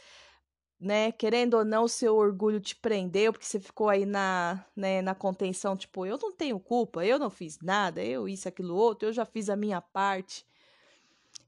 né, 0.79 1.11
querendo 1.11 1.55
ou 1.55 1.65
não, 1.65 1.85
o 1.85 1.89
seu 1.89 2.15
orgulho 2.15 2.59
te 2.59 2.75
prendeu, 2.75 3.31
porque 3.31 3.45
você 3.45 3.59
ficou 3.59 3.89
aí 3.89 4.05
na, 4.05 4.65
né, 4.75 5.01
na 5.01 5.15
contenção, 5.15 5.75
tipo, 5.75 6.05
eu 6.05 6.17
não 6.21 6.31
tenho 6.31 6.59
culpa, 6.59 7.05
eu 7.05 7.17
não 7.17 7.29
fiz 7.29 7.59
nada, 7.61 8.03
eu 8.03 8.27
isso, 8.27 8.47
aquilo, 8.47 8.75
outro, 8.75 9.07
eu 9.07 9.13
já 9.13 9.25
fiz 9.25 9.49
a 9.49 9.55
minha 9.55 9.81
parte. 9.81 10.45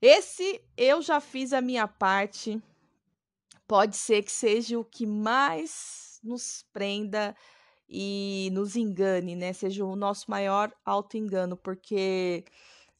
Esse 0.01 0.61
eu 0.77 1.01
já 1.01 1.19
fiz 1.19 1.53
a 1.53 1.61
minha 1.61 1.87
parte, 1.87 2.61
pode 3.67 3.97
ser 3.97 4.23
que 4.23 4.31
seja 4.31 4.79
o 4.79 4.85
que 4.85 5.05
mais 5.05 6.19
nos 6.23 6.65
prenda 6.71 7.35
e 7.89 8.49
nos 8.53 8.75
engane, 8.75 9.35
né? 9.35 9.53
Seja 9.53 9.85
o 9.85 9.95
nosso 9.95 10.29
maior 10.29 10.71
auto-engano, 10.85 11.55
porque 11.55 12.43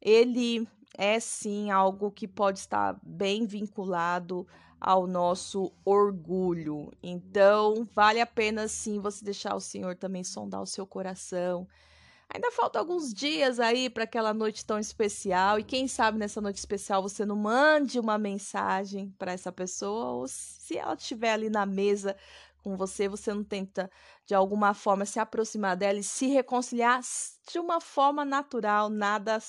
ele 0.01 0.67
é 0.97 1.19
sim 1.19 1.69
algo 1.69 2.11
que 2.11 2.27
pode 2.27 2.59
estar 2.59 2.97
bem 3.03 3.45
vinculado 3.45 4.47
ao 4.79 5.07
nosso 5.07 5.71
orgulho. 5.83 6.91
Então, 7.01 7.87
vale 7.93 8.21
a 8.21 8.25
pena 8.25 8.67
sim 8.67 8.99
você 8.99 9.23
deixar 9.23 9.55
o 9.55 9.61
Senhor 9.61 9.95
também 9.95 10.23
sondar 10.23 10.61
o 10.61 10.67
seu 10.67 10.85
coração. 10.85 11.67
Ainda 12.29 12.51
falta 12.51 12.77
alguns 12.77 13.13
dias 13.13 13.57
aí 13.57 13.89
para 13.89 14.03
aquela 14.03 14.33
noite 14.33 14.65
tão 14.65 14.77
especial, 14.77 15.59
e 15.59 15.63
quem 15.63 15.87
sabe 15.87 16.17
nessa 16.17 16.41
noite 16.41 16.57
especial 16.57 17.01
você 17.01 17.25
não 17.25 17.37
mande 17.37 17.99
uma 17.99 18.17
mensagem 18.17 19.15
para 19.17 19.31
essa 19.31 19.49
pessoa, 19.49 20.11
ou 20.11 20.27
se 20.27 20.77
ela 20.77 20.93
estiver 20.93 21.31
ali 21.31 21.49
na 21.49 21.65
mesa 21.65 22.17
com 22.67 22.75
você, 22.75 23.07
você 23.07 23.33
não 23.33 23.45
tenta 23.45 23.89
de 24.25 24.35
alguma 24.35 24.73
forma 24.73 25.05
se 25.05 25.21
aproximar 25.21 25.77
dela 25.77 25.99
e 25.99 26.03
se 26.03 26.27
reconciliar 26.27 26.99
de 27.49 27.59
uma 27.59 27.79
forma 27.79 28.25
natural, 28.25 28.89
nada 28.89 29.39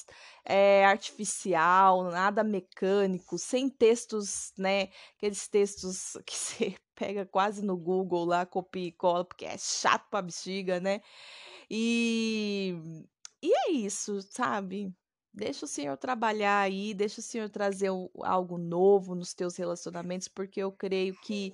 é, 0.44 0.86
artificial, 0.86 2.04
nada 2.04 2.44
mecânico, 2.44 3.36
sem 3.36 3.68
textos, 3.68 4.52
né? 4.56 4.90
Aqueles 5.16 5.48
textos 5.48 6.16
que 6.24 6.36
você 6.36 6.76
pega 6.94 7.26
quase 7.26 7.60
no 7.64 7.76
Google 7.76 8.24
lá, 8.24 8.46
copia 8.46 8.86
e 8.86 8.92
cola, 8.92 9.24
porque 9.24 9.44
é 9.44 9.58
chato 9.58 10.08
pra 10.08 10.22
bexiga, 10.22 10.78
né? 10.78 11.00
E, 11.68 12.76
e 13.42 13.52
é 13.52 13.72
isso, 13.72 14.22
sabe? 14.30 14.94
Deixa 15.34 15.64
o 15.64 15.68
Senhor 15.68 15.96
trabalhar 15.96 16.60
aí, 16.60 16.94
deixa 16.94 17.20
o 17.20 17.22
Senhor 17.22 17.48
trazer 17.50 17.90
algo 18.22 18.58
novo 18.58 19.16
nos 19.16 19.34
teus 19.34 19.56
relacionamentos, 19.56 20.28
porque 20.28 20.60
eu 20.60 20.70
creio 20.70 21.14
que 21.20 21.52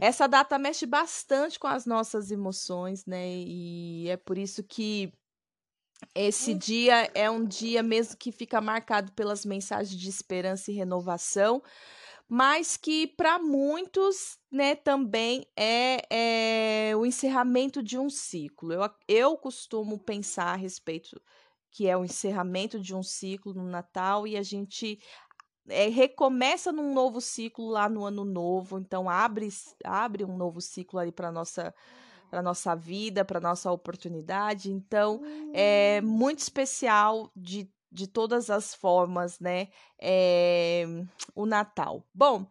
essa 0.00 0.26
data 0.26 0.58
mexe 0.58 0.86
bastante 0.86 1.58
com 1.58 1.66
as 1.66 1.86
nossas 1.86 2.30
emoções, 2.30 3.04
né? 3.06 3.26
E 3.28 4.08
é 4.08 4.16
por 4.16 4.36
isso 4.38 4.62
que 4.62 5.12
esse 6.14 6.54
dia 6.54 7.10
é 7.14 7.30
um 7.30 7.44
dia 7.44 7.82
mesmo 7.82 8.16
que 8.16 8.30
fica 8.30 8.60
marcado 8.60 9.12
pelas 9.12 9.44
mensagens 9.44 9.98
de 9.98 10.08
esperança 10.08 10.70
e 10.70 10.74
renovação, 10.74 11.62
mas 12.28 12.76
que 12.76 13.06
para 13.06 13.38
muitos, 13.38 14.38
né, 14.50 14.74
também 14.74 15.46
é, 15.56 16.90
é, 16.90 16.96
o 16.96 17.06
encerramento 17.06 17.82
de 17.82 17.98
um 17.98 18.10
ciclo. 18.10 18.72
Eu, 18.72 18.90
eu 19.08 19.36
costumo 19.36 19.98
pensar 19.98 20.52
a 20.52 20.56
respeito 20.56 21.20
que 21.70 21.86
é 21.86 21.96
o 21.96 22.06
encerramento 22.06 22.80
de 22.80 22.94
um 22.94 23.02
ciclo 23.02 23.52
no 23.52 23.64
Natal 23.64 24.26
e 24.26 24.34
a 24.36 24.42
gente 24.42 24.98
é, 25.68 25.88
recomeça 25.88 26.72
num 26.72 26.92
novo 26.92 27.20
ciclo 27.20 27.68
lá 27.68 27.88
no 27.88 28.04
ano 28.04 28.24
novo, 28.24 28.78
então 28.78 29.08
abre, 29.08 29.48
abre 29.84 30.24
um 30.24 30.36
novo 30.36 30.60
ciclo 30.60 30.98
ali 30.98 31.12
para 31.12 31.30
nossa 31.30 31.74
para 32.28 32.42
nossa 32.42 32.74
vida, 32.74 33.24
para 33.24 33.40
nossa 33.40 33.70
oportunidade. 33.70 34.70
Então, 34.70 35.22
é 35.54 36.00
hum. 36.02 36.06
muito 36.08 36.40
especial 36.40 37.30
de, 37.36 37.70
de 37.90 38.06
todas 38.06 38.50
as 38.50 38.74
formas, 38.74 39.38
né? 39.38 39.68
É, 39.96 40.84
o 41.36 41.46
Natal. 41.46 42.04
Bom, 42.12 42.44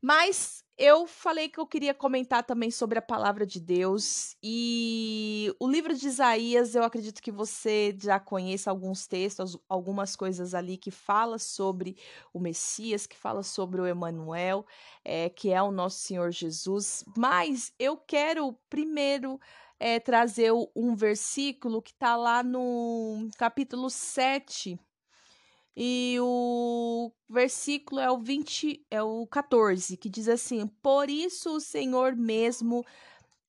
mas 0.00 0.64
eu 0.82 1.06
falei 1.06 1.48
que 1.48 1.60
eu 1.60 1.66
queria 1.66 1.94
comentar 1.94 2.42
também 2.42 2.68
sobre 2.68 2.98
a 2.98 3.02
palavra 3.02 3.46
de 3.46 3.60
Deus 3.60 4.36
e 4.42 5.54
o 5.60 5.68
livro 5.70 5.94
de 5.94 6.08
Isaías, 6.08 6.74
eu 6.74 6.82
acredito 6.82 7.22
que 7.22 7.30
você 7.30 7.96
já 7.96 8.18
conheça 8.18 8.68
alguns 8.68 9.06
textos, 9.06 9.56
algumas 9.68 10.16
coisas 10.16 10.54
ali 10.54 10.76
que 10.76 10.90
fala 10.90 11.38
sobre 11.38 11.96
o 12.34 12.40
Messias, 12.40 13.06
que 13.06 13.16
fala 13.16 13.44
sobre 13.44 13.80
o 13.80 13.86
Emanuel, 13.86 14.66
é, 15.04 15.28
que 15.28 15.52
é 15.52 15.62
o 15.62 15.70
nosso 15.70 16.00
Senhor 16.00 16.32
Jesus. 16.32 17.04
Mas 17.16 17.72
eu 17.78 17.96
quero 17.96 18.52
primeiro 18.68 19.40
é, 19.78 20.00
trazer 20.00 20.50
um 20.74 20.96
versículo 20.96 21.80
que 21.80 21.92
está 21.92 22.16
lá 22.16 22.42
no 22.42 23.28
capítulo 23.38 23.88
7 23.88 24.76
e 25.76 26.16
o 26.20 27.10
versículo 27.28 28.00
é 28.00 28.10
o 28.10 28.18
20, 28.18 28.86
é 28.90 29.02
o 29.02 29.26
14, 29.26 29.96
que 29.96 30.08
diz 30.08 30.28
assim: 30.28 30.66
Por 30.82 31.08
isso 31.08 31.56
o 31.56 31.60
Senhor 31.60 32.14
mesmo 32.14 32.84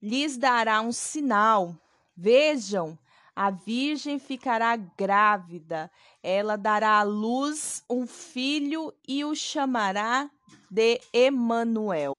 lhes 0.01 0.37
dará 0.37 0.81
um 0.81 0.91
sinal. 0.91 1.75
Vejam, 2.15 2.97
a 3.35 3.49
virgem 3.49 4.19
ficará 4.19 4.75
grávida, 4.75 5.91
ela 6.21 6.55
dará 6.55 6.99
à 6.99 7.03
luz 7.03 7.83
um 7.89 8.07
filho 8.07 8.93
e 9.07 9.25
o 9.25 9.35
chamará 9.35 10.29
de 10.69 11.01
Emanuel. 11.11 12.13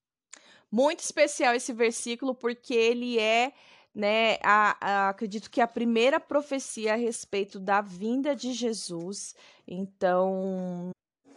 Muito 0.71 1.01
especial 1.01 1.55
esse 1.55 1.73
versículo 1.73 2.35
porque 2.35 2.75
ele 2.75 3.19
é 3.19 3.53
né, 3.95 4.39
a, 4.43 4.77
a, 4.81 5.09
acredito 5.11 5.51
que 5.51 5.61
a 5.61 5.69
primeira 5.69 6.19
profecia 6.19 6.95
a 6.95 6.97
respeito 6.97 7.61
da 7.61 7.81
vinda 7.81 8.35
de 8.35 8.53
Jesus. 8.53 9.37
Então, 9.67 10.91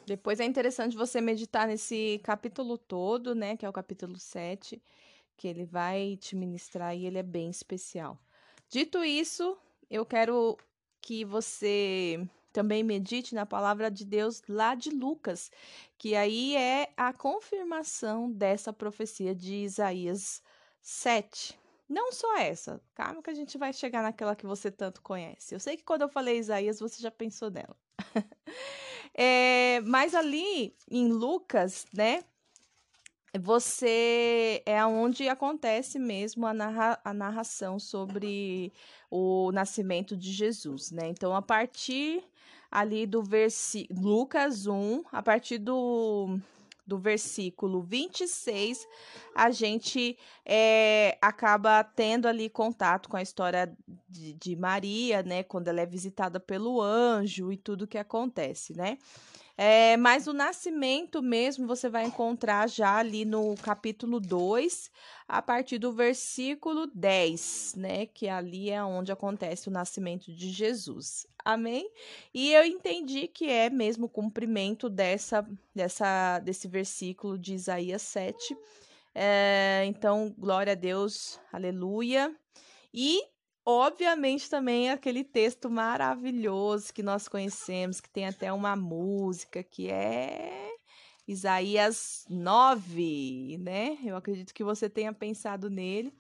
depois 0.05 0.39
é 0.39 0.45
interessante 0.45 0.97
você 0.97 1.22
meditar 1.22 1.68
nesse 1.68 2.20
capítulo 2.24 2.78
todo, 2.78 3.36
né, 3.36 3.55
que 3.55 3.66
é 3.66 3.70
o 3.70 3.74
capítulo 3.74 4.18
7, 4.18 4.82
que 5.36 5.47
ele 5.47 5.66
vai 5.66 6.18
te 6.18 6.36
ministrar 6.36 6.95
e 6.95 7.05
ele 7.05 7.20
é 7.20 7.24
bem 7.24 7.49
especial. 7.49 8.18
Dito 8.70 9.03
isso, 9.03 9.55
eu 9.89 10.05
quero 10.05 10.58
que 10.99 11.24
você 11.24 12.28
também 12.51 12.84
medite 12.84 13.36
na 13.36 13.45
palavra 13.45 13.91
de 13.91 14.03
Deus 14.03 14.41
lá 14.49 14.74
de 14.74 14.89
Lucas, 14.89 15.51
que 15.95 16.16
aí 16.16 16.55
é 16.55 16.91
a 16.97 17.14
confirmação 17.14 18.32
dessa 18.32 18.74
profecia 18.74 19.36
de 19.36 19.53
Isaías 19.58 20.41
7. 20.82 21.66
Não 21.90 22.12
só 22.12 22.38
essa, 22.38 22.82
calma 22.94 23.22
que 23.22 23.30
a 23.30 23.34
gente 23.34 23.58
vai 23.58 23.72
chegar 23.72 24.04
naquela 24.04 24.36
que 24.36 24.46
você 24.46 24.70
tanto 24.70 25.02
conhece. 25.02 25.56
Eu 25.56 25.60
sei 25.60 25.78
que 25.78 25.84
quando 25.84 26.02
eu 26.02 26.10
falei 26.10 26.38
Isaías, 26.38 26.80
você 26.80 27.02
já 27.02 27.10
pensou 27.10 27.50
nela. 27.50 27.76
é, 29.14 29.80
mas 29.88 30.14
ali 30.14 30.76
em 30.90 31.08
Lucas, 31.08 31.86
né? 31.94 32.24
Você 33.40 34.64
é 34.66 34.84
onde 34.86 35.30
acontece 35.30 36.00
mesmo 36.00 36.46
a, 36.46 36.54
narra, 36.54 37.00
a 37.04 37.14
narração 37.14 37.78
sobre 37.80 38.74
o 39.10 39.52
nascimento 39.52 40.18
de 40.18 40.32
Jesus, 40.32 40.92
né? 40.92 41.08
Então, 41.08 41.36
a 41.36 41.42
partir 41.42 42.24
ali 42.70 43.06
do 43.06 43.24
versículo 43.24 44.02
Lucas 44.02 44.66
1, 44.68 45.04
a 45.12 45.22
partir 45.22 45.58
do 45.58 46.40
do 46.88 46.98
versículo 46.98 47.82
26, 47.82 48.88
a 49.36 49.52
gente 49.52 50.18
é, 50.46 51.18
acaba 51.22 51.84
tendo 51.84 52.28
ali 52.28 52.50
contato 52.50 53.10
com 53.10 53.18
a 53.18 53.22
história 53.22 53.76
de, 54.10 54.34
de 54.34 54.56
Maria, 54.56 55.22
né? 55.22 55.44
Quando 55.44 55.68
ela 55.68 55.82
é 55.82 55.86
visitada 55.86 56.40
pelo 56.40 56.82
anjo 56.82 57.52
e 57.52 57.58
tudo 57.58 57.86
que 57.86 57.98
acontece, 57.98 58.74
né? 58.74 58.98
É, 59.60 59.97
mas 59.97 60.28
o 60.28 60.34
nascimento 60.34 61.20
mesmo 61.20 61.66
você 61.66 61.89
vai 61.89 62.05
encontrar 62.05 62.70
já 62.70 62.97
ali 62.97 63.26
no 63.26 63.55
capítulo 63.55 64.20
2, 64.20 64.91
a 65.28 65.41
partir 65.41 65.80
do 65.80 65.91
versículo 65.91 66.86
10, 66.93 67.74
né? 67.76 68.05
Que 68.05 68.30
ali 68.30 68.70
é 68.70 68.84
onde 68.84 69.12
acontece 69.12 69.68
o 69.68 69.72
nascimento 69.72 70.32
de 70.32 70.51
Jesus. 70.51 71.26
Amém? 71.43 71.89
E 72.32 72.53
eu 72.53 72.64
entendi 72.66 73.28
que 73.28 73.49
é 73.49 73.68
mesmo 73.68 74.05
o 74.05 74.10
cumprimento 74.10 74.89
dessa, 74.89 75.43
dessa, 75.74 76.38
desse 76.39 76.68
versículo 76.68 77.36
de 77.36 77.55
Isaías 77.55 78.03
7. 78.03 78.55
É, 79.16 79.84
então, 79.88 80.36
glória 80.38 80.74
a 80.74 80.76
Deus, 80.76 81.39
aleluia. 81.51 82.32
E 82.93 83.24
Obviamente 83.70 84.49
também 84.49 84.89
aquele 84.89 85.26
texto 85.26 85.70
maravilhoso 85.70 86.93
que 86.93 87.03
nós 87.03 87.28
conhecemos, 87.28 87.99
que 87.99 88.09
tem 88.09 88.26
até 88.26 88.53
uma 88.53 88.78
música 88.78 89.61
que 89.61 89.89
é 89.89 90.74
Isaías 91.28 92.26
9, 92.30 93.57
né? 93.59 93.97
Eu 94.05 94.15
acredito 94.15 94.53
que 94.53 94.63
você 94.63 94.89
tenha 94.89 95.11
pensado 95.11 95.70
nele. 95.70 96.13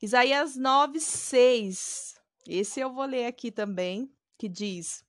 Isaías 0.00 0.56
9, 0.56 0.98
6. 1.00 2.14
Esse 2.48 2.80
eu 2.80 2.90
vou 2.90 3.04
ler 3.04 3.26
aqui 3.26 3.50
também, 3.50 4.10
que 4.38 4.48
diz: 4.48 5.04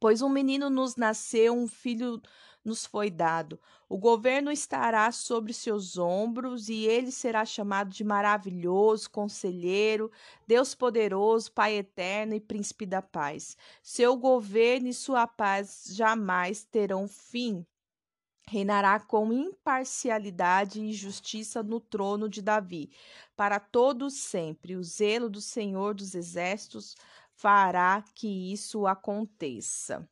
Pois 0.00 0.22
um 0.22 0.30
menino 0.30 0.70
nos 0.70 0.96
nasceu, 0.96 1.52
um 1.52 1.68
filho 1.68 2.18
nos 2.64 2.84
foi 2.84 3.10
dado. 3.10 3.58
O 3.88 3.96
governo 3.96 4.50
estará 4.50 5.10
sobre 5.12 5.52
seus 5.52 5.96
ombros 5.96 6.68
e 6.68 6.84
ele 6.84 7.10
será 7.10 7.44
chamado 7.44 7.90
de 7.90 8.04
maravilhoso, 8.04 9.10
conselheiro, 9.10 10.10
Deus 10.46 10.74
poderoso, 10.74 11.52
Pai 11.52 11.76
eterno 11.76 12.34
e 12.34 12.40
príncipe 12.40 12.84
da 12.84 13.00
paz. 13.00 13.56
Seu 13.82 14.16
governo 14.16 14.88
e 14.88 14.94
sua 14.94 15.26
paz 15.26 15.86
jamais 15.90 16.64
terão 16.64 17.08
fim. 17.08 17.66
Reinará 18.46 18.98
com 18.98 19.30
imparcialidade 19.30 20.82
e 20.82 20.92
justiça 20.94 21.62
no 21.62 21.80
trono 21.80 22.30
de 22.30 22.40
Davi, 22.40 22.90
para 23.36 23.60
todos 23.60 24.14
sempre. 24.14 24.74
O 24.74 24.82
zelo 24.82 25.28
do 25.28 25.40
Senhor 25.40 25.94
dos 25.94 26.14
Exércitos 26.14 26.96
fará 27.34 28.02
que 28.14 28.52
isso 28.52 28.86
aconteça. 28.86 30.08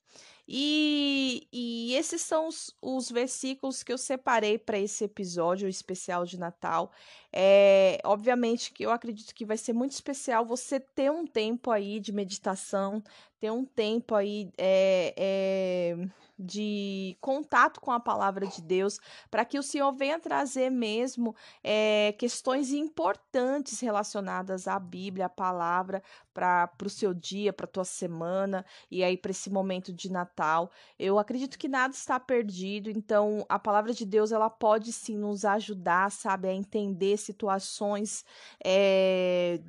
E, 0.48 1.48
e 1.52 1.94
esses 1.94 2.22
são 2.22 2.46
os, 2.46 2.74
os 2.80 3.10
versículos 3.10 3.82
que 3.82 3.92
eu 3.92 3.98
separei 3.98 4.58
para 4.58 4.78
esse 4.78 5.04
episódio 5.04 5.68
especial 5.68 6.24
de 6.24 6.38
Natal. 6.38 6.92
É, 7.32 7.98
obviamente 8.04 8.72
que 8.72 8.84
eu 8.84 8.90
acredito 8.90 9.34
que 9.34 9.44
vai 9.44 9.56
ser 9.56 9.72
muito 9.72 9.92
especial 9.92 10.46
você 10.46 10.78
ter 10.78 11.10
um 11.10 11.26
tempo 11.26 11.70
aí 11.70 11.98
de 11.98 12.12
meditação, 12.12 13.02
ter 13.40 13.50
um 13.50 13.64
tempo 13.64 14.14
aí 14.14 14.50
é, 14.56 15.14
é, 15.16 15.96
de 16.38 17.16
contato 17.20 17.80
com 17.80 17.90
a 17.90 18.00
palavra 18.00 18.46
de 18.46 18.60
Deus, 18.60 18.98
para 19.30 19.44
que 19.44 19.58
o 19.58 19.62
Senhor 19.62 19.92
venha 19.92 20.18
trazer 20.18 20.70
mesmo 20.70 21.34
é, 21.62 22.14
questões 22.18 22.72
importantes 22.72 23.80
relacionadas 23.80 24.68
à 24.68 24.78
Bíblia, 24.78 25.26
à 25.26 25.30
palavra, 25.30 26.02
para 26.34 26.70
o 26.84 26.90
seu 26.90 27.14
dia, 27.14 27.52
para 27.52 27.64
a 27.64 27.68
tua 27.68 27.84
semana 27.84 28.64
e 28.90 29.02
aí 29.02 29.16
para 29.16 29.30
esse 29.30 29.48
momento 29.48 29.92
de 29.92 30.12
Natal. 30.12 30.70
Eu 30.98 31.18
acredito 31.18 31.58
que 31.58 31.68
nada 31.68 31.94
está 31.94 32.20
perdido, 32.20 32.90
então 32.90 33.44
a 33.48 33.58
palavra 33.58 33.94
de 33.94 34.04
Deus 34.04 34.32
ela 34.32 34.50
pode 34.50 34.92
sim 34.92 35.16
nos 35.16 35.44
ajudar, 35.44 36.10
sabe, 36.10 36.48
a 36.48 36.52
entender 36.52 37.16
situações 37.16 38.24
é, 38.62 39.60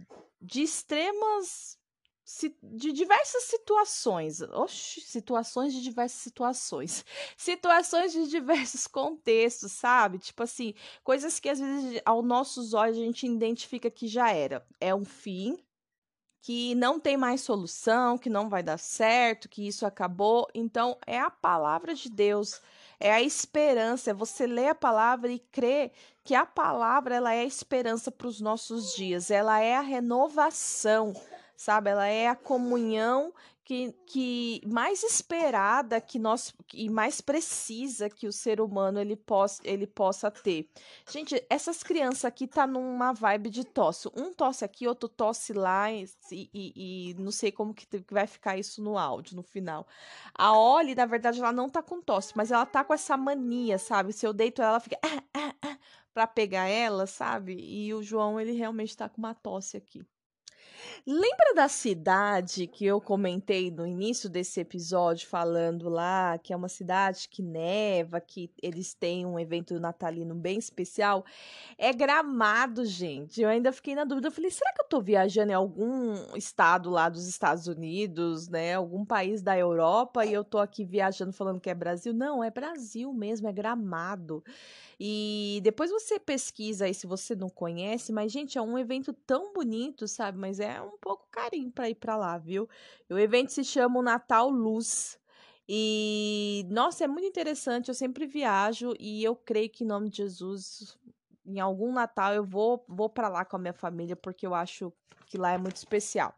de 0.42 0.62
extremas 0.62 1.77
de 2.62 2.92
diversas 2.92 3.44
situações. 3.44 4.42
Oxi, 4.42 5.02
situações 5.02 5.74
de 5.74 5.82
diversas 5.82 6.22
situações. 6.22 7.06
Situações 7.38 8.12
de 8.12 8.28
diversos 8.28 8.86
contextos, 8.88 9.72
sabe? 9.72 10.20
Tipo 10.20 10.44
assim, 10.44 10.74
coisas 11.04 11.40
que 11.40 11.50
às 11.50 11.60
vezes 11.60 12.02
aos 12.06 12.26
nossos 12.26 12.74
olhos 12.74 12.98
a 12.98 13.02
gente 13.02 13.26
identifica 13.26 13.90
que 13.90 14.08
já 14.08 14.32
era. 14.32 14.66
É 14.80 14.94
um 14.94 15.06
fim, 15.06 15.58
que 16.42 16.76
não 16.76 17.00
tem 17.00 17.18
mais 17.18 17.42
solução, 17.42 18.18
que 18.18 18.30
não 18.30 18.48
vai 18.48 18.64
dar 18.64 18.78
certo, 18.78 19.50
que 19.50 19.68
isso 19.68 19.86
acabou. 19.86 20.48
Então, 20.54 20.98
é 21.06 21.20
a 21.20 21.30
palavra 21.30 21.94
de 21.94 22.10
Deus, 22.10 22.62
é 23.00 23.12
a 23.12 23.22
esperança, 23.22 24.12
é 24.12 24.14
você 24.14 24.48
ler 24.48 24.70
a 24.70 24.76
palavra 24.76 25.32
e 25.32 25.40
crer 25.40 25.92
que 26.24 26.34
a 26.36 26.46
palavra 26.46 27.16
ela 27.16 27.34
é 27.34 27.42
a 27.42 27.46
esperança 27.46 28.12
para 28.12 28.28
os 28.28 28.40
nossos 28.40 28.94
dias, 28.96 29.30
ela 29.30 29.60
é 29.60 29.76
a 29.76 29.82
renovação, 29.82 31.14
sabe? 31.58 31.90
Ela 31.90 32.08
é 32.08 32.30
a 32.30 32.36
comunhão 32.36 33.34
que, 33.68 33.92
que 34.06 34.62
mais 34.66 35.04
esperada 35.04 36.00
que 36.00 36.18
nós 36.18 36.56
e 36.74 36.90
mais 36.90 37.20
precisa 37.20 38.10
que 38.10 38.26
o 38.26 38.32
ser 38.32 38.62
humano 38.62 38.98
ele 38.98 39.18
possa, 39.18 39.62
ele 39.66 39.86
possa 39.86 40.32
ter. 40.32 40.70
Gente, 41.10 41.46
essas 41.50 41.84
crianças 41.84 42.24
aqui 42.24 42.48
tá 42.48 42.66
numa 42.66 43.12
vibe 43.12 43.50
de 43.50 43.66
tosse. 43.66 44.08
Um 44.16 44.34
tosse 44.34 44.64
aqui, 44.64 44.88
outro 44.88 45.10
tosse 45.10 45.52
lá 45.52 45.92
e, 45.92 46.08
e, 46.32 47.10
e 47.12 47.14
não 47.16 47.30
sei 47.30 47.52
como 47.52 47.74
que 47.74 47.86
vai 48.10 48.26
ficar 48.26 48.58
isso 48.58 48.82
no 48.82 48.98
áudio 48.98 49.36
no 49.36 49.44
final. 49.44 49.86
A 50.34 50.58
Oli, 50.58 50.96
na 50.96 51.06
verdade, 51.06 51.40
ela 51.40 51.52
não 51.52 51.70
tá 51.70 51.84
com 51.84 52.02
tosse, 52.02 52.32
mas 52.38 52.52
ela 52.52 52.66
tá 52.66 52.86
com 52.86 52.94
essa 52.94 53.18
mania, 53.18 53.78
sabe? 53.78 54.14
Se 54.14 54.26
eu 54.26 54.32
deito 54.32 54.62
ela, 54.62 54.72
ela 54.72 54.80
fica 54.80 54.98
ah, 55.04 55.24
ah, 55.34 55.56
ah, 55.62 55.78
para 56.14 56.26
pegar 56.26 56.68
ela, 56.68 57.06
sabe? 57.06 57.58
E 57.60 57.94
o 57.94 58.02
João, 58.02 58.40
ele 58.40 58.54
realmente 58.54 58.96
tá 58.96 59.10
com 59.10 59.18
uma 59.18 59.34
tosse 59.36 59.76
aqui. 59.76 60.06
Lembra 61.06 61.54
da 61.56 61.68
cidade 61.68 62.68
que 62.68 62.86
eu 62.86 63.00
comentei 63.00 63.72
no 63.72 63.86
início 63.86 64.30
desse 64.30 64.60
episódio, 64.60 65.28
falando 65.28 65.90
lá 65.90 66.38
que 66.38 66.54
é 66.54 66.56
uma 66.56 66.68
cidade 66.68 67.28
que 67.30 67.42
neva, 67.42 68.20
que 68.20 68.52
eles 68.62 68.94
têm 68.94 69.26
um 69.26 69.40
evento 69.40 69.80
natalino 69.80 70.36
bem 70.36 70.58
especial? 70.58 71.26
É 71.78 71.94
Gramado, 71.94 72.86
gente. 72.86 73.42
Eu 73.42 73.50
ainda 73.50 73.72
fiquei 73.72 73.96
na 73.96 74.04
dúvida. 74.04 74.28
Eu 74.28 74.32
falei, 74.32 74.52
será 74.52 74.74
que 74.74 74.82
eu 74.82 74.88
tô 74.88 75.02
viajando 75.02 75.52
em 75.52 75.56
algum 75.56 76.14
estado 76.36 76.90
lá 76.90 77.10
dos 77.10 77.28
Estados 77.28 77.68
Unidos, 77.68 78.48
né? 78.48 78.76
Algum 78.76 79.06
país 79.06 79.42
da 79.42 79.58
Europa 79.58 80.26
e 80.26 80.34
eu 80.34 80.44
tô 80.44 80.58
aqui 80.58 80.84
viajando 80.84 81.34
falando 81.34 81.60
que 81.60 81.70
é 81.70 81.76
Brasil? 81.76 82.14
Não, 82.14 82.44
é 82.44 82.52
Brasil 82.52 83.14
mesmo, 83.14 83.48
é 83.48 83.54
Gramado. 83.54 84.44
E 85.00 85.60
depois 85.64 85.92
você 85.92 86.20
pesquisa 86.20 86.86
aí 86.86 86.94
se 86.94 87.06
você 87.06 87.36
não 87.36 87.50
conhece, 87.50 88.12
mas 88.12 88.32
gente, 88.32 88.58
é 88.58 88.62
um 88.62 88.78
evento 88.78 89.14
tão 89.14 89.54
bonito, 89.54 90.08
sabe? 90.08 90.40
Mas 90.40 90.60
é 90.60 90.82
um 90.82 90.98
pouco 91.00 91.28
carinho 91.32 91.72
para 91.72 91.90
ir 91.90 91.96
para 91.96 92.18
lá, 92.18 92.38
viu? 92.38 92.68
O 93.10 93.18
evento 93.18 93.52
se 93.52 93.64
chama 93.64 94.00
o 94.00 94.04
Natal 94.04 94.50
Luz. 94.50 95.20
E 95.70 96.66
nossa, 96.70 97.04
é 97.04 97.08
muito 97.08 97.28
interessante, 97.28 97.90
eu 97.90 97.96
sempre 97.96 98.26
viajo 98.26 98.94
e 99.00 99.24
eu 99.24 99.36
creio 99.36 99.70
que 99.70 99.84
em 99.84 99.88
nome 99.88 100.10
de 100.10 100.18
Jesus 100.18 100.98
em 101.46 101.60
algum 101.60 101.94
Natal 101.94 102.34
eu 102.34 102.44
vou 102.44 102.84
vou 102.88 103.10
para 103.10 103.30
lá 103.30 103.46
com 103.46 103.56
a 103.56 103.60
minha 103.60 103.74
família 103.74 104.16
porque 104.16 104.46
eu 104.46 104.54
acho 104.54 104.92
que 105.26 105.38
lá 105.38 105.52
é 105.52 105.58
muito 105.58 105.78
especial. 105.78 106.34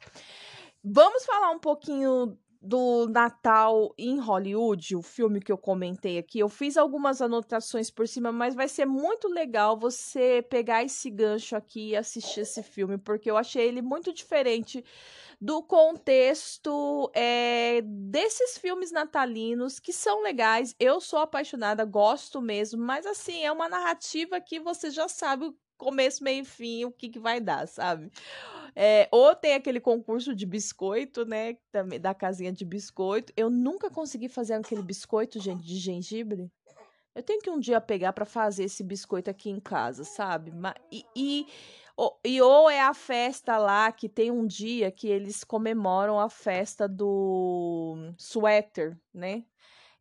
Vamos 0.84 1.26
falar 1.26 1.51
um 1.51 1.60
pouquinho 1.60 2.38
do 2.62 3.07
Natal 3.07 3.93
em 3.97 4.20
Hollywood, 4.20 4.95
o 4.95 5.01
filme 5.01 5.39
que 5.39 5.51
eu 5.51 5.57
comentei 5.57 6.18
aqui, 6.18 6.39
eu 6.39 6.49
fiz 6.49 6.76
algumas 6.76 7.22
anotações 7.22 7.89
por 7.89 8.07
cima, 8.07 8.32
mas 8.32 8.53
vai 8.53 8.68
ser 8.68 8.86
muito 8.86 9.30
legal 9.30 9.78
você 9.80 10.45
pegar 10.49 10.84
esse 10.84 11.10
gancho 11.10 11.55
aqui 11.55 11.89
e 11.89 11.95
assistir 11.95 12.41
esse 12.41 12.62
filme, 12.62 12.97
porque 12.97 13.32
eu 13.32 13.38
achei 13.38 13.66
ele 13.66 13.82
muito 13.82 14.12
diferente 14.12 14.84
do 15.39 15.64
contexto 15.64 17.10
é, 17.14 17.82
desses 17.82 18.57
filmes 18.57 18.91
natalinos 18.91 19.80
que 19.80 19.93
são 19.93 20.22
legais. 20.22 20.76
Eu 20.78 20.99
sou 20.99 21.20
apaixonada, 21.20 21.86
gosto 21.86 22.41
mesmo, 22.41 22.84
mas 22.84 23.05
assim, 23.05 23.45
é 23.45 23.51
uma 23.51 23.70
narrativa 23.70 24.41
que 24.41 24.60
você 24.60 24.91
já 24.91 25.07
sabe 25.07 25.45
o 25.45 25.55
começo, 25.78 26.22
meio 26.24 26.41
e 26.41 26.45
fim, 26.45 26.84
o 26.84 26.91
que, 26.91 27.07
que 27.07 27.20
vai 27.20 27.39
dar, 27.39 27.66
sabe? 27.68 28.12
É, 28.82 29.09
ou 29.11 29.36
tem 29.36 29.55
aquele 29.55 29.82
concurso 29.82 30.34
de 30.34 30.45
biscoito, 30.45 31.25
né? 31.25 31.57
Da 31.99 32.13
casinha 32.13 32.49
de 32.49 32.63
biscoito. 32.63 33.34
Eu 33.36 33.49
nunca 33.49 33.89
consegui 33.89 34.30
fazer 34.30 34.53
aquele 34.53 34.82
biscoito, 34.82 35.38
gente, 35.38 35.67
de 35.67 35.75
gengibre. 35.75 36.49
Eu 37.13 37.21
tenho 37.21 37.41
que 37.41 37.49
um 37.49 37.59
dia 37.59 37.82
pegar 37.82 38.13
para 38.13 38.23
fazer 38.23 38.63
esse 38.63 38.82
biscoito 38.82 39.30
aqui 39.30 39.49
em 39.49 39.59
casa, 39.59 40.05
sabe? 40.05 40.53
E, 40.89 41.03
e, 41.13 41.45
e 42.23 42.41
ou 42.41 42.69
é 42.69 42.80
a 42.80 42.93
festa 42.93 43.57
lá 43.57 43.91
que 43.91 44.07
tem 44.07 44.32
um 44.32 44.47
dia 44.47 44.89
que 44.89 45.09
eles 45.09 45.43
comemoram 45.43 46.17
a 46.17 46.30
festa 46.30 46.88
do 46.88 48.13
sweater, 48.17 48.97
né? 49.13 49.43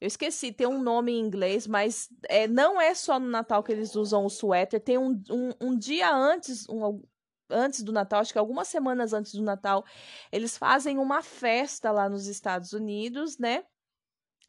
Eu 0.01 0.07
esqueci, 0.07 0.53
tem 0.53 0.69
um 0.69 0.81
nome 0.81 1.11
em 1.11 1.19
inglês, 1.19 1.67
mas 1.67 2.09
é, 2.29 2.47
não 2.47 2.81
é 2.81 2.95
só 2.95 3.19
no 3.19 3.27
Natal 3.29 3.61
que 3.65 3.73
eles 3.73 3.97
usam 3.97 4.25
o 4.25 4.31
suéter. 4.31 4.81
Tem 4.81 4.97
um, 4.97 5.21
um, 5.29 5.51
um 5.61 5.77
dia 5.77 6.15
antes, 6.15 6.69
um, 6.69 7.03
antes 7.51 7.83
do 7.83 7.93
Natal, 7.93 8.21
acho 8.21 8.33
que 8.33 8.39
algumas 8.39 8.69
semanas 8.69 9.13
antes 9.13 9.35
do 9.35 9.43
Natal, 9.43 9.85
eles 10.31 10.57
fazem 10.57 10.99
uma 10.99 11.23
festa 11.23 11.91
lá 11.91 12.09
nos 12.09 12.27
Estados 12.27 12.73
Unidos, 12.73 13.39
né? 13.39 13.65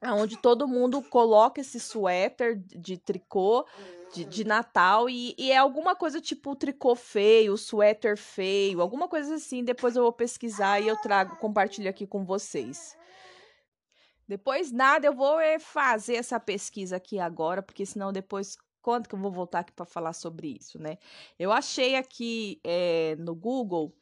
Onde 0.01 0.37
todo 0.37 0.67
mundo 0.67 1.01
coloca 1.01 1.59
esse 1.59 1.79
suéter 1.79 2.57
de 2.57 2.97
tricô 2.97 3.65
de, 4.13 4.23
de 4.23 4.43
Natal 4.43 5.09
e, 5.09 5.35
e, 5.37 5.51
é 5.51 5.57
alguma 5.57 5.95
coisa 5.95 6.21
tipo 6.21 6.55
tricô 6.55 6.95
feio, 6.95 7.57
suéter 7.57 8.17
feio, 8.17 8.81
alguma 8.81 9.07
coisa 9.07 9.35
assim. 9.35 9.63
Depois 9.63 9.95
eu 9.95 10.03
vou 10.03 10.13
pesquisar 10.13 10.79
e 10.79 10.87
eu 10.87 10.95
trago, 10.97 11.35
compartilho 11.37 11.89
aqui 11.89 12.07
com 12.07 12.23
vocês. 12.23 12.97
Depois 14.27 14.71
nada, 14.71 15.07
eu 15.07 15.13
vou 15.13 15.39
é, 15.39 15.57
fazer 15.59 16.15
essa 16.15 16.39
pesquisa 16.39 16.97
aqui 16.97 17.19
agora, 17.19 17.61
porque 17.61 17.85
senão 17.85 18.13
depois 18.13 18.55
quando 18.81 19.07
que 19.07 19.15
eu 19.15 19.19
vou 19.19 19.31
voltar 19.31 19.59
aqui 19.59 19.71
para 19.71 19.85
falar 19.85 20.13
sobre 20.13 20.57
isso, 20.59 20.79
né? 20.79 20.97
Eu 21.37 21.51
achei 21.51 21.95
aqui 21.95 22.59
é, 22.63 23.15
no 23.17 23.35
Google 23.35 23.93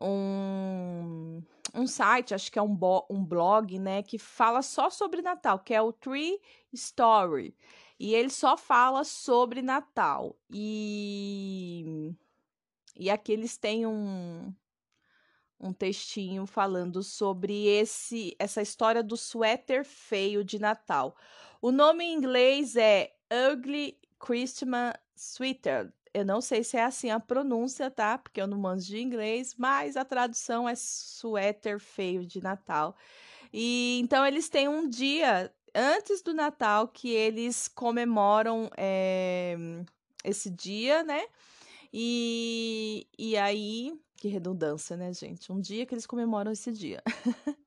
um, 0.00 1.42
um 1.74 1.86
site, 1.86 2.34
acho 2.34 2.50
que 2.50 2.58
é 2.58 2.62
um, 2.62 2.78
um 3.10 3.24
blog, 3.24 3.78
né, 3.78 4.02
que 4.02 4.18
fala 4.18 4.62
só 4.62 4.90
sobre 4.90 5.22
Natal, 5.22 5.58
que 5.58 5.74
é 5.74 5.80
o 5.80 5.92
Tree 5.92 6.40
Story. 6.72 7.54
E 7.98 8.14
ele 8.14 8.30
só 8.30 8.56
fala 8.56 9.04
sobre 9.04 9.62
Natal. 9.62 10.36
E, 10.50 12.12
e 12.96 13.10
aqui 13.10 13.32
eles 13.32 13.56
têm 13.56 13.86
um, 13.86 14.52
um 15.60 15.72
textinho 15.72 16.44
falando 16.46 17.02
sobre 17.02 17.66
esse 17.66 18.34
essa 18.38 18.60
história 18.60 19.02
do 19.02 19.16
suéter 19.16 19.84
feio 19.84 20.44
de 20.44 20.58
Natal. 20.58 21.16
O 21.60 21.70
nome 21.70 22.04
em 22.04 22.14
inglês 22.14 22.74
é 22.74 23.14
Ugly 23.52 23.96
Christmas 24.22 24.94
Sweater. 25.16 25.92
Eu 26.14 26.24
não 26.24 26.40
sei 26.40 26.62
se 26.62 26.76
é 26.76 26.84
assim 26.84 27.10
a 27.10 27.18
pronúncia, 27.18 27.90
tá? 27.90 28.16
Porque 28.16 28.40
eu 28.40 28.46
não 28.46 28.58
manjo 28.58 28.86
de 28.86 29.00
inglês, 29.00 29.54
mas 29.58 29.96
a 29.96 30.04
tradução 30.04 30.68
é 30.68 30.74
suéter 30.76 31.80
feio 31.80 32.24
de 32.24 32.40
Natal. 32.40 32.94
E 33.52 33.98
então 34.00 34.24
eles 34.24 34.48
têm 34.48 34.68
um 34.68 34.88
dia 34.88 35.52
antes 35.74 36.22
do 36.22 36.32
Natal 36.32 36.88
que 36.88 37.10
eles 37.10 37.66
comemoram 37.66 38.70
é, 38.76 39.56
esse 40.24 40.50
dia, 40.50 41.02
né? 41.02 41.24
E, 41.92 43.06
e 43.18 43.36
aí, 43.36 43.92
que 44.16 44.28
redundância, 44.28 44.96
né, 44.96 45.12
gente? 45.12 45.50
Um 45.50 45.60
dia 45.60 45.84
que 45.84 45.94
eles 45.94 46.06
comemoram 46.06 46.52
esse 46.52 46.70
dia. 46.70 47.02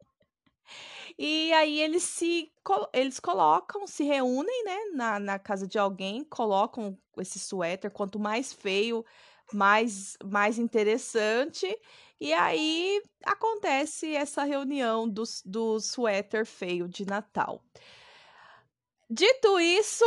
E 1.18 1.53
aí 1.53 1.80
eles 1.80 2.03
se 2.03 2.51
eles 2.93 3.20
colocam, 3.20 3.88
se 3.88 4.03
reúnem, 4.03 4.63
né, 4.66 4.78
na, 4.93 5.20
na 5.20 5.39
casa 5.39 5.66
de 5.68 5.78
alguém, 5.78 6.24
colocam 6.26 6.97
esse 7.18 7.39
suéter, 7.39 7.89
quanto 7.91 8.20
mais 8.20 8.51
feio, 8.51 9.05
mais 9.53 10.18
mais 10.26 10.57
interessante. 10.57 11.66
E 12.20 12.34
aí 12.34 13.01
acontece 13.26 14.13
essa 14.16 14.43
reunião 14.43 15.07
do, 15.07 15.24
do 15.45 15.80
suéter 15.80 16.45
feio 16.45 16.88
de 16.88 17.05
Natal. 17.05 17.61
Dito 19.09 19.59
isso, 19.59 20.03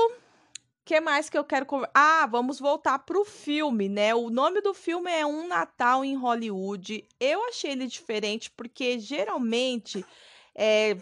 que 0.84 1.00
mais 1.00 1.30
que 1.30 1.38
eu 1.38 1.44
quero 1.44 1.66
Ah, 1.94 2.26
vamos 2.26 2.58
voltar 2.58 2.98
pro 3.00 3.24
filme, 3.24 3.88
né? 3.88 4.14
O 4.14 4.30
nome 4.30 4.60
do 4.60 4.74
filme 4.74 5.10
é 5.10 5.24
Um 5.24 5.46
Natal 5.46 6.04
em 6.04 6.16
Hollywood. 6.16 7.06
Eu 7.20 7.44
achei 7.48 7.72
ele 7.72 7.86
diferente 7.86 8.50
porque 8.50 8.98
geralmente 8.98 10.04
é, 10.58 10.96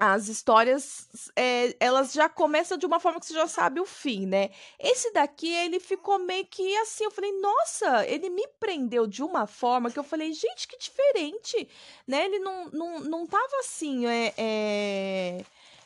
as 0.00 0.28
histórias 0.28 1.06
é, 1.36 1.76
elas 1.78 2.12
já 2.12 2.28
começam 2.28 2.78
de 2.78 2.86
uma 2.86 2.98
forma 2.98 3.20
que 3.20 3.26
você 3.26 3.34
já 3.34 3.46
sabe 3.46 3.78
o 3.78 3.86
fim, 3.86 4.26
né? 4.26 4.50
Esse 4.78 5.12
daqui 5.12 5.52
ele 5.52 5.78
ficou 5.78 6.18
meio 6.18 6.46
que 6.46 6.76
assim, 6.78 7.04
eu 7.04 7.10
falei, 7.10 7.30
nossa, 7.40 8.06
ele 8.06 8.30
me 8.30 8.46
prendeu 8.58 9.06
de 9.06 9.22
uma 9.22 9.46
forma 9.46 9.90
que 9.90 9.98
eu 9.98 10.02
falei, 10.02 10.32
gente, 10.32 10.66
que 10.66 10.78
diferente, 10.78 11.68
né? 12.06 12.24
Ele 12.24 12.38
não, 12.38 12.64
não, 12.70 13.00
não 13.00 13.26
tava 13.26 13.58
assim, 13.60 14.06
é, 14.06 14.34
é 14.36 15.44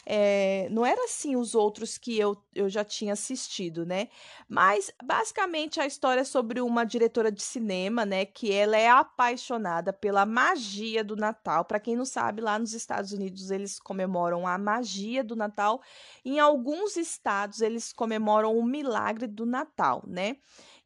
é, 0.09 0.69
não 0.71 0.87
era 0.87 1.05
assim 1.05 1.35
os 1.35 1.57
outros 1.57 1.99
que 1.99 2.17
eu, 2.17 2.37
eu 2.55 2.69
já 2.69 2.85
tinha 2.85 3.13
assistido, 3.13 3.85
né? 3.85 4.09
Mas 4.49 4.93
basicamente 5.03 5.81
a 5.81 5.87
história 5.87 6.21
é 6.21 6.25
sobre 6.25 6.61
uma 6.61 6.85
diretora 6.85 7.33
de 7.33 7.43
cinema, 7.43 8.07
né? 8.07 8.25
Que 8.25 8.53
ela 8.53 8.77
é 8.77 8.89
apaixonada 8.89 9.93
pela 9.93 10.25
magia 10.25 11.03
do 11.03 11.17
Natal. 11.17 11.65
Para 11.65 11.81
quem 11.81 11.97
não 11.97 12.05
sabe, 12.05 12.41
lá 12.41 12.57
nos 12.57 12.73
Estados 12.73 13.11
Unidos 13.11 13.51
eles 13.51 13.81
comemoram 13.81 14.47
a 14.47 14.57
magia 14.57 15.25
do 15.25 15.35
Natal. 15.35 15.83
Em 16.25 16.39
alguns 16.39 16.97
estados 16.97 17.61
eles 17.61 17.93
comemoram 17.93 18.57
o 18.57 18.65
milagre 18.65 19.27
do 19.27 19.45
Natal, 19.45 20.05
né? 20.07 20.37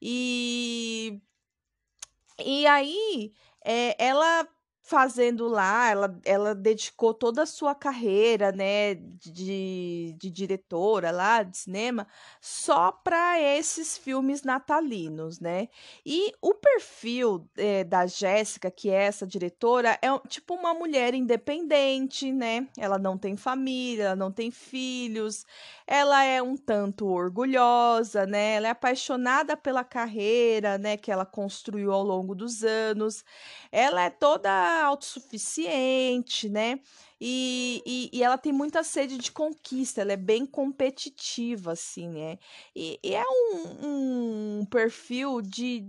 E 0.00 1.20
e 2.42 2.66
aí 2.66 3.34
é, 3.62 4.02
ela 4.02 4.48
fazendo 4.90 5.46
lá, 5.46 5.88
ela, 5.88 6.20
ela 6.24 6.52
dedicou 6.52 7.14
toda 7.14 7.44
a 7.44 7.46
sua 7.46 7.76
carreira, 7.76 8.50
né, 8.50 8.96
de, 8.96 10.16
de 10.18 10.28
diretora 10.28 11.12
lá 11.12 11.44
de 11.44 11.56
cinema, 11.56 12.08
só 12.40 12.90
para 12.90 13.40
esses 13.40 13.96
filmes 13.96 14.42
natalinos, 14.42 15.38
né? 15.38 15.68
E 16.04 16.32
o 16.42 16.54
perfil 16.54 17.48
é, 17.56 17.84
da 17.84 18.04
Jéssica, 18.04 18.68
que 18.68 18.90
é 18.90 19.04
essa 19.04 19.24
diretora, 19.24 19.96
é 20.02 20.08
tipo 20.26 20.54
uma 20.54 20.74
mulher 20.74 21.14
independente, 21.14 22.32
né? 22.32 22.66
Ela 22.76 22.98
não 22.98 23.16
tem 23.16 23.36
família, 23.36 24.06
ela 24.06 24.16
não 24.16 24.32
tem 24.32 24.50
filhos, 24.50 25.46
ela 25.86 26.24
é 26.24 26.42
um 26.42 26.56
tanto 26.56 27.06
orgulhosa, 27.06 28.26
né? 28.26 28.54
Ela 28.54 28.66
é 28.66 28.70
apaixonada 28.70 29.56
pela 29.56 29.84
carreira, 29.84 30.78
né, 30.78 30.96
que 30.96 31.12
ela 31.12 31.24
construiu 31.24 31.92
ao 31.92 32.02
longo 32.02 32.34
dos 32.34 32.64
anos. 32.64 33.24
Ela 33.70 34.02
é 34.02 34.10
toda 34.10 34.79
autossuficiente, 34.84 36.48
né? 36.48 36.80
E, 37.20 37.82
e, 37.84 38.10
e, 38.12 38.22
ela 38.22 38.38
tem 38.38 38.52
muita 38.52 38.82
sede 38.82 39.18
de 39.18 39.30
conquista, 39.30 40.00
ela 40.00 40.12
é 40.12 40.16
bem 40.16 40.46
competitiva, 40.46 41.72
assim, 41.72 42.08
né? 42.08 42.38
E, 42.74 42.98
e 43.02 43.14
é 43.14 43.24
um, 43.24 44.60
um 44.60 44.64
perfil 44.64 45.42
de 45.42 45.86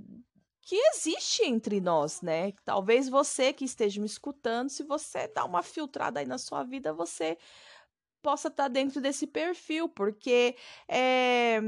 que 0.62 0.76
existe 0.94 1.44
entre 1.44 1.82
nós, 1.82 2.22
né? 2.22 2.54
Talvez 2.64 3.10
você 3.10 3.52
que 3.54 3.66
esteja 3.66 4.00
me 4.00 4.06
escutando, 4.06 4.70
se 4.70 4.84
você 4.84 5.28
dá 5.28 5.46
uma 5.46 5.64
filtrada 5.64 6.20
aí 6.20 6.26
na 6.26 6.38
sua 6.38 6.64
vida, 6.64 6.94
você 6.94 7.38
possa 8.22 8.48
estar 8.48 8.64
tá 8.64 8.70
dentro 8.70 9.02
desse 9.02 9.28
perfil, 9.28 9.90
porque 9.90 10.56
é, 10.88 11.60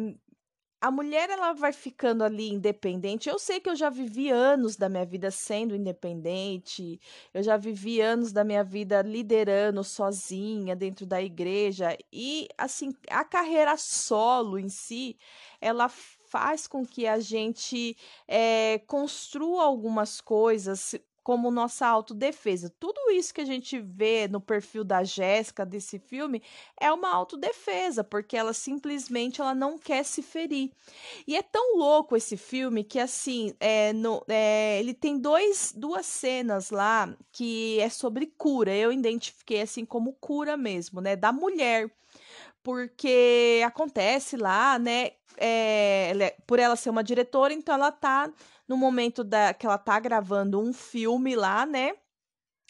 a 0.84 0.92
mulher 0.92 1.30
ela 1.30 1.54
vai 1.54 1.72
ficando 1.72 2.26
ali 2.26 2.50
independente. 2.50 3.30
Eu 3.30 3.40
sei 3.40 3.58
que 3.62 3.70
eu 3.70 3.76
já 3.76 3.90
vivi 3.90 4.30
anos 4.30 4.76
da 4.76 4.90
minha 4.90 5.06
vida 5.06 5.32
sendo 5.32 5.74
independente, 5.74 7.00
eu 7.34 7.42
já 7.42 7.56
vivi 7.56 8.02
anos 8.02 8.34
da 8.34 8.44
minha 8.44 8.66
vida 8.66 9.02
liderando 9.02 9.82
sozinha 9.82 10.76
dentro 10.76 11.06
da 11.06 11.22
igreja 11.22 11.98
e 12.12 12.50
assim, 12.58 12.94
a 13.10 13.24
carreira 13.24 13.78
solo 13.78 14.60
em 14.60 14.68
si, 14.68 15.16
ela 15.62 15.88
faz 15.88 16.68
com 16.68 16.86
que 16.86 17.08
a 17.08 17.18
gente 17.18 17.96
é, 18.28 18.80
construa 18.86 19.64
algumas 19.64 20.20
coisas 20.20 21.00
como 21.24 21.50
nossa 21.50 21.88
autodefesa. 21.88 22.74
Tudo 22.80 23.10
isso 23.12 23.34
que 23.34 23.42
a 23.42 23.46
gente 23.46 23.80
vê 23.80 24.28
no 24.28 24.42
perfil 24.42 24.84
da 24.84 25.04
Jéssica 25.04 25.66
desse 25.66 25.98
filme 25.98 26.42
é 26.80 26.92
uma 26.92 27.14
autodefesa, 27.14 28.04
porque 28.04 28.36
ela 28.36 28.54
simplesmente 28.54 29.40
ela 29.40 29.56
não 29.56 29.78
quer 29.78 30.04
se 30.04 30.22
ferir. 30.22 30.72
E 31.26 31.36
é 31.36 31.42
tão 31.42 31.78
louco 31.78 32.18
esse 32.18 32.36
filme 32.36 32.84
que 32.84 33.00
assim, 33.00 33.56
é, 33.60 33.94
no, 33.94 34.24
é, 34.28 34.80
ele 34.80 34.94
tem 34.94 35.18
dois, 35.18 35.74
duas 35.76 36.06
cenas 36.06 36.70
lá 36.70 37.16
que 37.32 37.80
é 37.80 37.90
sobre 37.90 38.28
cura. 38.28 38.76
Eu 38.76 38.92
identifiquei 38.92 39.62
assim 39.62 39.86
como 39.86 40.14
cura 40.14 40.58
mesmo, 40.58 41.00
né, 41.00 41.16
da 41.16 41.32
mulher 41.32 41.90
porque 42.64 43.62
acontece 43.66 44.38
lá, 44.38 44.80
né? 44.80 45.12
É, 45.38 46.36
por 46.48 46.60
ela 46.60 46.76
ser 46.76 46.90
uma 46.90 47.04
diretora, 47.04 47.54
então 47.54 47.76
ela 47.76 47.92
tá 47.92 48.32
no 48.68 48.78
momento 48.78 49.24
da, 49.24 49.54
que 49.54 49.66
ela 49.66 49.78
tá 49.78 50.00
gravando 50.00 50.60
um 50.60 50.72
filme 50.72 51.36
lá, 51.36 51.66
né? 51.66 51.94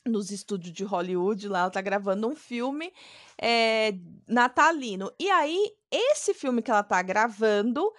Nos 0.06 0.32
estúdios 0.32 0.74
de 0.74 0.84
Hollywood, 0.84 1.48
lá 1.48 1.62
ela 1.62 1.70
tá 1.70 1.80
gravando 1.80 2.28
um 2.28 2.36
filme 2.36 2.92
é, 3.40 3.94
natalino. 4.28 5.12
E 5.20 5.30
aí, 5.30 5.72
esse 5.92 6.34
filme 6.34 6.62
que 6.62 6.72
ela 6.72 6.84
tá 6.84 7.02
gravando 7.02 7.90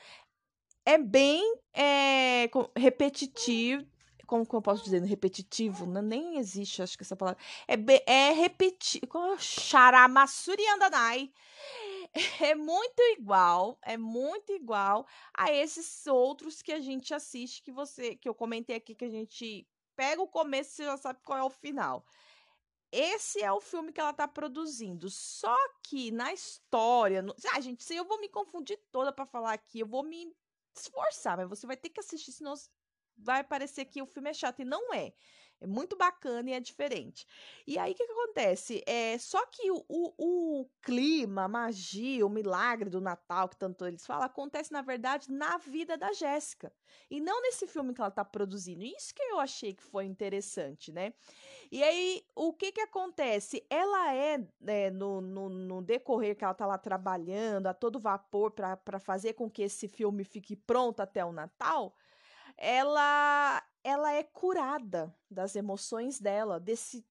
é 0.85 0.99
bem 0.99 1.43
é, 1.73 2.51
repetitivo. 2.77 3.87
Como, 4.27 4.45
como 4.47 4.59
eu 4.59 4.63
posso 4.63 4.85
dizer? 4.85 5.03
Repetitivo? 5.03 5.87
Não, 5.87 6.03
nem 6.03 6.39
existe, 6.39 6.83
acho 6.83 6.97
que 6.97 7.05
essa 7.05 7.17
palavra. 7.17 7.39
É, 7.69 7.75
é 8.13 8.33
repetitivo. 8.33 9.07
Charamassuri 9.39 10.67
Andanai 10.75 11.31
é 12.41 12.55
muito 12.55 13.01
igual, 13.19 13.79
é 13.83 13.97
muito 13.97 14.53
igual 14.53 15.07
a 15.37 15.53
esses 15.53 16.07
outros 16.07 16.63
que 16.63 16.73
a 16.73 16.81
gente 16.81 17.13
assiste, 17.13 17.63
que 17.63 17.73
você, 17.73 18.15
que 18.15 18.29
eu 18.29 18.35
comentei 18.35 18.77
aqui, 18.77 18.95
que 18.95 19.05
a 19.05 19.11
gente 19.11 19.69
pega 19.97 20.23
o 20.23 20.29
começo 20.29 20.83
e 20.83 20.85
já 20.85 20.97
sabe 20.97 21.21
qual 21.25 21.39
é 21.39 21.43
o 21.43 21.51
final. 21.51 22.05
Esse 22.93 23.43
é 23.43 23.51
o 23.51 23.61
filme 23.61 23.93
que 23.93 24.01
ela 24.01 24.13
tá 24.13 24.29
produzindo. 24.29 25.11
Só 25.11 25.57
que 25.83 26.13
na 26.13 26.33
história. 26.33 27.23
No... 27.23 27.35
Ah, 27.53 27.61
gente, 27.61 27.83
se 27.83 27.97
eu 27.97 28.05
vou 28.05 28.21
me 28.21 28.29
confundir 28.29 28.79
toda 28.93 29.13
para 29.13 29.27
falar 29.27 29.53
aqui, 29.53 29.81
eu 29.81 29.87
vou 29.87 30.05
me 30.05 30.33
esforçar, 30.77 31.37
mas 31.37 31.49
você 31.49 31.67
vai 31.67 31.77
ter 31.77 31.89
que 31.89 31.99
assistir, 31.99 32.31
senão 32.31 32.55
vai 33.17 33.43
parecer 33.43 33.85
que 33.87 34.01
o 34.01 34.07
filme 34.07 34.31
é 34.31 34.35
chato. 34.35 34.61
E 34.61 34.65
não 34.65 34.95
é. 34.95 35.13
É 35.61 35.67
muito 35.67 35.97
bacana 35.97 36.51
e 36.51 36.53
é 36.53 36.61
diferente. 36.61 37.27
E 37.67 37.79
aí, 37.79 37.93
o 37.93 37.95
que, 37.95 38.07
que, 38.07 38.13
acontece? 38.13 38.83
É, 38.87 39.17
só 39.17 39.47
que 39.47 39.71
o, 39.71 39.85
o, 39.89 40.61
o, 40.61 40.71
clima, 40.83 41.45
a 41.45 41.49
magia, 41.49 42.27
o 42.27 42.29
milagre 42.29 42.91
do 42.91 43.01
Natal, 43.01 43.49
que 43.49 43.57
tanto 43.57 43.87
eles 43.87 44.05
falam, 44.05 44.25
acontece, 44.25 44.73
na 44.73 44.83
verdade, 44.83 45.33
na 45.33 45.57
vida 45.57 45.97
da 45.97 46.13
Jéssica. 46.13 46.73
E 47.11 47.21
não 47.21 47.41
nesse 47.41 47.67
filme 47.67 47.95
que 47.95 48.01
ela 48.01 48.09
está 48.09 48.25
produzindo. 48.25 48.83
Isso 48.83 49.15
que 49.15 49.23
eu 49.23 49.41
achei 49.41 49.73
que 49.73 49.83
foi 49.83 50.05
interessante, 50.05 50.93
né? 50.93 51.15
E 51.71 51.83
aí, 51.83 52.27
o 52.35 52.53
que 52.53 52.73
que 52.73 52.81
acontece? 52.81 53.65
Ela 53.71 54.15
é, 54.15 54.47
é 54.67 54.91
no, 54.91 55.21
no, 55.21 55.49
no, 55.49 55.83
decorrer 55.83 56.37
que 56.37 56.45
ela 56.45 56.55
tá 56.55 56.67
lá 56.67 56.77
trabalhando, 56.77 57.69
a 57.69 57.75
todo 57.75 57.99
vapor, 57.99 58.51
para 58.51 58.99
fazer 59.01 59.33
com 59.33 59.51
que 59.51 59.63
esse 59.63 59.89
filme 59.89 60.25
fique 60.25 60.55
pronto 60.55 61.01
até 61.01 61.25
o 61.25 61.33
Natal, 61.33 61.97
ela 62.57 63.63
ela 63.85 64.13
é 64.13 64.25
curada 64.25 65.15
das 65.31 65.55
emoções 65.55 66.19
dela, 66.19 66.59
desse 66.59 67.07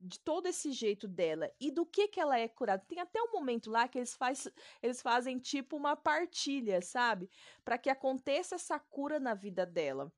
de 0.00 0.20
todo 0.20 0.46
esse 0.46 0.70
jeito 0.70 1.08
dela 1.08 1.50
e 1.58 1.70
do 1.70 1.86
que 1.86 2.08
que 2.08 2.20
ela 2.20 2.38
é 2.38 2.46
curada. 2.46 2.84
Tem 2.86 3.00
até 3.00 3.22
um 3.22 3.32
momento 3.32 3.70
lá 3.70 3.88
que 3.88 3.98
eles, 3.98 4.14
faz, 4.14 4.46
eles 4.82 5.00
fazem 5.00 5.38
tipo 5.38 5.76
uma 5.76 5.96
partilha, 5.96 6.82
sabe? 6.82 7.30
Para 7.64 7.78
que 7.78 7.88
aconteça 7.88 8.54
essa 8.54 8.78
cura 8.78 9.18
na 9.18 9.32
vida 9.32 9.64
dela. 9.64 10.12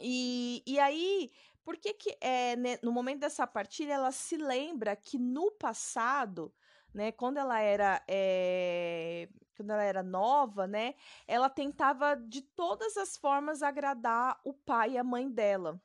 E, 0.00 0.62
e 0.66 0.78
aí, 0.78 1.30
por 1.64 1.76
que 1.76 1.94
que 1.94 2.16
é, 2.20 2.56
né, 2.56 2.78
no 2.82 2.92
momento 2.92 3.20
dessa 3.20 3.46
partilha 3.46 3.94
ela 3.94 4.12
se 4.12 4.36
lembra 4.36 4.96
que 4.96 5.18
no 5.18 5.52
passado, 5.52 6.52
né, 6.96 7.12
quando 7.12 7.36
ela 7.36 7.60
era 7.60 8.02
é, 8.08 9.28
quando 9.54 9.70
ela 9.70 9.82
era 9.82 10.02
nova, 10.02 10.66
né, 10.66 10.94
ela 11.28 11.50
tentava 11.50 12.14
de 12.16 12.40
todas 12.40 12.96
as 12.96 13.16
formas 13.16 13.62
agradar 13.62 14.40
o 14.42 14.52
pai 14.52 14.92
e 14.92 14.98
a 14.98 15.04
mãe 15.04 15.30
dela. 15.30 15.80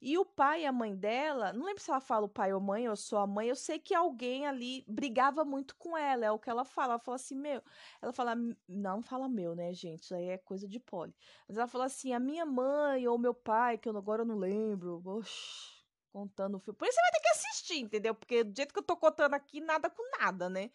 E 0.00 0.16
o 0.16 0.24
pai 0.24 0.62
e 0.62 0.66
a 0.66 0.72
mãe 0.72 0.94
dela, 0.94 1.52
não 1.52 1.66
lembro 1.66 1.82
se 1.82 1.90
ela 1.90 2.00
fala 2.00 2.26
o 2.26 2.28
pai 2.28 2.52
ou 2.52 2.60
mãe 2.60 2.88
ou 2.88 2.94
sua 2.94 3.26
mãe, 3.26 3.48
eu 3.48 3.56
sei 3.56 3.78
que 3.78 3.94
alguém 3.94 4.46
ali 4.46 4.84
brigava 4.86 5.44
muito 5.44 5.74
com 5.76 5.96
ela, 5.98 6.24
é 6.24 6.30
o 6.30 6.38
que 6.38 6.48
ela 6.48 6.64
fala. 6.64 6.92
Ela 6.94 7.00
fala 7.00 7.16
assim, 7.16 7.34
meu, 7.34 7.60
ela 8.00 8.12
fala, 8.12 8.36
não 8.68 9.02
fala 9.02 9.28
meu, 9.28 9.54
né, 9.56 9.72
gente? 9.72 10.02
Isso 10.02 10.14
aí 10.14 10.28
é 10.28 10.38
coisa 10.38 10.68
de 10.68 10.78
poli. 10.78 11.14
Mas 11.48 11.56
ela 11.56 11.66
fala 11.66 11.86
assim, 11.86 12.12
a 12.12 12.20
minha 12.20 12.46
mãe 12.46 13.08
ou 13.08 13.18
meu 13.18 13.34
pai, 13.34 13.78
que 13.78 13.88
eu 13.88 13.96
agora 13.96 14.22
eu 14.22 14.26
não 14.26 14.36
lembro, 14.36 15.02
oxi, 15.04 15.73
contando 16.14 16.54
o 16.54 16.60
filme. 16.60 16.78
Por 16.78 16.86
isso 16.86 16.94
você 16.94 17.00
vai 17.02 17.10
ter 17.10 17.20
que 17.20 17.28
assistir, 17.28 17.78
entendeu? 17.80 18.14
Porque 18.14 18.44
do 18.44 18.56
jeito 18.56 18.72
que 18.72 18.78
eu 18.78 18.84
tô 18.84 18.96
contando 18.96 19.34
aqui, 19.34 19.60
nada 19.60 19.90
com 19.90 20.02
nada, 20.20 20.48
né? 20.48 20.70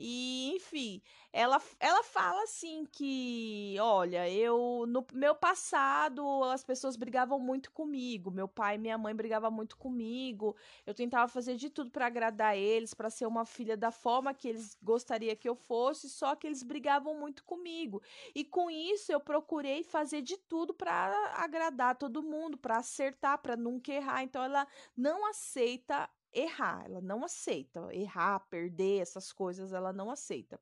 E, 0.00 0.52
enfim, 0.54 1.02
ela, 1.32 1.60
ela 1.80 2.04
fala 2.04 2.44
assim 2.44 2.86
que, 2.86 3.76
olha, 3.80 4.30
eu 4.30 4.84
no 4.86 5.04
meu 5.12 5.34
passado 5.34 6.44
as 6.44 6.62
pessoas 6.62 6.96
brigavam 6.96 7.40
muito 7.40 7.72
comigo, 7.72 8.30
meu 8.30 8.46
pai 8.46 8.76
e 8.76 8.78
minha 8.78 8.96
mãe 8.96 9.12
brigavam 9.12 9.50
muito 9.50 9.76
comigo. 9.76 10.54
Eu 10.86 10.94
tentava 10.94 11.26
fazer 11.26 11.56
de 11.56 11.68
tudo 11.68 11.90
para 11.90 12.06
agradar 12.06 12.56
eles, 12.56 12.94
para 12.94 13.10
ser 13.10 13.26
uma 13.26 13.44
filha 13.44 13.76
da 13.76 13.90
forma 13.90 14.32
que 14.32 14.48
eles 14.48 14.78
gostariam 14.80 15.34
que 15.34 15.48
eu 15.48 15.56
fosse, 15.56 16.08
só 16.08 16.36
que 16.36 16.46
eles 16.46 16.62
brigavam 16.62 17.18
muito 17.18 17.42
comigo. 17.42 18.00
E 18.34 18.44
com 18.44 18.70
isso 18.70 19.10
eu 19.10 19.18
procurei 19.20 19.82
fazer 19.82 20.22
de 20.22 20.36
tudo 20.36 20.72
para 20.72 21.12
agradar 21.34 21.96
todo 21.96 22.22
mundo, 22.22 22.56
para 22.56 22.76
acertar, 22.76 23.38
para 23.38 23.56
nunca 23.56 23.92
errar. 23.92 24.22
Então 24.22 24.42
ela 24.44 24.66
não 24.96 25.26
aceita 25.26 26.08
errar, 26.32 26.84
ela 26.84 27.00
não 27.00 27.24
aceita. 27.24 27.88
Errar, 27.94 28.40
perder, 28.50 29.00
essas 29.00 29.32
coisas, 29.32 29.72
ela 29.72 29.92
não 29.92 30.10
aceita. 30.10 30.60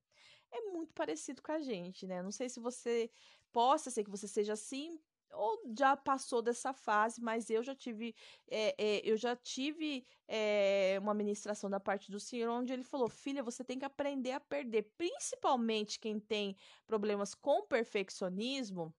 É 0.53 0.61
muito 0.71 0.93
parecido 0.95 1.43
com 1.43 1.53
a 1.53 1.61
gente, 1.61 2.07
né? 2.07 2.23
Não 2.23 2.31
sei 2.31 2.49
se 2.49 2.61
você 2.61 3.11
possa 3.53 3.91
ser 3.91 4.05
que 4.05 4.11
você 4.11 4.29
seja 4.29 4.53
assim 4.55 4.99
ou 5.33 5.63
já 5.77 5.97
passou 5.97 6.41
dessa 6.43 6.73
fase, 6.73 7.21
mas 7.21 7.51
eu 7.51 7.63
já 7.63 7.75
tive, 7.75 8.15
é, 8.49 8.75
é, 8.79 9.01
eu 9.05 9.17
já 9.17 9.37
tive 9.37 10.07
é, 10.27 10.99
uma 11.01 11.15
ministração 11.15 11.69
da 11.69 11.79
parte 11.79 12.11
do 12.11 12.19
Senhor 12.19 12.51
onde 12.51 12.73
ele 12.73 12.83
falou: 12.83 13.09
filha, 13.09 13.43
você 13.43 13.65
tem 13.65 13.79
que 13.79 13.85
aprender 13.85 14.33
a 14.33 14.41
perder, 14.41 14.91
principalmente 14.97 16.01
quem 16.01 16.19
tem 16.19 16.57
problemas 16.87 17.35
com 17.35 17.67
perfeccionismo. 17.67 18.95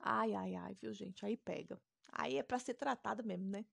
Ai, 0.00 0.34
ai, 0.34 0.54
ai, 0.54 0.74
viu, 0.74 0.92
gente? 0.92 1.24
Aí 1.24 1.36
pega. 1.36 1.80
Aí 2.12 2.38
é 2.38 2.42
para 2.42 2.58
ser 2.58 2.74
tratada 2.74 3.22
mesmo, 3.22 3.48
né? 3.48 3.64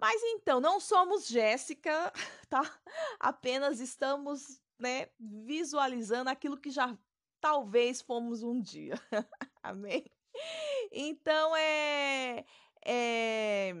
Mas 0.00 0.22
então, 0.22 0.60
não 0.60 0.78
somos 0.78 1.26
Jéssica, 1.26 2.12
tá? 2.48 2.62
Apenas 3.18 3.80
estamos, 3.80 4.60
né, 4.78 5.08
visualizando 5.18 6.30
aquilo 6.30 6.56
que 6.56 6.70
já 6.70 6.96
talvez 7.40 8.00
fomos 8.00 8.42
um 8.42 8.60
dia. 8.60 8.94
Amém? 9.62 10.04
Então, 10.92 11.56
é, 11.56 12.44
é 12.84 13.74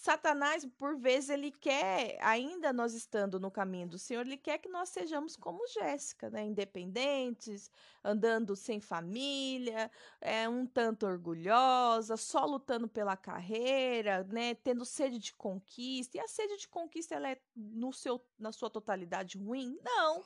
Satanás, 0.00 0.64
por 0.78 0.96
vezes, 0.96 1.28
ele 1.28 1.50
quer, 1.50 2.16
ainda 2.22 2.72
nós 2.72 2.94
estando 2.94 3.38
no 3.38 3.50
caminho 3.50 3.86
do 3.86 3.98
Senhor, 3.98 4.22
ele 4.22 4.38
quer 4.38 4.56
que 4.56 4.66
nós 4.66 4.88
sejamos 4.88 5.36
como 5.36 5.68
Jéssica, 5.68 6.30
né? 6.30 6.42
Independentes, 6.42 7.70
andando 8.02 8.56
sem 8.56 8.80
família, 8.80 9.90
é, 10.18 10.48
um 10.48 10.64
tanto 10.64 11.04
orgulhosa, 11.04 12.16
só 12.16 12.46
lutando 12.46 12.88
pela 12.88 13.14
carreira, 13.14 14.24
né? 14.24 14.54
Tendo 14.54 14.86
sede 14.86 15.18
de 15.18 15.34
conquista. 15.34 16.16
E 16.16 16.20
a 16.20 16.26
sede 16.26 16.56
de 16.56 16.66
conquista, 16.66 17.14
ela 17.14 17.28
é 17.28 17.38
no 17.54 17.92
seu, 17.92 18.24
na 18.38 18.52
sua 18.52 18.70
totalidade 18.70 19.36
ruim? 19.36 19.78
Não. 19.84 20.24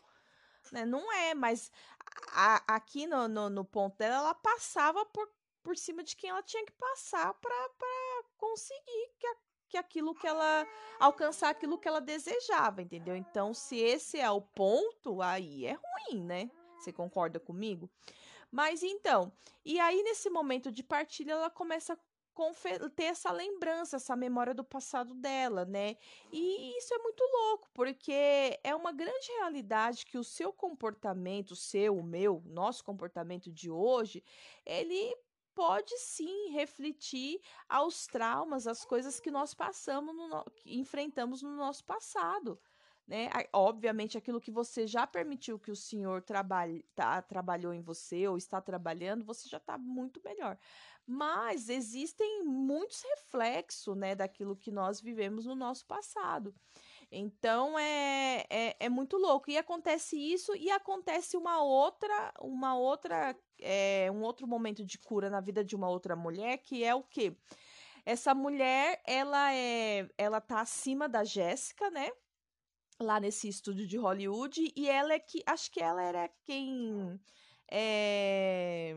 Né? 0.70 0.84
Não 0.84 1.12
é, 1.12 1.34
mas 1.34 1.72
a, 2.28 2.76
aqui 2.76 3.08
no, 3.08 3.26
no, 3.26 3.50
no 3.50 3.64
ponto 3.64 3.96
dela, 3.96 4.18
ela 4.18 4.34
passava 4.36 5.04
por, 5.06 5.28
por 5.64 5.76
cima 5.76 6.04
de 6.04 6.14
quem 6.14 6.30
ela 6.30 6.44
tinha 6.44 6.64
que 6.64 6.72
passar 6.74 7.34
para 7.34 7.68
conseguir 8.38 9.10
que 9.18 9.26
a 9.26 9.34
que 9.74 9.78
aquilo 9.78 10.14
que 10.14 10.26
ela 10.26 10.66
alcançar 11.00 11.50
aquilo 11.50 11.76
que 11.76 11.88
ela 11.88 12.00
desejava, 12.00 12.80
entendeu? 12.80 13.16
Então, 13.16 13.52
se 13.52 13.76
esse 13.76 14.20
é 14.20 14.30
o 14.30 14.40
ponto, 14.40 15.20
aí 15.20 15.66
é 15.66 15.72
ruim, 15.72 16.22
né? 16.22 16.48
Você 16.78 16.92
concorda 16.92 17.40
comigo? 17.40 17.90
Mas 18.52 18.84
então, 18.84 19.32
e 19.64 19.80
aí 19.80 20.00
nesse 20.04 20.30
momento 20.30 20.70
de 20.70 20.84
partilha 20.84 21.32
ela 21.32 21.50
começa 21.50 21.94
a 21.94 21.98
ter 22.94 23.04
essa 23.04 23.32
lembrança, 23.32 23.96
essa 23.96 24.14
memória 24.14 24.54
do 24.54 24.62
passado 24.62 25.12
dela, 25.14 25.64
né? 25.64 25.96
E 26.32 26.76
isso 26.78 26.94
é 26.94 26.98
muito 26.98 27.24
louco, 27.24 27.68
porque 27.74 28.56
é 28.62 28.74
uma 28.76 28.92
grande 28.92 29.26
realidade 29.38 30.06
que 30.06 30.18
o 30.18 30.22
seu 30.22 30.52
comportamento, 30.52 31.50
o 31.52 31.56
seu, 31.56 31.96
o 31.96 32.02
meu, 32.02 32.42
nosso 32.46 32.84
comportamento 32.84 33.50
de 33.50 33.70
hoje, 33.70 34.22
ele 34.64 35.16
pode 35.54 35.96
sim 35.98 36.50
refletir 36.50 37.40
aos 37.68 38.06
traumas, 38.06 38.66
as 38.66 38.84
coisas 38.84 39.20
que 39.20 39.30
nós 39.30 39.54
passamos, 39.54 40.14
no, 40.14 40.44
que 40.56 40.78
enfrentamos 40.78 41.42
no 41.42 41.56
nosso 41.56 41.84
passado. 41.84 42.58
Né? 43.06 43.28
Obviamente, 43.52 44.16
aquilo 44.16 44.40
que 44.40 44.50
você 44.50 44.86
já 44.86 45.06
permitiu 45.06 45.58
que 45.58 45.70
o 45.70 45.76
Senhor 45.76 46.22
trabalhe, 46.22 46.82
tá, 46.94 47.20
trabalhou 47.20 47.74
em 47.74 47.82
você 47.82 48.26
ou 48.26 48.36
está 48.36 48.60
trabalhando, 48.60 49.24
você 49.24 49.48
já 49.48 49.58
está 49.58 49.76
muito 49.76 50.20
melhor. 50.24 50.58
Mas 51.06 51.68
existem 51.68 52.44
muitos 52.44 53.02
reflexos 53.02 53.94
né, 53.94 54.14
daquilo 54.14 54.56
que 54.56 54.72
nós 54.72 55.00
vivemos 55.00 55.44
no 55.44 55.54
nosso 55.54 55.84
passado. 55.84 56.54
Então 57.16 57.78
é, 57.78 58.44
é, 58.50 58.76
é, 58.80 58.88
muito 58.88 59.16
louco. 59.16 59.50
E 59.50 59.56
acontece 59.56 60.16
isso 60.16 60.54
e 60.56 60.70
acontece 60.70 61.36
uma 61.36 61.62
outra, 61.62 62.32
uma 62.40 62.76
outra, 62.76 63.36
é, 63.60 64.10
um 64.10 64.22
outro 64.22 64.46
momento 64.46 64.84
de 64.84 64.98
cura 64.98 65.30
na 65.30 65.40
vida 65.40 65.64
de 65.64 65.76
uma 65.76 65.88
outra 65.88 66.16
mulher, 66.16 66.58
que 66.58 66.82
é 66.82 66.94
o 66.94 67.02
quê? 67.02 67.36
Essa 68.04 68.34
mulher, 68.34 69.00
ela 69.06 69.54
é, 69.54 70.08
ela 70.18 70.40
tá 70.40 70.60
acima 70.60 71.08
da 71.08 71.24
Jéssica, 71.24 71.88
né? 71.90 72.10
Lá 73.00 73.18
nesse 73.20 73.48
estúdio 73.48 73.86
de 73.86 73.96
Hollywood, 73.96 74.72
e 74.76 74.88
ela 74.88 75.14
é 75.14 75.18
que, 75.18 75.42
acho 75.46 75.70
que 75.70 75.80
ela 75.80 76.02
era 76.02 76.28
quem 76.42 77.18
é, 77.70 78.94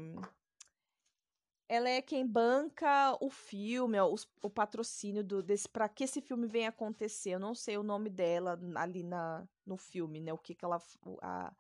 ela 1.70 1.90
é 1.90 2.02
quem 2.02 2.26
banca 2.26 3.18
o 3.20 3.30
filme, 3.30 4.00
o, 4.00 4.16
o 4.42 4.50
patrocínio 4.50 5.24
do, 5.24 5.44
desse 5.44 5.68
para 5.68 5.90
que 5.90 6.04
esse 6.06 6.22
filme 6.22 6.48
venha 6.48 6.70
acontecer. 6.70 7.32
Eu 7.32 7.40
não 7.40 7.54
sei 7.54 7.78
o 7.78 7.84
nome 7.84 8.10
dela 8.10 8.60
ali 8.76 9.04
na, 9.04 9.48
no 9.66 9.78
filme, 9.78 10.20
né? 10.22 10.32
O 10.34 10.38
que, 10.38 10.56
que 10.56 10.64
ela 10.64 10.82
a, 11.22 11.54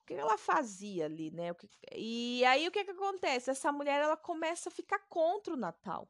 o 0.00 0.04
que 0.06 0.14
ela 0.14 0.38
fazia 0.38 1.06
ali, 1.06 1.30
né? 1.30 1.52
Que, 1.54 1.68
e 1.94 2.44
aí 2.44 2.68
o 2.68 2.70
que, 2.70 2.84
que 2.84 2.92
acontece? 2.92 3.50
Essa 3.50 3.72
mulher 3.72 4.00
ela 4.02 4.16
começa 4.16 4.68
a 4.68 4.72
ficar 4.72 5.00
contra 5.08 5.54
o 5.54 5.56
Natal 5.56 6.08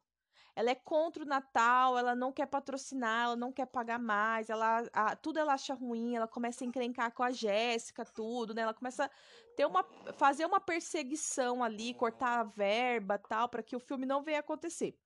ela 0.55 0.69
é 0.69 0.75
contra 0.75 1.23
o 1.23 1.25
Natal, 1.25 1.97
ela 1.97 2.15
não 2.15 2.31
quer 2.31 2.45
patrocinar, 2.45 3.25
ela 3.25 3.35
não 3.35 3.51
quer 3.51 3.65
pagar 3.65 3.99
mais, 3.99 4.49
ela 4.49 4.83
a, 4.93 5.15
tudo 5.15 5.39
ela 5.39 5.53
acha 5.53 5.73
ruim, 5.73 6.15
ela 6.15 6.27
começa 6.27 6.63
a 6.63 6.67
encrencar 6.67 7.11
com 7.11 7.23
a 7.23 7.31
Jéssica, 7.31 8.05
tudo, 8.05 8.53
né? 8.53 8.61
Ela 8.61 8.73
começa 8.73 9.09
ter 9.55 9.65
uma 9.65 9.83
fazer 10.13 10.45
uma 10.45 10.59
perseguição 10.59 11.63
ali, 11.63 11.93
cortar 11.93 12.39
a 12.39 12.43
verba, 12.43 13.17
tal, 13.17 13.49
para 13.49 13.63
que 13.63 13.75
o 13.75 13.79
filme 13.79 14.05
não 14.05 14.23
venha 14.23 14.39
acontecer. 14.39 14.97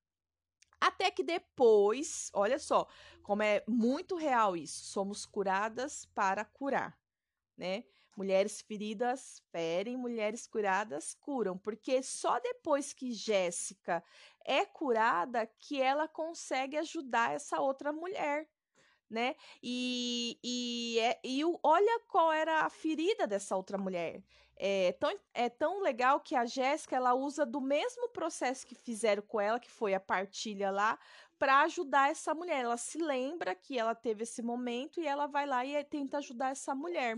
Até 0.79 1.09
que 1.09 1.23
depois, 1.23 2.29
olha 2.33 2.59
só, 2.59 2.87
como 3.23 3.41
é 3.41 3.63
muito 3.67 4.15
real 4.15 4.55
isso, 4.55 4.85
somos 4.85 5.25
curadas 5.25 6.05
para 6.13 6.45
curar, 6.45 6.97
né? 7.57 7.83
Mulheres 8.15 8.61
feridas 8.61 9.43
ferem, 9.51 9.95
mulheres 9.95 10.47
curadas 10.47 11.13
curam, 11.13 11.57
porque 11.57 12.01
só 12.01 12.39
depois 12.39 12.93
que 12.93 13.11
Jéssica 13.11 14.03
é 14.43 14.65
curada 14.65 15.45
que 15.45 15.79
ela 15.81 16.07
consegue 16.07 16.77
ajudar 16.77 17.33
essa 17.33 17.59
outra 17.59 17.91
mulher, 17.91 18.49
né? 19.09 19.35
E, 19.61 20.39
e, 20.43 20.99
é, 20.99 21.19
e 21.23 21.41
olha 21.63 22.01
qual 22.07 22.31
era 22.31 22.61
a 22.61 22.69
ferida 22.69 23.25
dessa 23.27 23.55
outra 23.55 23.77
mulher. 23.77 24.21
É 24.59 24.91
tão, 24.93 25.13
é 25.33 25.49
tão 25.49 25.81
legal 25.81 26.19
que 26.19 26.35
a 26.35 26.45
Jéssica 26.45 26.95
ela 26.95 27.13
usa 27.13 27.45
do 27.45 27.61
mesmo 27.61 28.09
processo 28.09 28.65
que 28.65 28.73
fizeram 28.73 29.21
com 29.21 29.39
ela, 29.39 29.59
que 29.59 29.69
foi 29.69 29.93
a 29.93 29.99
partilha 29.99 30.71
lá, 30.71 30.97
para 31.37 31.61
ajudar 31.61 32.09
essa 32.09 32.33
mulher. 32.33 32.63
Ela 32.63 32.77
se 32.77 32.97
lembra 32.97 33.53
que 33.53 33.77
ela 33.77 33.93
teve 33.93 34.23
esse 34.23 34.41
momento 34.41 34.99
e 34.99 35.05
ela 35.05 35.27
vai 35.27 35.45
lá 35.45 35.63
e 35.63 35.83
tenta 35.83 36.17
ajudar 36.17 36.51
essa 36.51 36.73
mulher. 36.73 37.17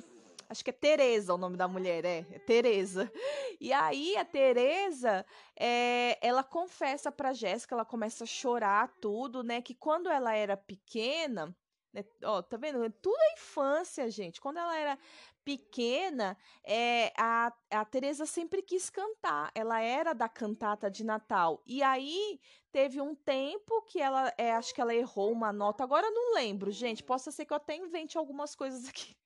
Acho 0.49 0.63
que 0.63 0.71
é 0.71 0.73
Tereza 0.73 1.33
o 1.33 1.37
nome 1.37 1.55
da 1.55 1.67
mulher, 1.67 2.03
é, 2.03 2.25
é 2.31 2.39
Tereza. 2.39 3.09
E 3.61 3.73
aí 3.73 4.15
a 4.15 4.23
Tereza, 4.23 5.25
é, 5.53 6.17
ela 6.25 6.41
confessa 6.41 7.11
para 7.11 7.33
Jéssica, 7.33 7.75
ela 7.75 7.83
começa 7.83 8.23
a 8.23 8.27
chorar 8.27 8.89
tudo, 9.01 9.43
né, 9.43 9.61
que 9.61 9.75
quando 9.75 10.09
ela 10.09 10.33
era 10.33 10.55
pequena, 10.55 11.53
né, 11.93 12.03
ó, 12.23 12.41
tá 12.41 12.57
vendo? 12.57 12.89
Tudo 13.01 13.17
é 13.19 13.33
infância, 13.33 14.09
gente. 14.09 14.39
Quando 14.39 14.57
ela 14.57 14.77
era 14.77 14.97
pequena, 15.43 16.37
é, 16.63 17.11
a, 17.17 17.51
a 17.71 17.85
Teresa 17.85 18.25
sempre 18.25 18.61
quis 18.61 18.89
cantar. 18.89 19.51
Ela 19.55 19.81
era 19.81 20.13
da 20.13 20.29
cantata 20.29 20.89
de 20.91 21.03
Natal. 21.03 21.61
E 21.65 21.81
aí 21.81 22.39
teve 22.71 23.01
um 23.01 23.15
tempo 23.15 23.81
que 23.83 23.99
ela, 23.99 24.33
é, 24.37 24.51
acho 24.53 24.73
que 24.73 24.81
ela 24.81 24.93
errou 24.93 25.31
uma 25.31 25.51
nota. 25.51 25.83
Agora 25.83 26.09
não 26.11 26.35
lembro, 26.35 26.71
gente. 26.71 27.03
Possa 27.03 27.31
ser 27.31 27.45
que 27.45 27.53
eu 27.53 27.57
até 27.57 27.75
invente 27.75 28.17
algumas 28.17 28.55
coisas 28.55 28.87
aqui. 28.87 29.17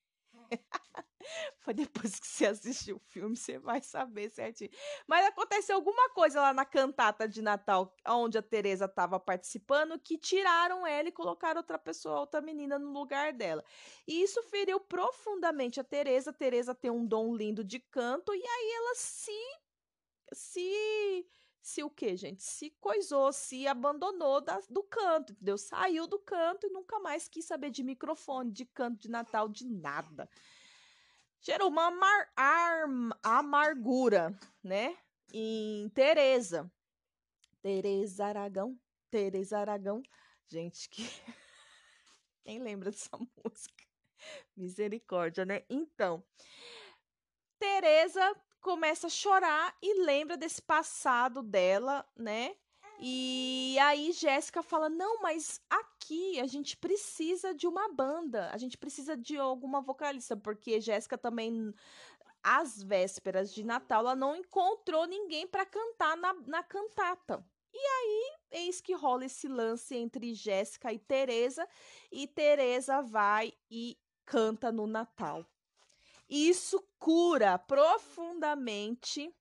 Foi 1.59 1.73
depois 1.73 2.19
que 2.19 2.27
você 2.27 2.45
assistiu 2.45 2.97
o 2.97 2.99
filme, 2.99 3.35
você 3.35 3.57
vai 3.57 3.81
saber 3.81 4.29
certinho. 4.29 4.69
Mas 5.07 5.25
aconteceu 5.25 5.75
alguma 5.75 6.09
coisa 6.09 6.41
lá 6.41 6.53
na 6.53 6.65
cantata 6.65 7.27
de 7.27 7.41
Natal, 7.41 7.95
onde 8.07 8.37
a 8.37 8.41
Teresa 8.41 8.85
estava 8.85 9.19
participando, 9.19 9.99
que 9.99 10.17
tiraram 10.17 10.85
ela 10.85 11.09
e 11.09 11.11
colocaram 11.11 11.59
outra 11.59 11.77
pessoa, 11.77 12.19
outra 12.19 12.41
menina 12.41 12.77
no 12.77 12.91
lugar 12.91 13.33
dela. 13.33 13.63
E 14.07 14.21
isso 14.21 14.41
feriu 14.43 14.79
profundamente 14.79 15.79
a 15.79 15.83
Teresa. 15.83 16.31
A 16.31 16.33
Teresa 16.33 16.75
tem 16.75 16.91
um 16.91 17.05
dom 17.05 17.35
lindo 17.35 17.63
de 17.63 17.79
canto 17.79 18.33
e 18.33 18.45
aí 18.45 18.71
ela 18.75 18.95
se 18.95 19.31
se 20.33 21.25
se 21.63 21.81
o 21.81 21.89
que, 21.89 22.15
gente? 22.17 22.43
Se 22.43 22.71
coisou, 22.71 23.31
se 23.31 23.65
abandonou 23.65 24.41
da, 24.41 24.59
do 24.69 24.83
canto, 24.83 25.31
entendeu? 25.31 25.57
Saiu 25.57 26.05
do 26.05 26.19
canto 26.19 26.67
e 26.67 26.69
nunca 26.69 26.99
mais 26.99 27.29
quis 27.29 27.45
saber 27.45 27.71
de 27.71 27.81
microfone, 27.81 28.51
de 28.51 28.65
canto 28.65 28.99
de 28.99 29.09
Natal, 29.09 29.47
de 29.47 29.65
nada. 29.65 30.29
Gerou 31.45 31.67
uma 31.67 31.87
amar, 31.87 32.29
amargura, 33.21 34.33
né? 34.63 34.97
Em 35.33 35.89
Tereza. 35.89 36.71
Tereza 37.61 38.25
Aragão. 38.25 38.79
Tereza 39.11 39.59
Aragão. 39.59 40.01
Gente, 40.47 40.87
que. 40.89 41.03
Quem 42.45 42.59
lembra 42.59 42.91
dessa 42.91 43.09
música? 43.43 43.83
Misericórdia, 44.55 45.43
né? 45.43 45.63
Então, 45.69 46.23
Tereza 47.59 48.33
começa 48.61 49.07
a 49.07 49.09
chorar 49.09 49.75
e 49.81 50.01
lembra 50.01 50.37
desse 50.37 50.61
passado 50.61 51.43
dela, 51.43 52.07
né? 52.15 52.55
E 53.01 53.77
aí 53.81 54.13
Jéssica 54.13 54.63
fala: 54.63 54.87
"Não, 54.87 55.21
mas 55.21 55.59
aqui 56.03 56.39
a 56.39 56.47
gente 56.47 56.75
precisa 56.75 57.53
de 57.53 57.65
uma 57.65 57.87
banda, 57.87 58.49
a 58.51 58.57
gente 58.57 58.77
precisa 58.77 59.15
de 59.15 59.37
alguma 59.37 59.81
vocalista, 59.81 60.35
porque 60.35 60.81
Jéssica 60.81 61.17
também 61.17 61.73
às 62.43 62.83
vésperas 62.83 63.53
de 63.53 63.63
Natal 63.63 64.01
ela 64.01 64.15
não 64.15 64.35
encontrou 64.35 65.05
ninguém 65.07 65.47
para 65.47 65.65
cantar 65.65 66.17
na, 66.17 66.33
na 66.45 66.63
cantata. 66.63 67.45
E 67.73 67.77
aí, 67.77 68.33
eis 68.51 68.81
que 68.81 68.93
rola 68.93 69.25
esse 69.25 69.47
lance 69.47 69.95
entre 69.95 70.33
Jéssica 70.33 70.93
e 70.93 70.99
Teresa, 70.99 71.67
e 72.11 72.27
Teresa 72.27 73.01
vai 73.01 73.53
e 73.71 73.97
canta 74.25 74.71
no 74.71 74.85
Natal. 74.85 75.45
Isso 76.29 76.83
cura 76.99 77.57
profundamente 77.57 79.33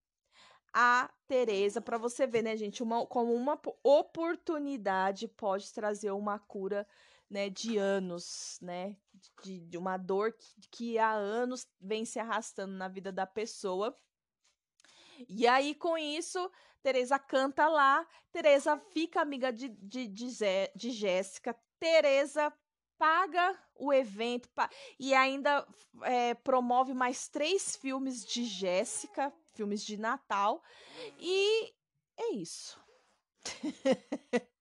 a 0.73 1.11
Teresa 1.27 1.81
para 1.81 1.99
você 1.99 2.27
ver, 2.27 2.43
né, 2.43 2.57
gente, 2.57 2.83
uma, 2.83 3.07
como 3.07 3.35
uma 3.35 3.61
oportunidade 3.83 5.29
pode 5.29 5.73
trazer 5.73 6.11
uma 6.11 6.39
cura, 6.39 6.87
né, 7.29 7.49
de 7.51 7.77
anos, 7.77 8.59
né, 8.61 8.97
de, 9.43 9.61
de 9.61 9.79
uma 9.79 9.97
dor 9.97 10.33
que, 10.33 10.69
que 10.71 10.99
há 10.99 11.13
anos 11.13 11.67
vem 11.81 12.05
se 12.05 12.19
arrastando 12.19 12.75
na 12.75 12.89
vida 12.89 13.13
da 13.13 13.27
pessoa. 13.27 13.97
E 15.29 15.47
aí, 15.47 15.75
com 15.75 15.97
isso, 15.97 16.51
Teresa 16.83 17.19
canta 17.19 17.69
lá, 17.69 18.07
Teresa 18.31 18.77
fica 18.93 19.21
amiga 19.21 19.53
de, 19.53 19.69
de, 19.69 20.09
de, 20.09 20.29
de 20.75 20.91
Jéssica, 20.91 21.57
Teresa 21.79 22.53
paga 22.99 23.59
o 23.75 23.93
evento 23.93 24.49
pa 24.51 24.71
e 24.97 25.13
ainda 25.13 25.67
é, 26.03 26.35
promove 26.35 26.95
mais 26.95 27.29
três 27.29 27.75
filmes 27.75 28.25
de 28.25 28.45
Jéssica, 28.45 29.33
filmes 29.53 29.85
de 29.85 29.97
Natal, 29.97 30.63
e 31.19 31.73
é 32.17 32.33
isso. 32.35 32.81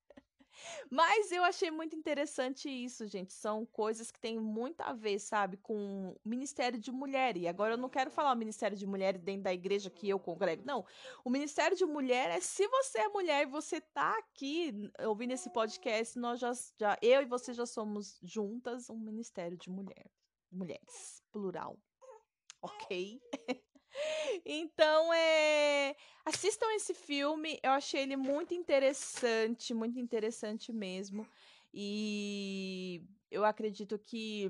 Mas 0.90 1.32
eu 1.32 1.44
achei 1.44 1.72
muito 1.72 1.96
interessante 1.96 2.70
isso, 2.70 3.08
gente. 3.08 3.34
São 3.34 3.66
coisas 3.66 4.12
que 4.12 4.20
têm 4.20 4.40
muito 4.40 4.82
a 4.82 4.94
ver, 4.94 5.20
sabe, 5.20 5.58
com 5.58 6.10
o 6.10 6.18
Ministério 6.24 6.78
de 6.78 6.92
Mulher. 6.92 7.38
E 7.38 7.48
agora 7.48 7.74
eu 7.74 7.78
não 7.78 7.90
quero 7.90 8.12
falar 8.12 8.34
o 8.34 8.38
Ministério 8.38 8.78
de 8.78 8.86
Mulher 8.86 9.18
dentro 9.18 9.44
da 9.44 9.54
igreja 9.54 9.90
que 9.90 10.10
eu 10.10 10.20
congrego. 10.20 10.64
Não. 10.66 10.86
O 11.24 11.30
Ministério 11.30 11.76
de 11.76 11.86
Mulher 11.86 12.30
é 12.30 12.40
se 12.40 12.68
você 12.68 13.00
é 13.00 13.08
mulher 13.10 13.44
e 13.44 13.52
você 13.52 13.80
tá 13.80 14.18
aqui 14.18 14.92
ouvindo 15.06 15.32
esse 15.32 15.50
podcast, 15.50 16.18
nós 16.20 16.40
já, 16.40 16.52
já 16.78 16.98
eu 17.02 17.22
e 17.22 17.26
você 17.26 17.54
já 17.54 17.66
somos 17.66 18.20
juntas 18.22 18.90
um 18.90 18.98
Ministério 18.98 19.58
de 19.58 19.70
Mulher. 19.70 20.10
Mulheres, 20.52 21.24
plural. 21.32 21.78
Ok? 22.62 23.20
Então, 24.46 25.14
é. 25.14 25.96
Assistam 26.26 26.68
esse 26.74 26.94
filme. 26.94 27.60
Eu 27.64 27.72
achei 27.72 28.02
ele 28.02 28.16
muito 28.16 28.54
interessante, 28.54 29.74
muito 29.74 30.00
interessante 30.00 30.72
mesmo. 30.72 31.28
E 31.74 33.04
eu 33.30 33.46
acredito 33.46 33.98
que, 33.98 34.50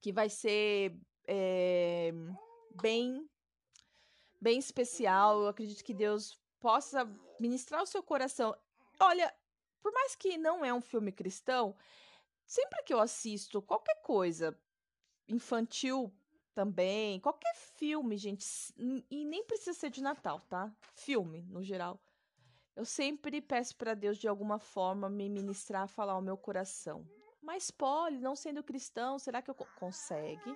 que 0.00 0.12
vai 0.12 0.28
ser 0.28 0.98
é, 1.26 2.12
bem, 2.80 3.28
bem 4.40 4.58
especial. 4.58 5.42
Eu 5.42 5.48
acredito 5.48 5.84
que 5.84 5.94
Deus 5.94 6.40
possa 6.58 7.04
ministrar 7.38 7.82
o 7.82 7.86
seu 7.86 8.02
coração. 8.02 8.56
Olha, 8.98 9.32
por 9.80 9.92
mais 9.92 10.14
que 10.14 10.36
não 10.36 10.64
é 10.64 10.72
um 10.72 10.80
filme 10.80 11.12
cristão, 11.12 11.76
sempre 12.46 12.82
que 12.82 12.92
eu 12.92 13.00
assisto 13.00 13.62
qualquer 13.62 14.00
coisa 14.02 14.58
infantil 15.28 16.12
também. 16.58 17.20
Qualquer 17.20 17.54
filme, 17.54 18.16
gente. 18.16 18.44
E 19.08 19.24
nem 19.24 19.44
precisa 19.44 19.72
ser 19.78 19.90
de 19.90 20.02
Natal, 20.02 20.40
tá? 20.48 20.74
Filme, 20.92 21.42
no 21.42 21.62
geral. 21.62 22.00
Eu 22.74 22.84
sempre 22.84 23.40
peço 23.40 23.76
para 23.76 23.94
Deus, 23.94 24.18
de 24.18 24.26
alguma 24.26 24.58
forma, 24.58 25.08
me 25.08 25.28
ministrar, 25.28 25.86
falar 25.86 26.14
ao 26.14 26.20
meu 26.20 26.36
coração. 26.36 27.06
Mas, 27.40 27.70
Polly, 27.70 28.18
não 28.18 28.34
sendo 28.34 28.60
cristão, 28.64 29.20
será 29.20 29.40
que 29.40 29.48
eu 29.48 29.54
consegue? 29.54 30.52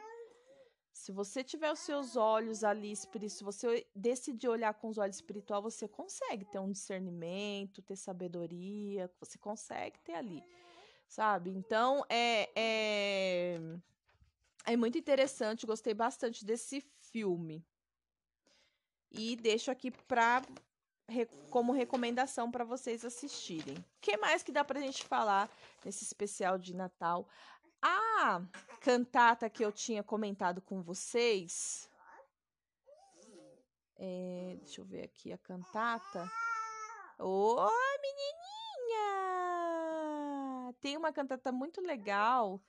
Se 0.93 1.13
você 1.13 1.45
tiver 1.45 1.71
os 1.71 1.79
seus 1.79 2.17
olhos 2.17 2.65
ali, 2.65 2.97
se 2.97 3.45
você 3.45 3.87
decidir 3.95 4.49
olhar 4.49 4.75
com 4.75 4.89
os 4.89 4.99
olhos 4.99 5.17
espiritual, 5.17 5.63
você 5.63 5.87
consegue 5.87 6.45
ter 6.45 6.59
um 6.59 6.73
discernimento, 6.73 7.81
ter 7.81 7.95
sabedoria, 7.97 9.09
você 9.21 9.39
consegue 9.39 10.01
ter 10.01 10.15
ali, 10.15 10.43
sabe? 11.07 11.51
Então, 11.51 12.05
é, 12.09 12.51
é 12.57 13.61
é 14.65 14.77
muito 14.77 14.97
interessante, 14.99 15.67
gostei 15.67 15.95
bastante 15.95 16.45
desse 16.45 16.85
filme. 17.01 17.65
E 19.11 19.37
deixo 19.37 19.71
aqui 19.71 19.91
pra, 19.91 20.43
como 21.51 21.73
recomendação 21.73 22.51
para 22.51 22.65
vocês 22.65 23.05
assistirem. 23.05 23.77
O 23.77 23.85
que 24.01 24.17
mais 24.17 24.43
que 24.43 24.51
dá 24.53 24.65
pra 24.65 24.81
gente 24.81 25.05
falar 25.05 25.51
nesse 25.85 26.05
especial 26.05 26.57
de 26.59 26.75
Natal? 26.75 27.29
A 27.83 28.41
cantata 28.81 29.51
que 29.51 29.65
eu 29.65 29.73
tinha 29.73 30.03
comentado 30.03 30.63
com 30.63 30.81
vocês. 30.81 31.91
É, 33.97 34.57
deixa 34.61 34.81
eu 34.81 34.85
ver 34.85 35.05
aqui 35.05 35.33
a 35.33 35.39
cantata. 35.39 36.31
Ô, 37.19 37.57
menininha! 38.01 39.03
Tem 40.81 40.97
uma 40.97 41.13
cantata 41.13 41.53
muito 41.53 41.81
legal 41.81 42.61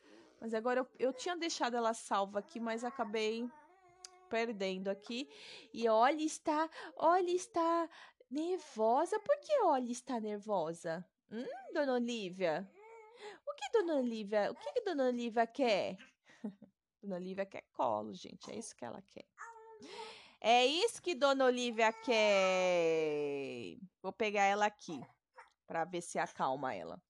mas 0.43 0.53
agora 0.53 0.81
eu, 0.81 0.87
eu 0.99 1.13
tinha 1.13 1.37
deixado 1.37 1.77
ela 1.77 1.93
salva 1.93 2.39
aqui, 2.39 2.59
mas 2.59 2.83
acabei 2.83 3.49
perdendo 4.29 4.89
aqui. 4.89 5.29
E 5.73 5.87
olha, 5.87 6.21
está, 6.21 6.69
olha, 6.97 7.31
está 7.31 7.89
nervosa. 8.29 9.17
Por 9.21 9.39
que 9.39 9.61
olha, 9.61 9.89
está 9.89 10.19
nervosa? 10.19 11.07
Hum, 11.31 11.45
dona 11.73 11.93
Olivia? 11.93 12.69
O 13.47 13.53
que 13.53 13.71
dona 13.71 13.95
Olivia, 13.95 14.51
o 14.51 14.55
que, 14.55 14.73
que 14.73 14.81
dona 14.81 15.05
Olivia 15.05 15.47
quer? 15.47 15.95
dona 17.01 17.15
Olivia 17.15 17.45
quer 17.45 17.63
colo, 17.71 18.13
gente. 18.13 18.51
É 18.51 18.57
isso 18.57 18.75
que 18.75 18.83
ela 18.83 19.01
quer. 19.01 19.25
É 20.41 20.65
isso 20.65 21.01
que 21.01 21.15
Dona 21.15 21.45
Olivia 21.45 21.93
quer. 21.93 23.77
Vou 24.01 24.11
pegar 24.11 24.43
ela 24.43 24.65
aqui 24.65 25.01
para 25.65 25.85
ver 25.85 26.01
se 26.01 26.19
acalma 26.19 26.75
ela. 26.75 27.01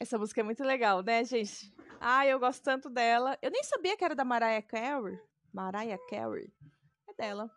Essa 0.00 0.16
música 0.16 0.40
é 0.40 0.44
muito 0.44 0.64
legal, 0.64 1.02
né, 1.02 1.22
gente? 1.24 1.70
Ah, 2.00 2.26
eu 2.26 2.40
gosto 2.40 2.62
tanto 2.62 2.88
dela. 2.88 3.38
Eu 3.42 3.50
nem 3.50 3.62
sabia 3.62 3.94
que 3.98 4.02
era 4.02 4.14
da 4.14 4.24
Mariah 4.24 4.62
Carey. 4.62 5.20
Mariah 5.52 6.00
Carey. 6.08 6.50
É 7.06 7.12
dela. 7.12 7.50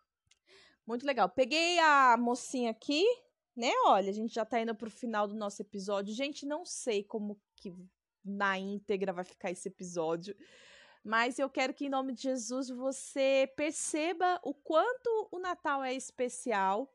Muito 0.85 1.05
legal. 1.05 1.29
Peguei 1.29 1.79
a 1.79 2.17
mocinha 2.17 2.71
aqui, 2.71 3.05
né? 3.55 3.71
Olha, 3.85 4.09
a 4.09 4.13
gente 4.13 4.33
já 4.33 4.43
tá 4.43 4.59
indo 4.59 4.75
pro 4.75 4.91
final 4.91 5.25
do 5.25 5.33
nosso 5.33 5.61
episódio. 5.61 6.13
Gente, 6.13 6.45
não 6.45 6.65
sei 6.65 7.01
como 7.01 7.39
que 7.55 7.73
na 8.25 8.59
íntegra 8.59 9.13
vai 9.13 9.23
ficar 9.23 9.49
esse 9.49 9.69
episódio. 9.69 10.35
Mas 11.01 11.39
eu 11.39 11.49
quero 11.49 11.73
que, 11.73 11.85
em 11.85 11.89
nome 11.89 12.11
de 12.11 12.23
Jesus, 12.23 12.67
você 12.69 13.49
perceba 13.55 14.37
o 14.43 14.53
quanto 14.53 15.29
o 15.31 15.39
Natal 15.39 15.81
é 15.81 15.93
especial, 15.93 16.93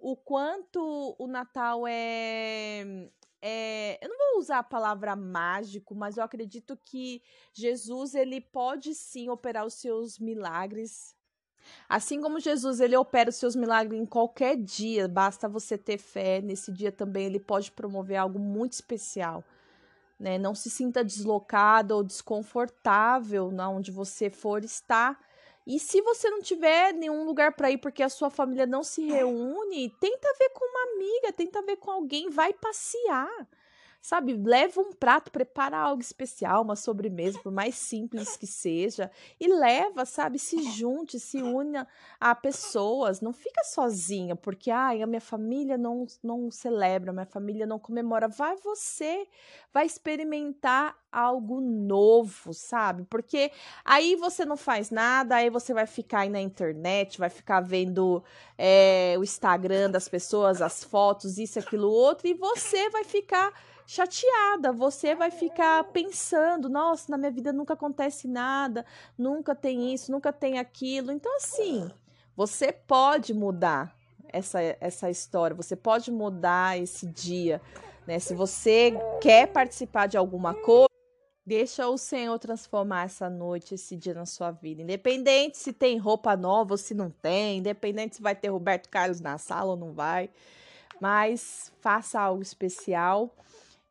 o 0.00 0.16
quanto 0.16 1.16
o 1.18 1.26
Natal 1.26 1.84
é, 1.84 3.10
é, 3.46 3.98
eu 4.02 4.08
não 4.08 4.16
vou 4.16 4.38
usar 4.40 4.60
a 4.60 4.64
palavra 4.64 5.14
mágico, 5.14 5.94
mas 5.94 6.16
eu 6.16 6.24
acredito 6.24 6.78
que 6.84 7.22
Jesus 7.52 8.14
ele 8.14 8.40
pode 8.40 8.94
sim 8.94 9.28
operar 9.28 9.66
os 9.66 9.74
seus 9.74 10.18
milagres. 10.18 11.14
Assim 11.88 12.20
como 12.20 12.40
Jesus 12.40 12.80
ele 12.80 12.96
opera 12.96 13.30
os 13.30 13.36
seus 13.36 13.54
milagres 13.54 14.00
em 14.00 14.06
qualquer 14.06 14.56
dia, 14.56 15.06
basta 15.06 15.48
você 15.48 15.76
ter 15.76 15.98
fé. 15.98 16.40
Nesse 16.40 16.72
dia 16.72 16.90
também 16.90 17.26
ele 17.26 17.40
pode 17.40 17.70
promover 17.72 18.16
algo 18.16 18.38
muito 18.38 18.72
especial 18.72 19.44
né? 20.18 20.38
Não 20.38 20.54
se 20.54 20.70
sinta 20.70 21.04
deslocado 21.04 21.94
ou 21.94 22.02
desconfortável 22.02 23.50
onde 23.70 23.90
você 23.90 24.30
for 24.30 24.64
estar. 24.64 25.18
E 25.66 25.78
se 25.78 26.02
você 26.02 26.28
não 26.28 26.42
tiver 26.42 26.92
nenhum 26.92 27.24
lugar 27.24 27.52
para 27.52 27.70
ir 27.70 27.78
porque 27.78 28.02
a 28.02 28.08
sua 28.08 28.28
família 28.28 28.66
não 28.66 28.82
se 28.82 29.06
reúne, 29.06 29.88
tenta 29.98 30.28
ver 30.38 30.50
com 30.50 30.64
uma 30.64 30.92
amiga, 30.92 31.32
tenta 31.32 31.62
ver 31.62 31.76
com 31.76 31.90
alguém, 31.90 32.28
vai 32.28 32.52
passear 32.52 33.48
sabe? 34.04 34.34
Leva 34.34 34.82
um 34.82 34.92
prato, 34.92 35.30
prepara 35.30 35.78
algo 35.78 36.02
especial, 36.02 36.60
uma 36.60 36.76
sobremesa, 36.76 37.38
por 37.38 37.50
mais 37.50 37.74
simples 37.74 38.36
que 38.36 38.46
seja, 38.46 39.10
e 39.40 39.48
leva, 39.48 40.04
sabe? 40.04 40.38
Se 40.38 40.62
junte, 40.72 41.18
se 41.18 41.38
una 41.38 41.88
a 42.20 42.34
pessoas, 42.34 43.22
não 43.22 43.32
fica 43.32 43.64
sozinha, 43.64 44.36
porque 44.36 44.70
ai, 44.70 45.00
a 45.00 45.06
minha 45.06 45.22
família 45.22 45.78
não, 45.78 46.06
não 46.22 46.50
celebra, 46.50 47.12
a 47.12 47.14
minha 47.14 47.24
família 47.24 47.66
não 47.66 47.78
comemora. 47.78 48.28
Vai 48.28 48.56
você, 48.56 49.26
vai 49.72 49.86
experimentar 49.86 50.94
algo 51.10 51.62
novo, 51.62 52.52
sabe? 52.52 53.06
Porque 53.08 53.50
aí 53.82 54.16
você 54.16 54.44
não 54.44 54.58
faz 54.58 54.90
nada, 54.90 55.36
aí 55.36 55.48
você 55.48 55.72
vai 55.72 55.86
ficar 55.86 56.20
aí 56.20 56.28
na 56.28 56.42
internet, 56.42 57.18
vai 57.18 57.30
ficar 57.30 57.62
vendo 57.62 58.22
é, 58.58 59.14
o 59.18 59.24
Instagram 59.24 59.90
das 59.90 60.10
pessoas, 60.10 60.60
as 60.60 60.84
fotos, 60.84 61.38
isso, 61.38 61.58
aquilo, 61.58 61.90
outro, 61.90 62.28
e 62.28 62.34
você 62.34 62.90
vai 62.90 63.04
ficar 63.04 63.50
chateada. 63.86 64.72
Você 64.72 65.14
vai 65.14 65.30
ficar 65.30 65.84
pensando: 65.84 66.68
nossa, 66.68 67.10
na 67.10 67.18
minha 67.18 67.30
vida 67.30 67.52
nunca 67.52 67.74
acontece 67.74 68.28
nada, 68.28 68.84
nunca 69.16 69.54
tem 69.54 69.92
isso, 69.92 70.10
nunca 70.10 70.32
tem 70.32 70.58
aquilo. 70.58 71.12
Então, 71.12 71.34
assim, 71.36 71.90
você 72.36 72.72
pode 72.72 73.32
mudar 73.32 73.96
essa, 74.28 74.60
essa 74.80 75.10
história, 75.10 75.56
você 75.56 75.76
pode 75.76 76.10
mudar 76.10 76.78
esse 76.78 77.06
dia. 77.06 77.60
Né? 78.06 78.18
Se 78.18 78.34
você 78.34 78.92
quer 79.20 79.48
participar 79.48 80.06
de 80.06 80.16
alguma 80.16 80.54
coisa, 80.54 80.88
Deixa 81.46 81.86
o 81.86 81.98
Senhor 81.98 82.38
transformar 82.38 83.04
essa 83.04 83.28
noite, 83.28 83.74
esse 83.74 83.94
dia 83.94 84.14
na 84.14 84.24
sua 84.24 84.50
vida. 84.50 84.80
Independente 84.80 85.58
se 85.58 85.74
tem 85.74 85.98
roupa 85.98 86.34
nova 86.34 86.72
ou 86.72 86.78
se 86.78 86.94
não 86.94 87.10
tem, 87.10 87.58
independente 87.58 88.16
se 88.16 88.22
vai 88.22 88.34
ter 88.34 88.48
Roberto 88.48 88.88
Carlos 88.88 89.20
na 89.20 89.36
sala 89.36 89.72
ou 89.72 89.76
não 89.76 89.92
vai. 89.92 90.30
Mas 90.98 91.70
faça 91.82 92.18
algo 92.18 92.40
especial 92.40 93.30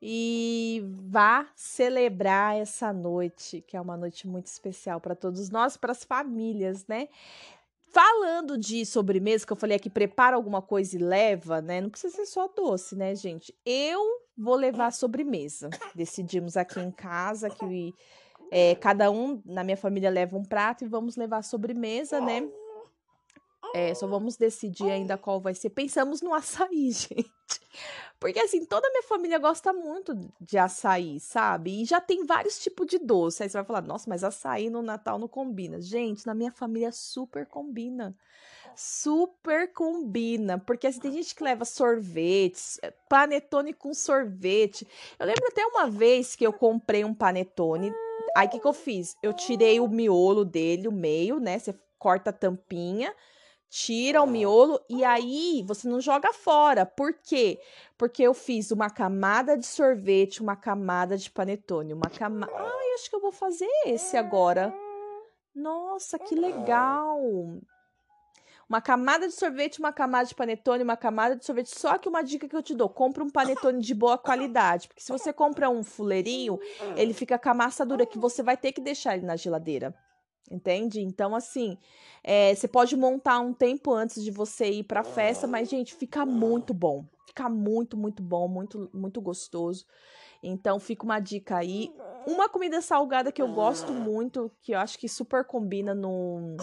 e 0.05 0.83
vá 1.09 1.47
celebrar 1.55 2.57
essa 2.57 2.91
noite, 2.91 3.63
que 3.65 3.77
é 3.77 3.79
uma 3.79 3.95
noite 3.95 4.27
muito 4.27 4.47
especial 4.47 4.99
para 4.99 5.15
todos 5.15 5.49
nós, 5.49 5.77
para 5.77 5.93
as 5.93 6.03
famílias, 6.03 6.85
né? 6.87 7.07
Falando 7.89 8.57
de 8.57 8.85
sobremesa, 8.85 9.45
que 9.45 9.53
eu 9.53 9.57
falei 9.57 9.77
aqui, 9.77 9.89
prepara 9.89 10.35
alguma 10.35 10.61
coisa 10.61 10.97
e 10.97 10.99
leva, 10.99 11.61
né? 11.61 11.79
Não 11.79 11.89
precisa 11.89 12.17
ser 12.17 12.25
só 12.25 12.49
doce, 12.49 12.97
né, 12.97 13.15
gente? 13.15 13.55
Eu 13.65 14.01
vou 14.37 14.55
levar 14.55 14.91
sobremesa. 14.91 15.69
Decidimos 15.95 16.57
aqui 16.57 16.81
em 16.81 16.91
casa 16.91 17.49
que 17.49 17.95
é, 18.51 18.75
cada 18.75 19.09
um 19.09 19.41
na 19.45 19.63
minha 19.63 19.77
família 19.77 20.09
leva 20.09 20.35
um 20.37 20.43
prato 20.43 20.83
e 20.83 20.87
vamos 20.87 21.15
levar 21.15 21.43
sobremesa, 21.43 22.19
né? 22.19 22.41
É, 23.73 23.91
só 23.95 24.05
vamos 24.05 24.37
decidir 24.37 24.91
ainda 24.91 25.17
qual 25.17 25.41
vai 25.41 25.55
ser. 25.55 25.71
Pensamos 25.71 26.21
no 26.21 26.31
açaí, 26.31 26.91
gente. 26.93 27.27
Porque 28.19 28.39
assim, 28.39 28.63
toda 28.65 28.87
a 28.87 28.91
minha 28.91 29.01
família 29.01 29.39
gosta 29.39 29.73
muito 29.73 30.15
de 30.39 30.59
açaí, 30.59 31.19
sabe? 31.19 31.81
E 31.81 31.85
já 31.85 31.99
tem 31.99 32.23
vários 32.23 32.59
tipos 32.59 32.85
de 32.85 32.99
doce. 32.99 33.41
Aí 33.41 33.49
você 33.49 33.57
vai 33.57 33.65
falar, 33.65 33.81
nossa, 33.81 34.07
mas 34.07 34.23
açaí 34.23 34.69
no 34.69 34.83
Natal 34.83 35.17
não 35.17 35.27
combina. 35.27 35.81
Gente, 35.81 36.27
na 36.27 36.35
minha 36.35 36.51
família 36.51 36.91
super 36.91 37.47
combina. 37.47 38.15
Super 38.75 39.73
combina. 39.73 40.59
Porque 40.59 40.85
assim, 40.85 40.99
tem 40.99 41.11
gente 41.11 41.33
que 41.33 41.43
leva 41.43 41.65
sorvetes, 41.65 42.79
eh, 42.83 42.93
panetone 43.09 43.73
com 43.73 43.91
sorvete. 43.91 44.87
Eu 45.17 45.25
lembro 45.25 45.47
até 45.47 45.65
uma 45.65 45.89
vez 45.89 46.35
que 46.35 46.45
eu 46.45 46.53
comprei 46.53 47.03
um 47.03 47.13
panetone. 47.13 47.91
Aí 48.37 48.47
o 48.47 48.49
que, 48.51 48.59
que 48.59 48.67
eu 48.67 48.73
fiz? 48.73 49.17
Eu 49.23 49.33
tirei 49.33 49.79
o 49.79 49.87
miolo 49.87 50.45
dele, 50.45 50.87
o 50.87 50.91
meio, 50.91 51.39
né? 51.39 51.57
Você 51.57 51.75
corta 51.97 52.29
a 52.29 52.33
tampinha 52.33 53.13
tira 53.73 54.21
o 54.21 54.27
miolo 54.27 54.79
e 54.87 55.03
aí 55.03 55.63
você 55.65 55.87
não 55.87 55.99
joga 55.99 56.31
fora. 56.31 56.85
Por 56.85 57.11
quê? 57.11 57.59
Porque 57.97 58.21
eu 58.21 58.31
fiz 58.31 58.69
uma 58.69 58.87
camada 58.87 59.57
de 59.57 59.65
sorvete, 59.65 60.43
uma 60.43 60.55
camada 60.55 61.17
de 61.17 61.31
panetone, 61.31 61.91
uma 61.91 62.07
camada. 62.07 62.53
Ai, 62.55 62.93
acho 62.93 63.09
que 63.09 63.15
eu 63.15 63.19
vou 63.19 63.31
fazer 63.31 63.67
esse 63.87 64.15
agora. 64.15 64.71
Nossa, 65.55 66.19
que 66.19 66.35
legal! 66.35 67.19
Uma 68.69 68.79
camada 68.79 69.27
de 69.27 69.33
sorvete, 69.33 69.79
uma 69.79 69.91
camada 69.91 70.25
de 70.25 70.35
panetone, 70.35 70.83
uma 70.83 70.95
camada 70.95 71.35
de 71.35 71.43
sorvete. 71.43 71.71
Só 71.75 71.97
que 71.97 72.07
uma 72.07 72.23
dica 72.23 72.47
que 72.47 72.55
eu 72.55 72.61
te 72.61 72.75
dou: 72.75 72.87
compra 72.87 73.23
um 73.23 73.29
panetone 73.29 73.81
de 73.81 73.93
boa 73.95 74.19
qualidade. 74.19 74.87
Porque 74.87 75.01
se 75.01 75.11
você 75.11 75.33
compra 75.33 75.67
um 75.67 75.83
fuleirinho, 75.83 76.59
ele 76.95 77.13
fica 77.13 77.39
com 77.39 77.49
a 77.49 77.53
massa 77.55 77.83
dura 77.83 78.05
que 78.05 78.19
você 78.19 78.43
vai 78.43 78.55
ter 78.55 78.71
que 78.71 78.81
deixar 78.81 79.17
ele 79.17 79.25
na 79.25 79.35
geladeira. 79.35 79.95
Entende? 80.51 81.01
Então, 81.01 81.35
assim, 81.35 81.77
é, 82.23 82.53
você 82.53 82.67
pode 82.67 82.95
montar 82.95 83.39
um 83.39 83.53
tempo 83.53 83.93
antes 83.93 84.23
de 84.23 84.29
você 84.29 84.69
ir 84.69 84.83
pra 84.83 85.03
festa, 85.03 85.47
mas, 85.47 85.69
gente, 85.69 85.93
fica 85.95 86.25
muito 86.25 86.73
bom. 86.73 87.05
Fica 87.25 87.49
muito, 87.49 87.97
muito 87.97 88.21
bom, 88.21 88.47
muito, 88.47 88.89
muito 88.93 89.21
gostoso. 89.21 89.85
Então, 90.41 90.79
fica 90.79 91.03
uma 91.03 91.19
dica 91.19 91.57
aí. 91.57 91.95
Uma 92.25 92.47
comida 92.49 92.81
salgada 92.81 93.31
que 93.31 93.41
eu 93.41 93.47
gosto 93.47 93.93
muito, 93.93 94.51
que 94.61 94.73
eu 94.73 94.79
acho 94.79 94.97
que 94.97 95.09
super 95.09 95.43
combina 95.45 95.93
no, 95.95 96.55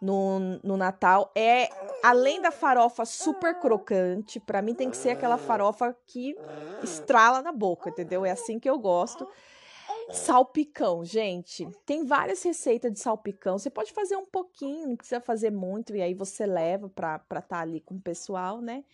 no, 0.00 0.60
no 0.62 0.76
Natal, 0.76 1.30
é 1.36 1.68
além 2.02 2.40
da 2.40 2.50
farofa 2.50 3.04
super 3.04 3.58
crocante, 3.58 4.40
para 4.40 4.62
mim 4.62 4.74
tem 4.74 4.90
que 4.90 4.96
ser 4.96 5.10
aquela 5.10 5.36
farofa 5.36 5.94
que 6.06 6.36
estrala 6.82 7.42
na 7.42 7.52
boca, 7.52 7.90
entendeu? 7.90 8.24
É 8.24 8.30
assim 8.30 8.58
que 8.58 8.68
eu 8.68 8.78
gosto. 8.78 9.28
Salpicão, 10.12 11.04
gente. 11.04 11.68
Tem 11.86 12.04
várias 12.04 12.42
receitas 12.42 12.92
de 12.92 12.98
salpicão. 12.98 13.58
Você 13.58 13.70
pode 13.70 13.92
fazer 13.92 14.16
um 14.16 14.26
pouquinho, 14.26 14.88
não 14.88 14.96
precisa 14.96 15.20
fazer 15.20 15.50
muito, 15.50 15.94
e 15.94 16.02
aí 16.02 16.14
você 16.14 16.46
leva 16.46 16.88
para 16.88 17.16
estar 17.16 17.42
tá 17.42 17.60
ali 17.60 17.80
com 17.80 17.94
o 17.94 18.00
pessoal, 18.00 18.60
né? 18.60 18.84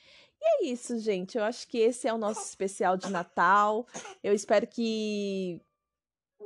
E 0.40 0.44
é 0.44 0.66
isso, 0.70 0.98
gente. 0.98 1.38
Eu 1.38 1.44
acho 1.44 1.66
que 1.68 1.78
esse 1.78 2.06
é 2.06 2.12
o 2.12 2.18
nosso 2.18 2.42
especial 2.42 2.96
de 2.96 3.10
Natal. 3.10 3.86
Eu 4.22 4.34
espero 4.34 4.66
que, 4.66 5.60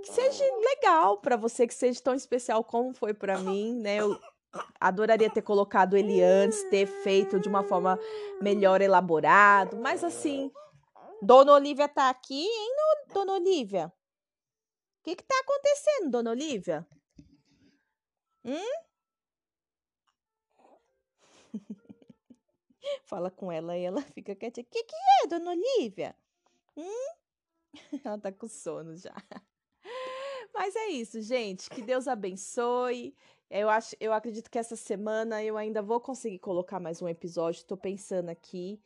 que 0.03 0.13
seja 0.13 0.45
legal 0.61 1.19
para 1.19 1.37
você, 1.37 1.67
que 1.67 1.75
seja 1.75 2.01
tão 2.01 2.15
especial 2.15 2.63
como 2.63 2.95
foi 2.95 3.13
para 3.13 3.39
mim, 3.39 3.75
né? 3.75 3.97
Eu 3.97 4.19
adoraria 4.81 5.31
ter 5.31 5.43
colocado 5.43 5.97
ele 5.97 6.23
antes, 6.23 6.63
ter 6.71 6.87
feito 6.87 7.39
de 7.39 7.49
uma 7.49 7.63
forma 7.63 7.99
melhor 8.41 8.81
elaborado, 8.81 9.77
mas 9.77 10.03
assim, 10.03 10.51
Dona 11.23 11.53
Olivia 11.53 11.89
tá 11.89 12.11
aqui, 12.11 12.43
hein, 12.43 12.77
Dona 13.13 13.35
Olivia? 13.35 13.93
O 15.01 15.03
que 15.03 15.13
está 15.13 15.35
acontecendo, 15.41 16.11
dona 16.11 16.31
Olivia? 16.31 16.87
Hum? 18.45 18.83
Fala 23.05 23.31
com 23.31 23.51
ela 23.51 23.79
e 23.79 23.85
ela 23.85 24.03
fica 24.03 24.35
quietinha. 24.37 24.63
O 24.63 24.71
que, 24.71 24.85
que 24.85 24.95
é, 24.95 25.27
dona 25.27 25.53
Olivia? 25.53 26.15
Hum? 26.77 27.15
Ela 28.05 28.19
tá 28.19 28.31
com 28.33 28.47
sono 28.47 28.97
já. 28.97 29.15
Mas 30.53 30.77
é 30.77 30.89
isso, 30.89 31.23
gente. 31.23 31.71
Que 31.71 31.81
Deus 31.81 32.07
abençoe. 32.07 33.17
Eu 33.49 33.71
acho, 33.71 33.97
eu 33.99 34.13
acredito 34.13 34.51
que 34.51 34.59
essa 34.59 34.77
semana 34.77 35.43
eu 35.43 35.57
ainda 35.57 35.81
vou 35.81 36.01
conseguir 36.01 36.41
colocar 36.41 36.79
mais 36.79 37.01
um 37.01 37.09
episódio. 37.09 37.61
Estou 37.61 37.77
pensando 37.77 38.29
aqui. 38.29 38.83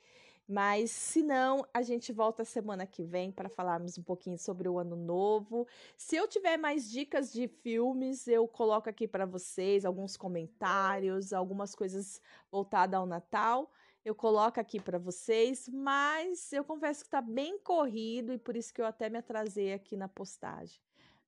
Mas 0.47 0.90
se 0.90 1.22
não, 1.22 1.66
a 1.72 1.80
gente 1.80 2.12
volta 2.12 2.45
semana 2.45 2.86
que 2.86 3.03
vem 3.03 3.32
para 3.32 3.49
falarmos 3.49 3.97
um 3.97 4.03
pouquinho 4.03 4.38
sobre 4.38 4.68
o 4.68 4.78
ano 4.78 4.95
novo. 4.95 5.66
Se 5.97 6.16
eu 6.16 6.28
tiver 6.28 6.59
mais 6.59 6.90
dicas 6.90 7.32
de 7.32 7.48
filmes, 7.48 8.28
eu 8.28 8.47
coloco 8.47 8.89
aqui 8.90 9.09
para 9.09 9.24
vocês 9.24 9.86
alguns 9.86 10.16
comentários, 10.18 11.32
algumas 11.32 11.74
coisas 11.74 12.20
voltadas 12.51 13.01
ao 13.01 13.06
Natal. 13.06 13.70
Eu 14.05 14.14
coloco 14.14 14.60
aqui 14.60 14.78
para 14.78 14.98
vocês, 14.98 15.66
mas 15.66 16.52
eu 16.52 16.62
confesso 16.62 17.01
que 17.01 17.06
está 17.09 17.23
bem 17.23 17.59
corrido 17.59 18.32
e 18.35 18.39
por 18.39 18.55
isso 18.55 18.73
que 18.74 18.82
eu 18.82 18.86
até 18.86 19.09
me 19.09 19.18
atrasei 19.18 19.73
aqui 19.73 19.97
na 19.97 20.09
postagem. 20.09 20.84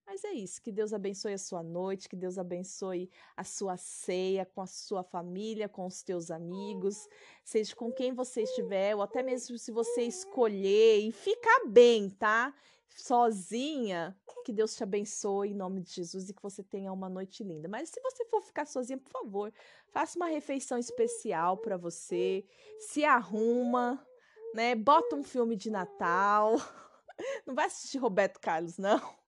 Mas 0.07 0.23
é 0.23 0.33
isso, 0.33 0.63
que 0.63 0.71
Deus 0.71 0.93
abençoe 0.93 1.33
a 1.33 1.39
sua 1.39 1.65
noite, 1.65 2.09
que 2.09 2.15
Deus 2.15 2.39
abençoe 2.39 3.11
a 3.37 3.43
sua 3.43 3.77
ceia 3.77 4.47
com 4.47 4.63
a 4.63 4.67
sua 4.67 5.03
família, 5.03 5.69
com 5.69 5.85
os 5.85 6.01
teus 6.01 6.31
amigos, 6.31 7.09
seja 7.45 7.75
com 7.75 7.91
quem 7.91 8.15
você 8.15 8.43
estiver, 8.43 8.95
ou 8.95 9.03
até 9.03 9.21
mesmo 9.21 9.59
se 9.59 9.73
você 9.73 10.03
escolher 10.03 11.01
e 11.01 11.11
ficar 11.11 11.67
bem, 11.67 12.09
tá? 12.09 12.55
Sozinha, 12.89 14.17
que 14.45 14.53
Deus 14.53 14.77
te 14.77 14.85
abençoe 14.85 15.51
em 15.51 15.55
nome 15.55 15.81
de 15.81 15.91
Jesus 15.93 16.31
e 16.31 16.35
que 16.35 16.43
você 16.43 16.63
tenha 16.63 16.93
uma 16.93 17.09
noite 17.09 17.43
linda. 17.43 17.67
Mas 17.69 17.91
se 17.91 18.01
você 18.01 18.25
for 18.27 18.41
ficar 18.41 18.65
sozinha, 18.65 18.97
por 18.97 19.11
favor, 19.11 19.53
faça 19.91 20.17
uma 20.17 20.29
refeição 20.29 20.79
especial 20.79 21.59
para 21.59 21.77
você, 21.77 22.47
se 22.79 23.05
arruma, 23.05 24.01
né? 24.55 24.77
Bota 24.77 25.17
um 25.17 25.25
filme 25.25 25.57
de 25.57 25.69
Natal. 25.69 26.55
Não 27.45 27.57
vai 27.57 27.67
assistir 27.67 27.99
Roberto 27.99 28.39
Carlos, 28.39 28.79
não. 28.79 29.26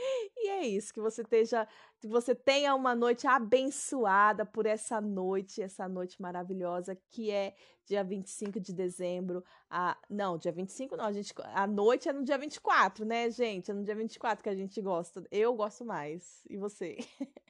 E 0.00 0.48
é 0.48 0.66
isso, 0.66 0.94
que 0.94 1.00
você 1.00 1.22
esteja, 1.22 1.66
que 2.00 2.06
você 2.06 2.34
tenha 2.34 2.74
uma 2.74 2.94
noite 2.94 3.26
abençoada 3.26 4.46
por 4.46 4.66
essa 4.66 5.00
noite, 5.00 5.60
essa 5.60 5.88
noite 5.88 6.20
maravilhosa 6.22 6.96
que 7.10 7.30
é 7.30 7.56
dia 7.84 8.04
25 8.04 8.60
de 8.60 8.72
dezembro. 8.72 9.44
A, 9.68 9.98
não, 10.08 10.38
dia 10.38 10.52
25 10.52 10.96
não, 10.96 11.04
a 11.04 11.12
gente 11.12 11.34
a 11.36 11.66
noite 11.66 12.08
é 12.08 12.12
no 12.12 12.22
dia 12.22 12.38
24, 12.38 13.04
né, 13.04 13.30
gente? 13.30 13.70
É 13.70 13.74
no 13.74 13.82
dia 13.82 13.94
24 13.96 14.42
que 14.42 14.48
a 14.48 14.54
gente 14.54 14.80
gosta. 14.80 15.26
Eu 15.30 15.54
gosto 15.54 15.84
mais. 15.84 16.44
E 16.48 16.56
você? 16.56 16.96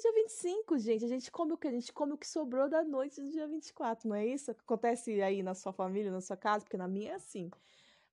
dia 0.00 0.12
25, 0.14 0.78
gente, 0.78 1.04
a 1.04 1.08
gente 1.08 1.30
come 1.30 1.52
o 1.52 1.56
que? 1.56 1.68
A 1.68 1.72
gente 1.72 1.92
come 1.92 2.14
o 2.14 2.18
que 2.18 2.26
sobrou 2.26 2.68
da 2.68 2.82
noite 2.82 3.20
do 3.20 3.30
dia 3.30 3.46
24, 3.46 4.08
não 4.08 4.16
é 4.16 4.26
isso? 4.26 4.50
Acontece 4.50 5.22
aí 5.22 5.42
na 5.42 5.54
sua 5.54 5.72
família, 5.72 6.10
na 6.10 6.20
sua 6.20 6.36
casa, 6.36 6.64
porque 6.64 6.76
na 6.76 6.88
minha 6.88 7.12
é 7.12 7.14
assim. 7.14 7.50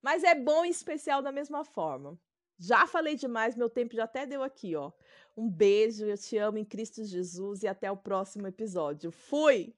Mas 0.01 0.23
é 0.23 0.35
bom 0.35 0.63
e 0.65 0.69
especial 0.69 1.21
da 1.21 1.31
mesma 1.31 1.63
forma. 1.65 2.19
Já 2.57 2.87
falei 2.87 3.15
demais, 3.15 3.55
meu 3.55 3.69
tempo 3.69 3.95
já 3.95 4.05
até 4.05 4.25
deu 4.25 4.41
aqui, 4.41 4.75
ó. 4.75 4.91
Um 5.35 5.49
beijo, 5.49 6.05
eu 6.05 6.17
te 6.17 6.37
amo 6.37 6.57
em 6.57 6.65
Cristo 6.65 7.03
Jesus 7.03 7.63
e 7.63 7.67
até 7.67 7.91
o 7.91 7.97
próximo 7.97 8.47
episódio. 8.47 9.11
Fui! 9.11 9.75